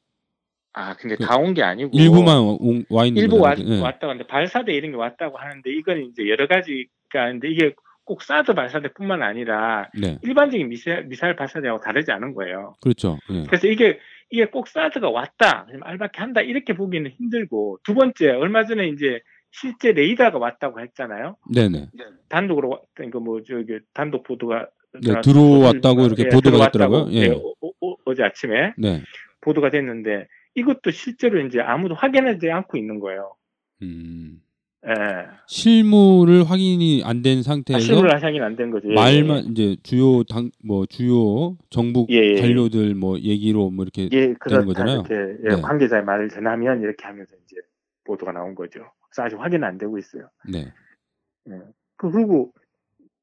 아 0.73 0.97
근데 0.97 1.17
그 1.17 1.25
다온 1.27 1.53
게 1.53 1.63
아니고 1.63 1.91
일부만 1.93 2.39
온- 2.61 2.87
와 2.89 3.05
있는 3.05 3.21
일부 3.21 3.41
왔, 3.41 3.57
거죠. 3.57 3.69
예. 3.69 3.79
왔다고 3.81 4.07
하는데 4.13 4.27
발사대 4.27 4.73
이런 4.73 4.93
게 4.93 4.97
왔다고 4.97 5.37
하는데 5.37 5.71
이건 5.71 6.05
이제 6.05 6.27
여러 6.31 6.47
가지가 6.47 7.27
있는데 7.27 7.51
이게 7.51 7.75
꼭 8.09 8.23
사드 8.23 8.55
발사대뿐만 8.55 9.23
아니라 9.23 9.91
네. 9.93 10.19
일반적인 10.23 10.67
미사일, 10.71 11.05
미사일 11.05 11.37
발사대하고 11.37 11.83
다르지 11.83 12.11
않은 12.11 12.33
거예요. 12.33 12.73
그렇죠. 12.81 13.19
예. 13.29 13.45
그래서 13.45 13.67
이게 13.67 13.99
이게 14.31 14.47
꼭 14.47 14.67
사드가 14.67 15.11
왔다, 15.11 15.67
알바키 15.83 16.19
한다 16.19 16.41
이렇게 16.41 16.73
보기는 16.73 17.11
힘들고 17.11 17.81
두 17.85 17.95
번째 17.95 18.31
얼마 18.31 18.65
전에 18.65 18.89
이제 18.89 19.21
실제 19.51 19.93
레이더가 19.93 20.39
왔다고 20.39 20.81
했잖아요. 20.81 21.37
네네. 21.53 21.91
단독으로 22.31 22.71
왔던 22.71 23.11
그뭐 23.11 23.43
저기 23.43 23.79
단독 23.93 24.23
보도가 24.23 24.69
네, 25.03 25.21
들어왔다고 25.21 26.07
이렇게 26.07 26.25
예, 26.25 26.29
보도가 26.31 26.65
됐더라고요. 26.65 27.09
예. 27.11 27.21
예, 27.25 27.29
어, 27.61 28.15
제 28.15 28.23
아침에 28.23 28.73
네. 28.79 29.03
보도가 29.43 29.69
됐는데 29.69 30.29
이것도 30.55 30.93
실제로 30.93 31.41
이제 31.41 31.61
아무도 31.61 31.95
확인하지 31.95 32.51
않고 32.51 32.79
있는 32.79 33.01
거예요. 33.01 33.35
음. 33.83 34.41
예. 34.87 34.93
실물을 35.49 36.45
확인이 36.49 37.03
안 37.05 37.23
된 37.23 37.43
상태에서 37.43 37.81
실물 37.85 38.15
하상이 38.15 38.41
안된 38.41 38.71
거죠. 38.71 38.89
예, 38.91 38.95
말만 38.95 39.47
이제 39.51 39.77
주요 39.83 40.23
당 40.25 40.51
뭐 40.65 40.87
주요 40.87 41.57
정부 41.69 42.07
예, 42.11 42.35
예. 42.37 42.41
관료들 42.41 42.95
뭐 42.95 43.19
얘기로 43.19 43.71
뭐 43.71 43.85
이렇게 43.85 44.09
예, 44.13 44.35
그렇다 44.35 44.65
거잖아요. 44.65 45.03
이렇게 45.09 45.15
예, 45.45 45.55
네. 45.57 45.61
관계자의 45.61 46.05
말을 46.05 46.29
전하면 46.29 46.81
이렇게 46.83 47.05
하면서 47.05 47.35
이제 47.45 47.57
보도가 48.05 48.31
나온 48.33 48.55
거죠. 48.55 48.81
그래서 49.11 49.25
아직 49.27 49.37
확인 49.41 49.65
안 49.65 49.79
되고 49.79 49.99
있어요. 49.99 50.29
네. 50.51 50.73
그- 51.97 52.13
그리고 52.13 52.53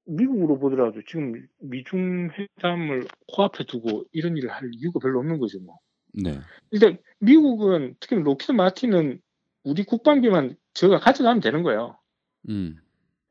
미국으로 0.08 0.60
보더라도 0.60 1.02
지금 1.08 1.48
미중 1.62 2.30
회담을 2.38 3.06
코앞에 3.34 3.64
두고 3.66 4.04
이런 4.12 4.36
일을 4.38 4.50
할 4.52 4.70
이유가 4.74 5.00
별로 5.00 5.20
없는 5.20 5.40
거죠. 5.40 5.60
뭐. 5.62 5.78
네. 6.14 6.38
일단 6.72 6.98
미국은 7.20 7.96
특히 8.02 8.18
록히드 8.18 8.52
마틴은 8.52 9.20
우리 9.64 9.84
국방비만 9.84 10.56
저가 10.76 11.00
가져가면 11.00 11.42
되는 11.42 11.64
거예요. 11.64 12.00
음. 12.50 12.78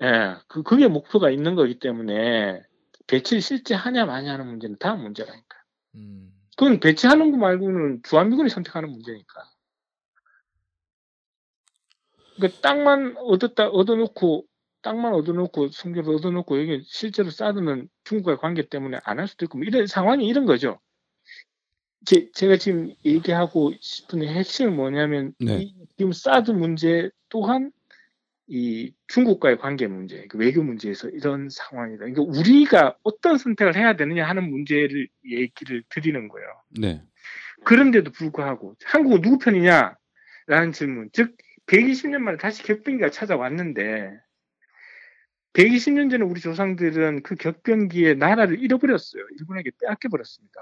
예, 0.03 0.37
그 0.49 0.63
그게 0.65 0.89
목표가 0.89 1.31
있는 1.31 1.55
거기 1.55 1.79
때문에 1.79 2.63
배치를 3.07 3.43
실제 3.43 3.75
하냐 3.75 4.07
마냐 4.07 4.33
하는 4.33 4.47
문제는 4.49 4.77
다음 4.81 5.03
문제라니까. 5.03 5.59
음. 5.97 6.33
그건 6.57 6.81
배치하는 6.81 7.31
거 7.33 7.37
말고는 7.39 8.03
주한미군이 8.05 8.51
선택하는 8.51 8.91
문제니까. 8.91 9.45
그러니까 12.37 12.61
땅만 12.63 13.17
얻었다 13.19 13.69
얻어놓고 13.69 14.45
땅만 14.83 15.15
얻어놓고 15.15 15.69
성교를 15.69 16.15
얻어놓고 16.17 16.61
여기 16.61 16.83
실제로 16.87 17.31
사드는 17.31 17.89
중국과의 18.05 18.39
관계 18.39 18.69
때문에 18.69 18.99
안 19.05 19.19
할 19.21 19.29
수도 19.29 19.47
있고 19.47 19.59
뭐 19.59 19.67
이런 19.67 19.87
상황이 19.87 20.27
이런 20.27 20.47
거죠. 20.47 20.81
제, 22.05 22.31
제가 22.33 22.57
지금 22.57 22.93
얘기하고 23.05 23.73
싶은 23.81 24.23
핵심은 24.23 24.77
뭐냐면 24.77 25.33
네. 25.39 25.63
이, 25.63 25.75
지금 25.97 26.13
사드 26.13 26.51
문제 26.51 27.11
또한 27.29 27.73
이 28.47 28.93
중국과의 29.09 29.59
관계 29.59 29.87
문제, 29.87 30.27
그 30.29 30.37
외교 30.37 30.63
문제에서 30.63 31.09
이런 31.09 31.49
상황이다. 31.51 32.05
그러니까 32.05 32.23
우리가 32.23 32.97
어떤 33.03 33.39
선택을 33.39 33.77
해야 33.77 33.97
되느냐 33.97 34.29
하는 34.29 34.51
문제를 34.51 35.09
얘기를 35.31 35.83
드리는 35.89 36.29
거예요. 36.29 36.47
네. 36.79 37.03
그런데도 37.65 38.11
불구하고 38.11 38.75
한국은 38.85 39.23
누구 39.23 39.39
편이냐? 39.39 39.97
라는 40.47 40.73
질문. 40.73 41.09
즉, 41.13 41.37
120년 41.67 42.19
만에 42.19 42.37
다시 42.37 42.63
격변기가 42.63 43.11
찾아왔는데, 43.11 44.11
120년 45.55 46.11
전에 46.11 46.25
우리 46.25 46.41
조상들은 46.41 47.23
그 47.23 47.37
격변기에 47.37 48.15
나라를 48.15 48.63
잃어버렸어요. 48.63 49.25
일본에게 49.39 49.71
빼앗겨 49.81 50.09
버렸습니다. 50.11 50.61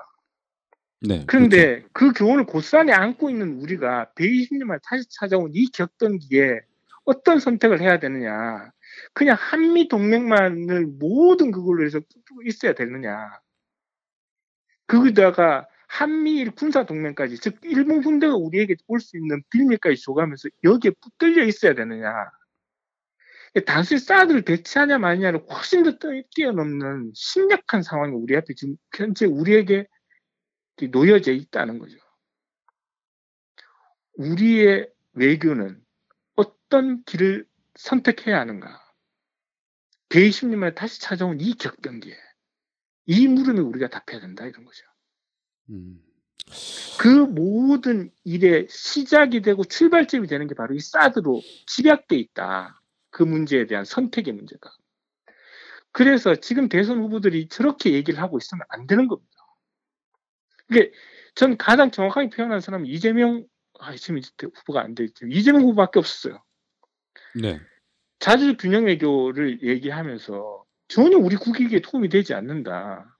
네. 1.04 1.24
그런데 1.26 1.84
그 1.92 2.12
교훈을 2.12 2.46
고스란히 2.46 2.92
안고 2.92 3.28
있는 3.30 3.60
우리가 3.60 4.12
120년 4.14 4.64
만에 4.64 4.78
다시 4.84 5.04
찾아온 5.10 5.50
이 5.52 5.68
격변기에 5.72 6.60
어떤 7.04 7.40
선택을 7.40 7.80
해야 7.80 7.98
되느냐. 7.98 8.70
그냥 9.12 9.36
한미 9.38 9.88
동맹만을 9.88 10.86
모든 10.98 11.50
그걸로 11.50 11.84
해서 11.84 12.00
있어야 12.44 12.74
되느냐. 12.74 13.40
거기다가 14.86 15.66
한미일 15.88 16.52
군사 16.52 16.86
동맹까지, 16.86 17.38
즉 17.38 17.58
일본 17.62 18.02
군대가 18.02 18.34
우리에게 18.36 18.76
올 18.86 19.00
수 19.00 19.16
있는 19.16 19.42
빌미까지 19.50 20.00
줘가면서 20.02 20.48
여기에 20.64 20.92
붙들려 21.00 21.44
있어야 21.44 21.74
되느냐. 21.74 22.12
단순히 23.66 23.98
사드를 24.00 24.42
배치하냐 24.42 24.96
마냐를 24.98 25.40
훨씬 25.50 25.82
더 25.82 25.90
뛰- 25.98 26.24
뛰어넘는 26.34 27.12
심각한 27.14 27.82
상황이 27.82 28.14
우리 28.14 28.34
앞에 28.36 28.54
지금 28.54 28.76
현재 28.96 29.26
우리에게 29.26 29.86
놓여져 30.88 31.32
있다는 31.32 31.78
거죠. 31.78 31.96
우리의 34.14 34.90
외교는 35.14 35.82
어떤 36.34 37.02
길을 37.04 37.46
선택해야 37.74 38.40
하는가? 38.40 38.80
120년 40.08 40.56
만에 40.56 40.74
다시 40.74 41.00
찾아온 41.00 41.40
이 41.40 41.54
격변기에 41.54 42.16
이 43.06 43.28
물음에 43.28 43.60
우리가 43.60 43.88
답해야 43.88 44.20
된다 44.20 44.46
이런 44.46 44.64
거죠. 44.64 44.84
음. 45.70 46.02
그 46.98 47.08
모든 47.08 48.10
일의 48.24 48.66
시작이 48.68 49.42
되고 49.42 49.64
출발점이 49.64 50.28
되는 50.28 50.46
게 50.46 50.54
바로 50.54 50.74
이 50.74 50.80
사드로 50.80 51.40
집약돼 51.66 52.16
있다. 52.16 52.80
그 53.10 53.22
문제에 53.22 53.66
대한 53.66 53.84
선택의 53.84 54.34
문제가. 54.34 54.70
그래서 55.92 56.34
지금 56.36 56.68
대선 56.68 56.98
후보들이 56.98 57.48
저렇게 57.48 57.92
얘기를 57.92 58.20
하고 58.20 58.38
있으면 58.38 58.64
안 58.68 58.86
되는 58.86 59.08
겁니다. 59.08 59.31
이게 60.70 60.92
전 61.34 61.56
가장 61.56 61.90
정확하게 61.90 62.30
표현한 62.30 62.60
사람은 62.60 62.86
이재명 62.86 63.44
아 63.78 63.94
지금 63.96 64.18
이제 64.18 64.30
후보가 64.40 64.80
안 64.80 64.94
돼. 64.94 65.04
있죠. 65.04 65.26
이재명 65.26 65.62
후보밖에 65.62 65.98
없었어요. 65.98 66.42
네. 67.40 67.60
자주 68.18 68.56
균형 68.56 68.86
외교를 68.86 69.62
얘기하면서 69.62 70.64
전혀 70.88 71.16
우리 71.16 71.36
국익에 71.36 71.80
도움이 71.80 72.08
되지 72.08 72.34
않는다. 72.34 73.18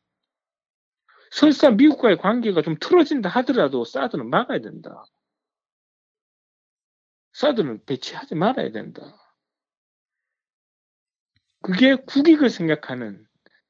설사 1.31 1.71
미국과의 1.71 2.19
관계가 2.19 2.63
좀 2.63 2.77
틀어진다 2.79 3.29
하더라도 3.31 3.85
사드는 3.85 4.29
막아야 4.29 4.61
된다. 4.61 5.05
사드는 7.33 7.85
배치하지 7.87 8.35
말아야 8.35 8.71
된다. 8.71 9.01
그게 11.63 11.95
국익을 11.95 12.51
생각하는 12.51 13.27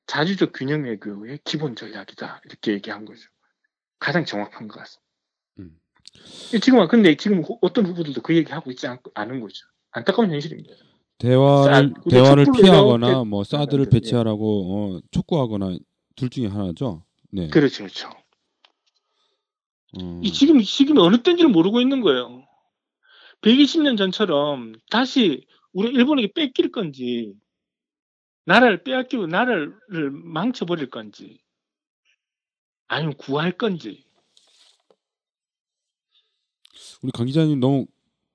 자주적 0.07 0.53
균형 0.55 0.85
외교의 0.85 1.39
기본 1.45 1.77
전략이다. 1.77 2.43
이렇게 2.45 2.73
얘기한 2.73 3.05
거죠. 3.05 3.31
가장 4.03 4.25
정확한 4.25 4.67
것 4.67 4.79
같습니다. 4.81 5.03
음. 5.61 5.79
지금, 6.61 6.87
근데 6.89 7.17
지금 7.17 7.43
어떤 7.61 7.87
후보들도 7.87 8.21
그 8.23 8.35
얘기 8.37 8.51
하고 8.53 8.71
있지 8.73 8.87
않, 8.89 8.99
않은 9.15 9.41
거죠. 9.41 9.65
안타까운 9.93 10.31
현실입니다. 10.33 10.75
대화를 11.19 11.73
사- 11.95 12.01
우리 12.05 12.11
대화를 12.11 12.47
피하거나 12.61 13.25
뭐 13.25 13.45
사드를 13.45 13.87
예. 13.87 13.91
배치하라고 13.91 14.97
어, 14.97 15.01
촉구하거나 15.13 15.79
둘 16.17 16.31
중에 16.31 16.49
하나죠. 16.49 17.05
네. 17.31 17.49
그렇죠, 17.49 17.85
그렇죠. 17.85 18.11
음. 20.01 20.21
이 20.25 20.33
지금 20.33 20.61
지금 20.63 20.99
어느 20.99 21.23
때인지를 21.23 21.51
모르고 21.51 21.81
있는 21.81 22.01
거예요. 22.01 22.45
120년 23.43 23.97
전처럼 23.97 24.73
다시 24.91 25.47
우리 25.73 25.91
일본에게 25.91 26.33
뺏길 26.35 26.73
건지 26.73 27.35
나라를 28.47 28.83
빼앗기고 28.83 29.27
나라를 29.29 29.75
망쳐버릴 30.11 30.91
건지 30.91 31.41
아니면 32.89 33.15
구할 33.17 33.53
건지 33.53 34.05
우리 37.03 37.11
강 37.13 37.27
기자님 37.27 37.61
너무 37.61 37.87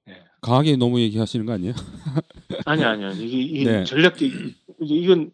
네. 0.05 0.23
강하게 0.41 0.75
너무 0.75 0.99
얘기하시는 0.99 1.45
거 1.45 1.53
아니에요? 1.53 1.73
아니 2.65 2.83
아니요 2.83 3.11
이게, 3.11 3.37
이게 3.39 3.71
네. 3.71 3.83
전략적 3.83 4.27
이건 4.81 5.31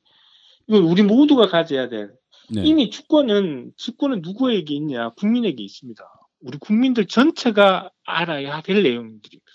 이건 0.68 0.84
우리 0.84 1.04
모두가 1.04 1.48
가져야 1.48 1.90
될 1.90 2.14
네. 2.50 2.64
이미 2.64 2.90
주권은 2.90 3.74
주권은 3.78 4.22
누구에게 4.22 4.76
있냐 4.76 5.10
국민에게 5.12 5.64
있습니다. 5.64 6.04
우리 6.42 6.58
국민들 6.58 7.08
전체가 7.08 7.90
알아야 8.04 8.62
될 8.62 8.84
내용들입니다. 8.84 9.52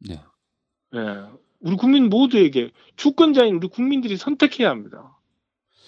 네. 0.00 0.20
예, 0.94 1.38
우리 1.60 1.76
국민 1.76 2.08
모두에게 2.08 2.70
주권자인 2.96 3.56
우리 3.56 3.68
국민들이 3.68 4.16
선택해야 4.16 4.70
합니다. 4.70 5.18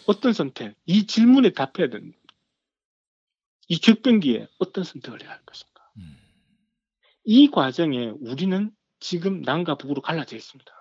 어떤 0.07 0.33
선택? 0.33 0.75
이 0.87 1.07
질문에 1.07 1.51
답해야 1.51 1.91
됩니다. 1.91 2.19
이 3.71 3.79
격변기에 3.79 4.49
어떤 4.59 4.83
선택을 4.83 5.23
해야 5.23 5.31
할 5.31 5.41
것인가? 5.45 5.81
이 7.23 7.49
과정에 7.49 8.09
우리는 8.21 8.75
지금 8.99 9.43
남과 9.43 9.77
북으로 9.77 10.03
갈라져 10.03 10.35
있습니다. 10.35 10.73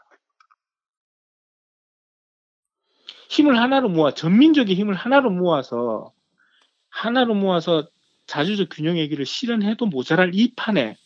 힘을 3.29 3.59
하나로 3.59 3.89
모아 3.89 4.15
전민족의 4.15 4.75
힘을 4.75 4.95
하나로 4.95 5.29
모아서 5.29 6.11
하나로 6.89 7.35
모아서 7.35 7.87
자주적 8.25 8.69
균형 8.71 8.97
얘기를 8.97 9.23
실현해도 9.23 9.85
모자랄 9.85 10.33
이 10.33 10.55
판에 10.55 10.97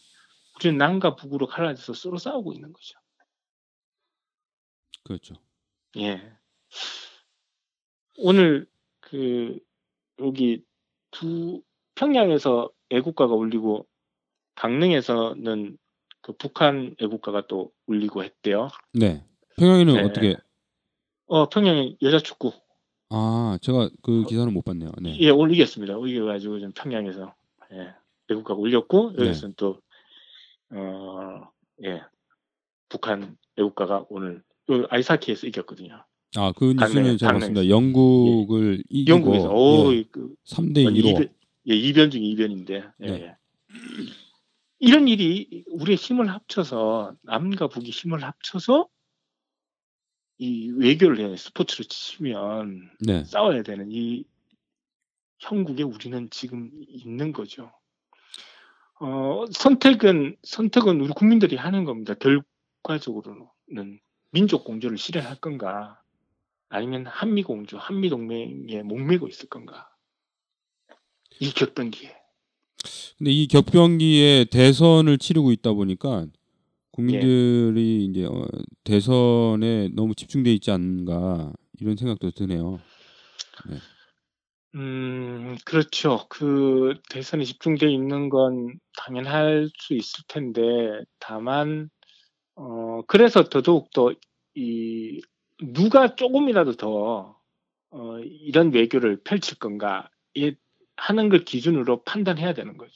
우리는 0.56 0.78
남과 0.78 1.18
북으로 1.18 1.48
갈라져서 1.48 1.94
서로 1.96 2.18
싸우고 2.18 2.54
있는 2.54 2.72
거죠. 2.72 2.98
그렇죠. 5.04 5.36
예. 5.98 6.34
오늘 8.20 8.70
그 9.02 9.60
여기 10.20 10.64
두 11.12 11.62
평양에서 12.04 12.70
애국가가 12.90 13.34
울리고 13.34 13.88
강릉에서는 14.56 15.78
그 16.22 16.34
북한 16.34 16.96
애국가가 17.02 17.48
또 17.48 17.72
울리고 17.88 18.24
했대요. 18.24 18.68
네. 18.94 19.24
평양에는 19.58 19.94
네. 19.94 20.02
어떻게 20.02 20.36
어 21.28 21.48
평양에 21.48 21.96
여자 22.02 22.20
축구 22.20 22.52
아, 23.10 23.58
제가 23.62 23.90
그 24.02 24.24
기사는 24.26 24.52
못 24.54 24.66
봤네요. 24.66 24.92
네. 25.02 25.18
예 25.20 25.30
올리겠습니다. 25.30 25.98
올려가지고 25.98 26.60
좀 26.60 26.72
평양에서 26.74 27.34
예 27.74 27.94
애국가가 28.30 28.60
울렸고 28.60 29.14
네. 29.18 29.26
여기서는 29.26 29.56
또어 29.56 29.78
예 31.86 32.02
북한 32.90 33.38
애국가가 33.58 34.06
오늘 34.10 34.44
요 34.72 34.86
아이스하키에서 34.90 35.48
이겼거든요. 35.48 36.04
아, 36.36 36.52
그 36.56 36.74
뉴스는 36.78 37.18
제가. 37.18 37.34
봤습니다. 37.34 37.70
영국을 37.70 38.84
이기고 38.90 39.18
영국에서 39.18 39.50
오 39.54 39.94
예, 39.94 40.04
그 40.12 40.34
3대 40.48 40.78
2로 40.78 41.06
이변, 41.06 41.30
예, 41.70 41.74
이변 41.74 42.12
중 42.12 42.24
이변인데 42.24 42.84
예, 43.02 43.06
네. 43.06 43.22
예. 43.22 43.38
이런 44.80 45.08
일이 45.08 45.64
우리의 45.68 45.96
힘을 45.96 46.30
합쳐서 46.30 47.16
남과 47.22 47.68
북이 47.70 47.90
힘을 47.90 48.24
합쳐서 48.24 48.88
이 50.40 50.72
외교를 50.72 51.20
해 51.20 51.38
스포츠로 51.38 51.86
치면 51.88 52.92
네. 53.00 53.24
싸워야 53.24 53.64
되는 53.64 53.92
이 53.92 54.26
형국에 55.40 55.84
우리는 55.84 56.30
지금 56.32 56.72
있는 56.88 57.32
거죠. 57.32 57.72
어, 59.00 59.46
선택은 59.52 60.38
선택은 60.44 61.02
우리 61.02 61.14
국민들이 61.14 61.56
하는 61.56 61.84
겁니다. 61.86 62.14
결과적으로는 62.16 64.00
민족 64.32 64.64
공조를 64.64 64.98
실현할 64.98 65.38
건가, 65.38 66.02
아니면 66.70 67.06
한미 67.06 67.44
공조, 67.44 67.78
한미 67.78 68.10
동맹에 68.10 68.82
목매고 68.84 69.28
있을 69.28 69.48
건가. 69.50 69.93
이 71.40 71.52
격변기에. 71.52 72.16
근데 73.18 73.32
이 73.32 73.48
격변기에 73.48 74.46
대선을 74.46 75.18
치르고 75.18 75.52
있다 75.52 75.74
보니까 75.74 76.26
국민들이 76.92 78.06
이제 78.06 78.26
어, 78.26 78.46
대선에 78.84 79.90
너무 79.94 80.16
집중돼 80.16 80.52
있지 80.54 80.72
않은가 80.72 81.54
이런 81.80 81.96
생각도 81.96 82.32
드네요. 82.32 82.80
음, 84.76 85.56
그렇죠. 85.66 86.26
그 86.30 86.96
대선에 87.10 87.44
집중되어 87.44 87.90
있는 87.90 88.30
건 88.30 88.80
당연할 88.98 89.70
수 89.78 89.94
있을 89.94 90.24
텐데, 90.28 90.62
다만, 91.20 91.90
어, 92.56 93.02
그래서 93.08 93.44
더더욱 93.44 93.92
더, 93.92 94.12
이, 94.56 95.22
누가 95.62 96.16
조금이라도 96.16 96.74
더, 96.74 97.38
어, 97.92 98.20
이런 98.20 98.74
외교를 98.74 99.22
펼칠 99.24 99.60
건가, 99.60 100.10
에 100.38 100.56
하는 100.98 101.30
걸 101.30 101.46
기준으로 101.46 102.04
판단해야 102.04 102.54
되는 102.54 102.78
거죠. 102.78 102.94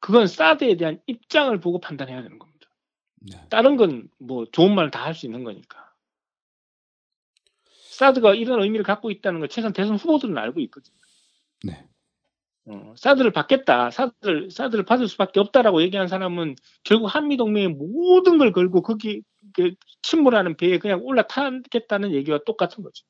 그건 0.00 0.26
사드에 0.26 0.76
대한 0.76 1.00
입장을 1.06 1.58
보고 1.60 1.80
판단해야 1.80 2.22
되는 2.22 2.38
겁니다. 2.38 2.68
네. 3.20 3.38
다른 3.50 3.76
건 3.76 4.08
뭐 4.18 4.44
좋은 4.52 4.74
말 4.74 4.90
다 4.90 5.04
할 5.04 5.14
수 5.14 5.26
있는 5.26 5.44
거니까. 5.44 5.84
사드가 7.90 8.34
이런 8.34 8.62
의미를 8.62 8.84
갖고 8.84 9.10
있다는 9.10 9.40
걸 9.40 9.48
최소한 9.48 9.72
대선 9.72 9.96
후보들은 9.96 10.36
알고 10.36 10.60
있거든요. 10.60 10.96
네. 11.64 11.86
어, 12.66 12.94
사드를 12.96 13.32
받겠다, 13.32 13.90
사드를 13.90 14.50
사드를 14.50 14.84
받을 14.84 15.06
수밖에 15.08 15.38
없다라고 15.40 15.82
얘기한 15.82 16.08
사람은 16.08 16.56
결국 16.82 17.06
한미 17.06 17.36
동맹의 17.36 17.68
모든 17.68 18.38
걸 18.38 18.52
걸고 18.52 18.82
거기 18.82 19.22
그 19.54 19.74
침몰하는 20.02 20.56
배에 20.56 20.78
그냥 20.78 21.00
올라타겠다는 21.02 22.12
얘기와 22.12 22.40
똑같은 22.46 22.82
거죠. 22.82 23.04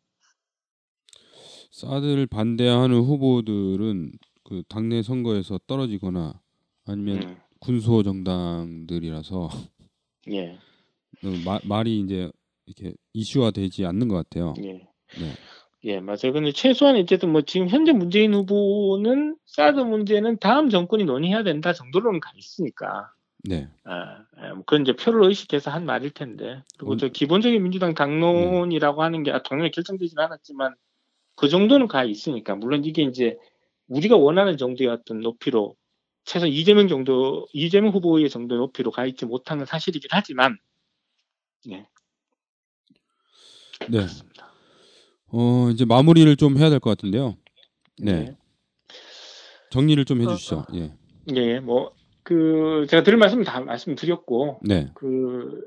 사드를 1.74 2.26
반대하는 2.26 3.00
후보들은 3.00 4.12
그 4.44 4.62
당내 4.68 5.02
선거에서 5.02 5.58
떨어지거나 5.66 6.40
아니면 6.86 7.22
음, 7.24 7.36
군소 7.58 8.04
정당들이라서 8.04 9.48
예, 10.30 10.56
너무 11.20 11.36
마- 11.44 11.58
말이 11.64 11.98
이제 11.98 12.30
이렇게 12.66 12.94
이슈화되지 13.12 13.86
않는 13.86 14.06
것 14.06 14.14
같아요. 14.14 14.54
예, 14.62 14.86
네. 15.18 15.34
예, 15.82 15.98
맞아요. 15.98 16.32
근데 16.32 16.52
최소한 16.52 16.94
어쨌든 16.94 17.32
뭐 17.32 17.42
지금 17.42 17.68
현재 17.68 17.90
문재인 17.90 18.34
후보는 18.34 19.36
사드 19.46 19.80
문제는 19.80 20.38
다음 20.38 20.70
정권이 20.70 21.04
논의해야 21.04 21.42
된다 21.42 21.72
정도로는 21.72 22.20
가 22.20 22.30
있으니까. 22.36 23.10
네. 23.42 23.68
아, 23.82 24.24
아, 24.36 24.54
뭐 24.54 24.58
그건 24.64 24.82
이제 24.82 24.92
표를 24.94 25.24
의식해서 25.28 25.72
한 25.72 25.84
말일 25.86 26.10
텐데. 26.10 26.62
그리고 26.78 26.92
음. 26.92 26.98
저 26.98 27.08
기본적인 27.08 27.60
민주당 27.64 27.94
당론이라고 27.94 29.02
하는 29.02 29.24
게 29.24 29.32
아, 29.32 29.42
당연히 29.42 29.72
결정되진 29.72 30.16
않았지만 30.20 30.76
그 31.36 31.48
정도는 31.48 31.88
가 31.88 32.04
있으니까. 32.04 32.54
물론 32.54 32.84
이게 32.84 33.02
이제 33.02 33.36
우리가 33.88 34.16
원하는 34.16 34.56
정도의 34.56 34.88
어떤 34.90 35.20
높이로 35.20 35.76
최소 36.24 36.46
이재명 36.46 36.88
정도, 36.88 37.46
이재명 37.52 37.92
후보의 37.92 38.30
정도의 38.30 38.58
높이로 38.60 38.90
가 38.90 39.04
있지 39.06 39.26
못한 39.26 39.58
건 39.58 39.66
사실이긴 39.66 40.08
하지만, 40.12 40.56
예. 41.70 41.76
네. 41.76 41.86
그렇습니다. 43.88 44.52
어, 45.28 45.68
이제 45.70 45.84
마무리를 45.84 46.34
좀 46.36 46.56
해야 46.56 46.70
될 46.70 46.80
것 46.80 46.90
같은데요. 46.90 47.36
네. 47.98 48.36
정리를 49.70 50.04
좀 50.04 50.22
해주시죠. 50.22 50.56
어, 50.58 50.66
예. 50.74 50.94
예, 51.34 51.60
뭐, 51.60 51.92
그, 52.22 52.86
제가 52.88 53.02
들을 53.02 53.18
말씀 53.18 53.42
다 53.44 53.60
말씀드렸고, 53.60 54.60
네. 54.62 54.90
그, 54.94 55.66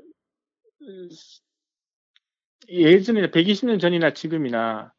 예전에 2.68 3.30
120년 3.30 3.80
전이나 3.80 4.12
지금이나, 4.14 4.92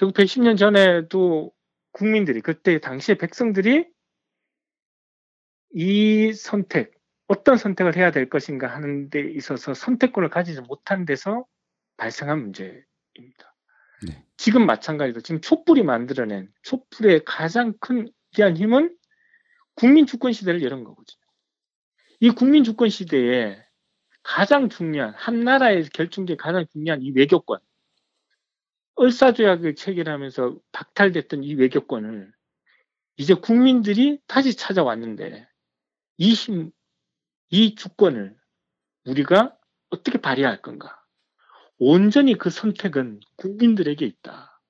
결국 0.00 0.14
110년 0.14 0.56
전에도 0.56 1.52
국민들이, 1.92 2.40
그때 2.40 2.80
당시에 2.80 3.16
백성들이 3.16 3.86
이 5.74 6.32
선택, 6.32 6.94
어떤 7.26 7.58
선택을 7.58 7.96
해야 7.96 8.10
될 8.10 8.30
것인가 8.30 8.66
하는 8.68 9.10
데 9.10 9.20
있어서 9.20 9.74
선택권을 9.74 10.30
가지지 10.30 10.62
못한 10.62 11.04
데서 11.04 11.44
발생한 11.98 12.40
문제입니다. 12.40 13.54
네. 14.08 14.24
지금 14.38 14.64
마찬가지로 14.64 15.20
지금 15.20 15.42
촛불이 15.42 15.82
만들어낸 15.82 16.50
촛불의 16.62 17.26
가장 17.26 17.74
큰 17.78 18.10
위대한 18.32 18.56
힘은 18.56 18.96
국민 19.74 20.06
주권 20.06 20.32
시대를 20.32 20.62
열은 20.62 20.82
거거든요. 20.82 21.20
이 22.20 22.30
국민 22.30 22.64
주권 22.64 22.88
시대에 22.88 23.62
가장 24.22 24.70
중요한 24.70 25.12
한 25.14 25.44
나라의 25.44 25.90
결정적인 25.90 26.38
가장 26.38 26.64
중요한 26.72 27.02
이 27.02 27.10
외교권 27.10 27.60
을사조약을 28.98 29.74
체결하면서 29.74 30.58
박탈됐던 30.72 31.44
이 31.44 31.54
외교권을 31.54 32.32
이제 33.16 33.34
국민들이 33.34 34.18
다시 34.26 34.54
찾아왔는데 34.56 35.46
이 36.18 36.32
힘, 36.32 36.70
이 37.50 37.74
주권을 37.74 38.36
우리가 39.06 39.56
어떻게 39.90 40.18
발휘할 40.18 40.62
건가? 40.62 41.02
온전히 41.78 42.34
그 42.34 42.50
선택은 42.50 43.20
국민들에게 43.36 44.04
있다. 44.04 44.60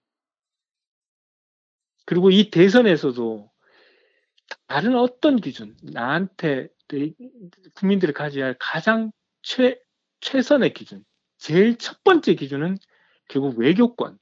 그리고 2.06 2.30
이 2.30 2.50
대선에서도 2.50 3.50
다른 4.66 4.96
어떤 4.96 5.36
기준, 5.36 5.76
나한테 5.82 6.68
내- 6.88 7.12
국민들이 7.74 8.12
가져야 8.12 8.46
할 8.46 8.56
가장 8.58 9.12
최, 9.42 9.80
최선의 10.20 10.74
기준, 10.74 11.04
제일 11.38 11.76
첫 11.78 12.02
번째 12.04 12.34
기준은 12.34 12.78
결국 13.30 13.58
외교권을 13.58 14.18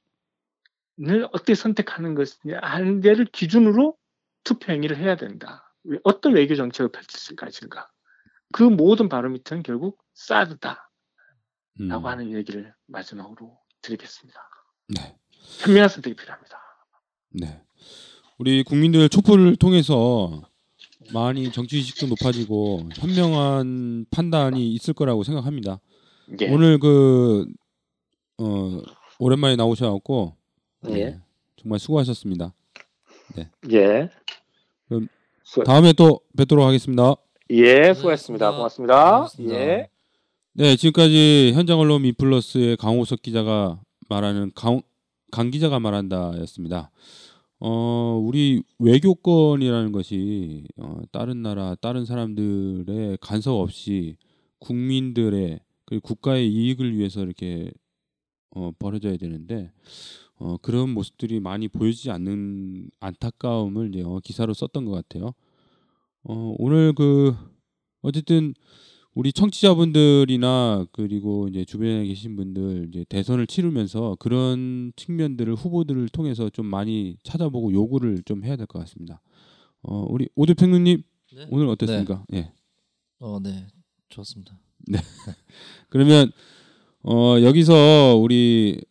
어떻게 1.31 1.55
선택하는 1.55 2.13
것이냐 2.15 2.59
하는 2.61 3.01
데를 3.01 3.25
기준으로 3.25 3.97
투표 4.43 4.71
행위를 4.71 4.97
해야 4.97 5.15
된다. 5.17 5.73
왜- 5.83 5.99
어떤 6.03 6.33
외교 6.33 6.55
정책을 6.55 6.91
펼칠 6.91 7.35
것인가. 7.35 7.89
그 8.53 8.63
모든 8.63 9.09
바로 9.09 9.29
밑은 9.29 9.63
결국 9.63 9.99
사드다. 10.13 10.89
음. 11.81 11.87
라고 11.87 12.07
하는 12.09 12.31
얘기를 12.33 12.73
마지막으로 12.87 13.57
드리겠습니다. 13.81 14.39
네. 14.89 15.15
현명한 15.63 15.89
선택이 15.89 16.15
필요합니다. 16.15 16.59
네. 17.31 17.61
우리 18.37 18.63
국민들 18.63 19.07
촛불을 19.09 19.55
통해서 19.55 20.41
많이 21.13 21.51
정치의식도 21.51 22.07
높아지고 22.07 22.89
현명한 22.95 24.05
판단이 24.11 24.73
있을 24.73 24.93
거라고 24.93 25.23
생각합니다. 25.23 25.79
예. 26.41 26.49
오늘 26.49 26.79
그 26.79 27.45
어, 28.37 28.81
오랜만에 29.19 29.55
나오셔갖고 29.57 30.35
예. 30.89 30.93
네, 30.93 31.19
정말 31.57 31.77
수고하셨습니다. 31.79 32.53
예. 33.71 34.09
그럼 34.87 35.07
수, 35.43 35.63
다음에 35.63 35.93
또 35.93 36.21
뵙도록 36.37 36.65
하겠습니다. 36.65 37.15
예, 37.51 37.93
수고했습니다. 37.93 38.51
고맙습니다. 38.51 39.11
고맙습니다. 39.11 39.55
예. 39.55 39.89
네, 40.53 40.75
지금까지 40.75 41.51
현장 41.53 41.79
언론 41.79 42.01
미플러스의 42.03 42.77
강호석 42.77 43.21
기자가 43.21 43.79
말하는 44.07 44.51
강, 44.55 44.81
강 45.31 45.51
기자가 45.51 45.79
말한다였습니다. 45.79 46.91
어, 47.59 48.21
우리 48.23 48.63
외교권이라는 48.79 49.91
것이 49.91 50.63
어, 50.77 51.01
다른 51.11 51.41
나라, 51.41 51.75
다른 51.75 52.05
사람들의 52.05 53.17
간섭 53.19 53.55
없이 53.55 54.15
국민들의 54.59 55.59
그리고 55.85 56.07
국가의 56.07 56.47
이익을 56.47 56.95
위해서 56.95 57.21
이렇게 57.21 57.71
어, 58.51 58.71
벌어져야 58.79 59.17
되는데 59.17 59.71
어, 60.37 60.57
그런 60.61 60.89
모습들이 60.89 61.39
많이 61.39 61.67
보여지지 61.67 62.11
않는 62.11 62.89
안타까움을 62.99 63.89
이제 63.89 64.03
어, 64.03 64.19
기사로 64.23 64.53
썼던 64.53 64.85
것 64.85 64.91
같아요. 64.91 65.33
어, 66.23 66.55
오늘 66.57 66.93
그 66.93 67.35
어쨌든 68.01 68.53
우리 69.13 69.33
청취자분들이나 69.33 70.85
그리고 70.93 71.47
이제 71.49 71.65
주변에 71.65 72.05
계신 72.05 72.35
분들 72.37 72.87
이제 72.89 73.05
대선을 73.09 73.47
치르면서 73.47 74.15
그런 74.19 74.93
측면들을 74.95 75.55
후보들을 75.55 76.07
통해서 76.09 76.49
좀 76.49 76.67
많이 76.67 77.17
찾아보고 77.23 77.73
요구를 77.73 78.21
좀 78.23 78.43
해야 78.45 78.55
될 78.55 78.65
것 78.67 78.79
같습니다. 78.79 79.21
어, 79.81 80.05
우리 80.09 80.29
오대 80.35 80.53
평론님 80.53 81.01
네. 81.35 81.47
오늘 81.49 81.67
어땠습니까? 81.67 82.25
예. 82.33 82.51
어, 83.19 83.39
네. 83.41 83.67
좋았습니다. 84.09 84.57
그러면 85.89 86.31
어, 87.03 87.41
여기서 87.41 88.19
우리 88.21 88.81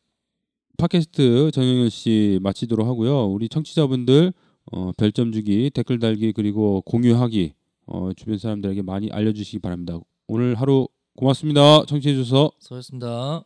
팟캐스트 0.79 1.51
정영현 1.53 1.91
씨 1.91 2.39
마치도록 2.43 2.87
하고요. 2.87 3.27
우리 3.27 3.49
청취자분들 3.49 4.33
어, 4.73 4.93
별점 4.97 5.33
주기, 5.33 5.71
댓글 5.71 5.99
달기 5.99 6.33
그리고 6.33 6.83
공유하기 6.83 7.53
어, 7.87 8.11
주변 8.15 8.39
사람들에게 8.39 8.83
많이 8.83 9.11
알려주시기 9.11 9.59
바랍니다. 9.61 9.99
오늘 10.27 10.55
하루 10.55 10.89
고맙습니다. 11.17 11.85
청취해 11.87 12.15
주셔서. 12.15 12.53
수고하셨습니다. 12.61 13.45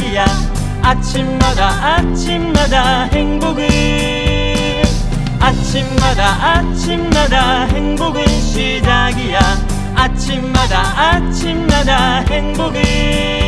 시작이야. 0.00 0.24
아침마다 0.82 1.68
아침마다 1.96 3.02
행복은 3.04 3.68
아침마다 5.38 6.56
아침마다 6.56 7.64
행복은 7.66 8.26
시작이야. 8.26 9.38
아침마다 9.94 10.78
아침마다 10.96 12.20
행복은 12.20 13.39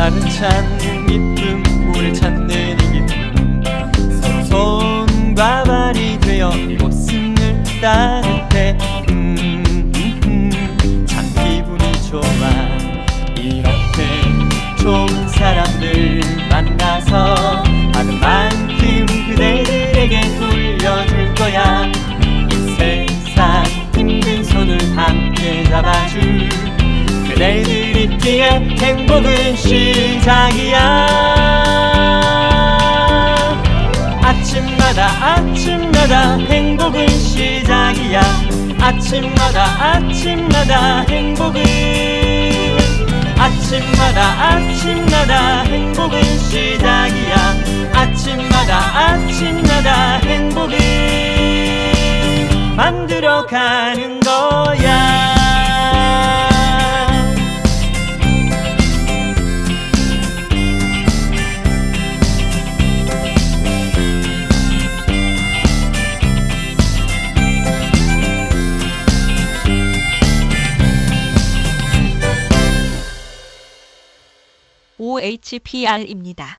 나는 0.00 0.18
참 0.30 0.78
기쁨 1.06 1.92
우릴 1.94 2.14
찾는 2.14 2.48
이기 2.80 3.04
손과 4.48 5.64
발이 5.64 6.18
되어 6.20 6.48
웃음을 6.82 7.62
따를 7.82 8.48
때 8.48 8.78
음, 9.10 9.36
음, 9.68 9.92
음. 10.24 11.06
기분이 11.06 11.92
좋아. 12.08 12.22
이렇게 13.36 13.98
좋은 14.78 15.28
사람들 15.28 16.22
만나서 16.48 17.62
하는 17.92 18.20
만큼 18.20 19.06
그대들에게 19.28 20.38
돌려줄 20.38 21.34
거야. 21.34 21.84
이 21.84 22.74
세상 22.78 23.64
힘든 23.94 24.42
손을 24.44 24.78
함께 24.96 25.62
잡아줄 25.64 26.48
그대들 27.28 27.79
우리의 28.20 28.76
행복은 28.78 29.56
시작이야. 29.56 31.06
아침마다 34.22 35.06
아침마다 35.24 36.36
행복은 36.36 37.08
시작이야. 37.08 38.20
아침마다 38.78 39.64
아침마다 39.94 41.00
행복은 41.08 41.62
아침마다 43.38 44.20
아침마다 44.48 45.62
행복은 45.62 46.22
시작이야. 46.22 47.54
아침마다 47.94 48.98
아침마다 48.98 50.16
행복은 50.18 50.76
만들어가는 52.76 54.20
거야 54.20 55.39
OHPR입니다. 75.30 76.58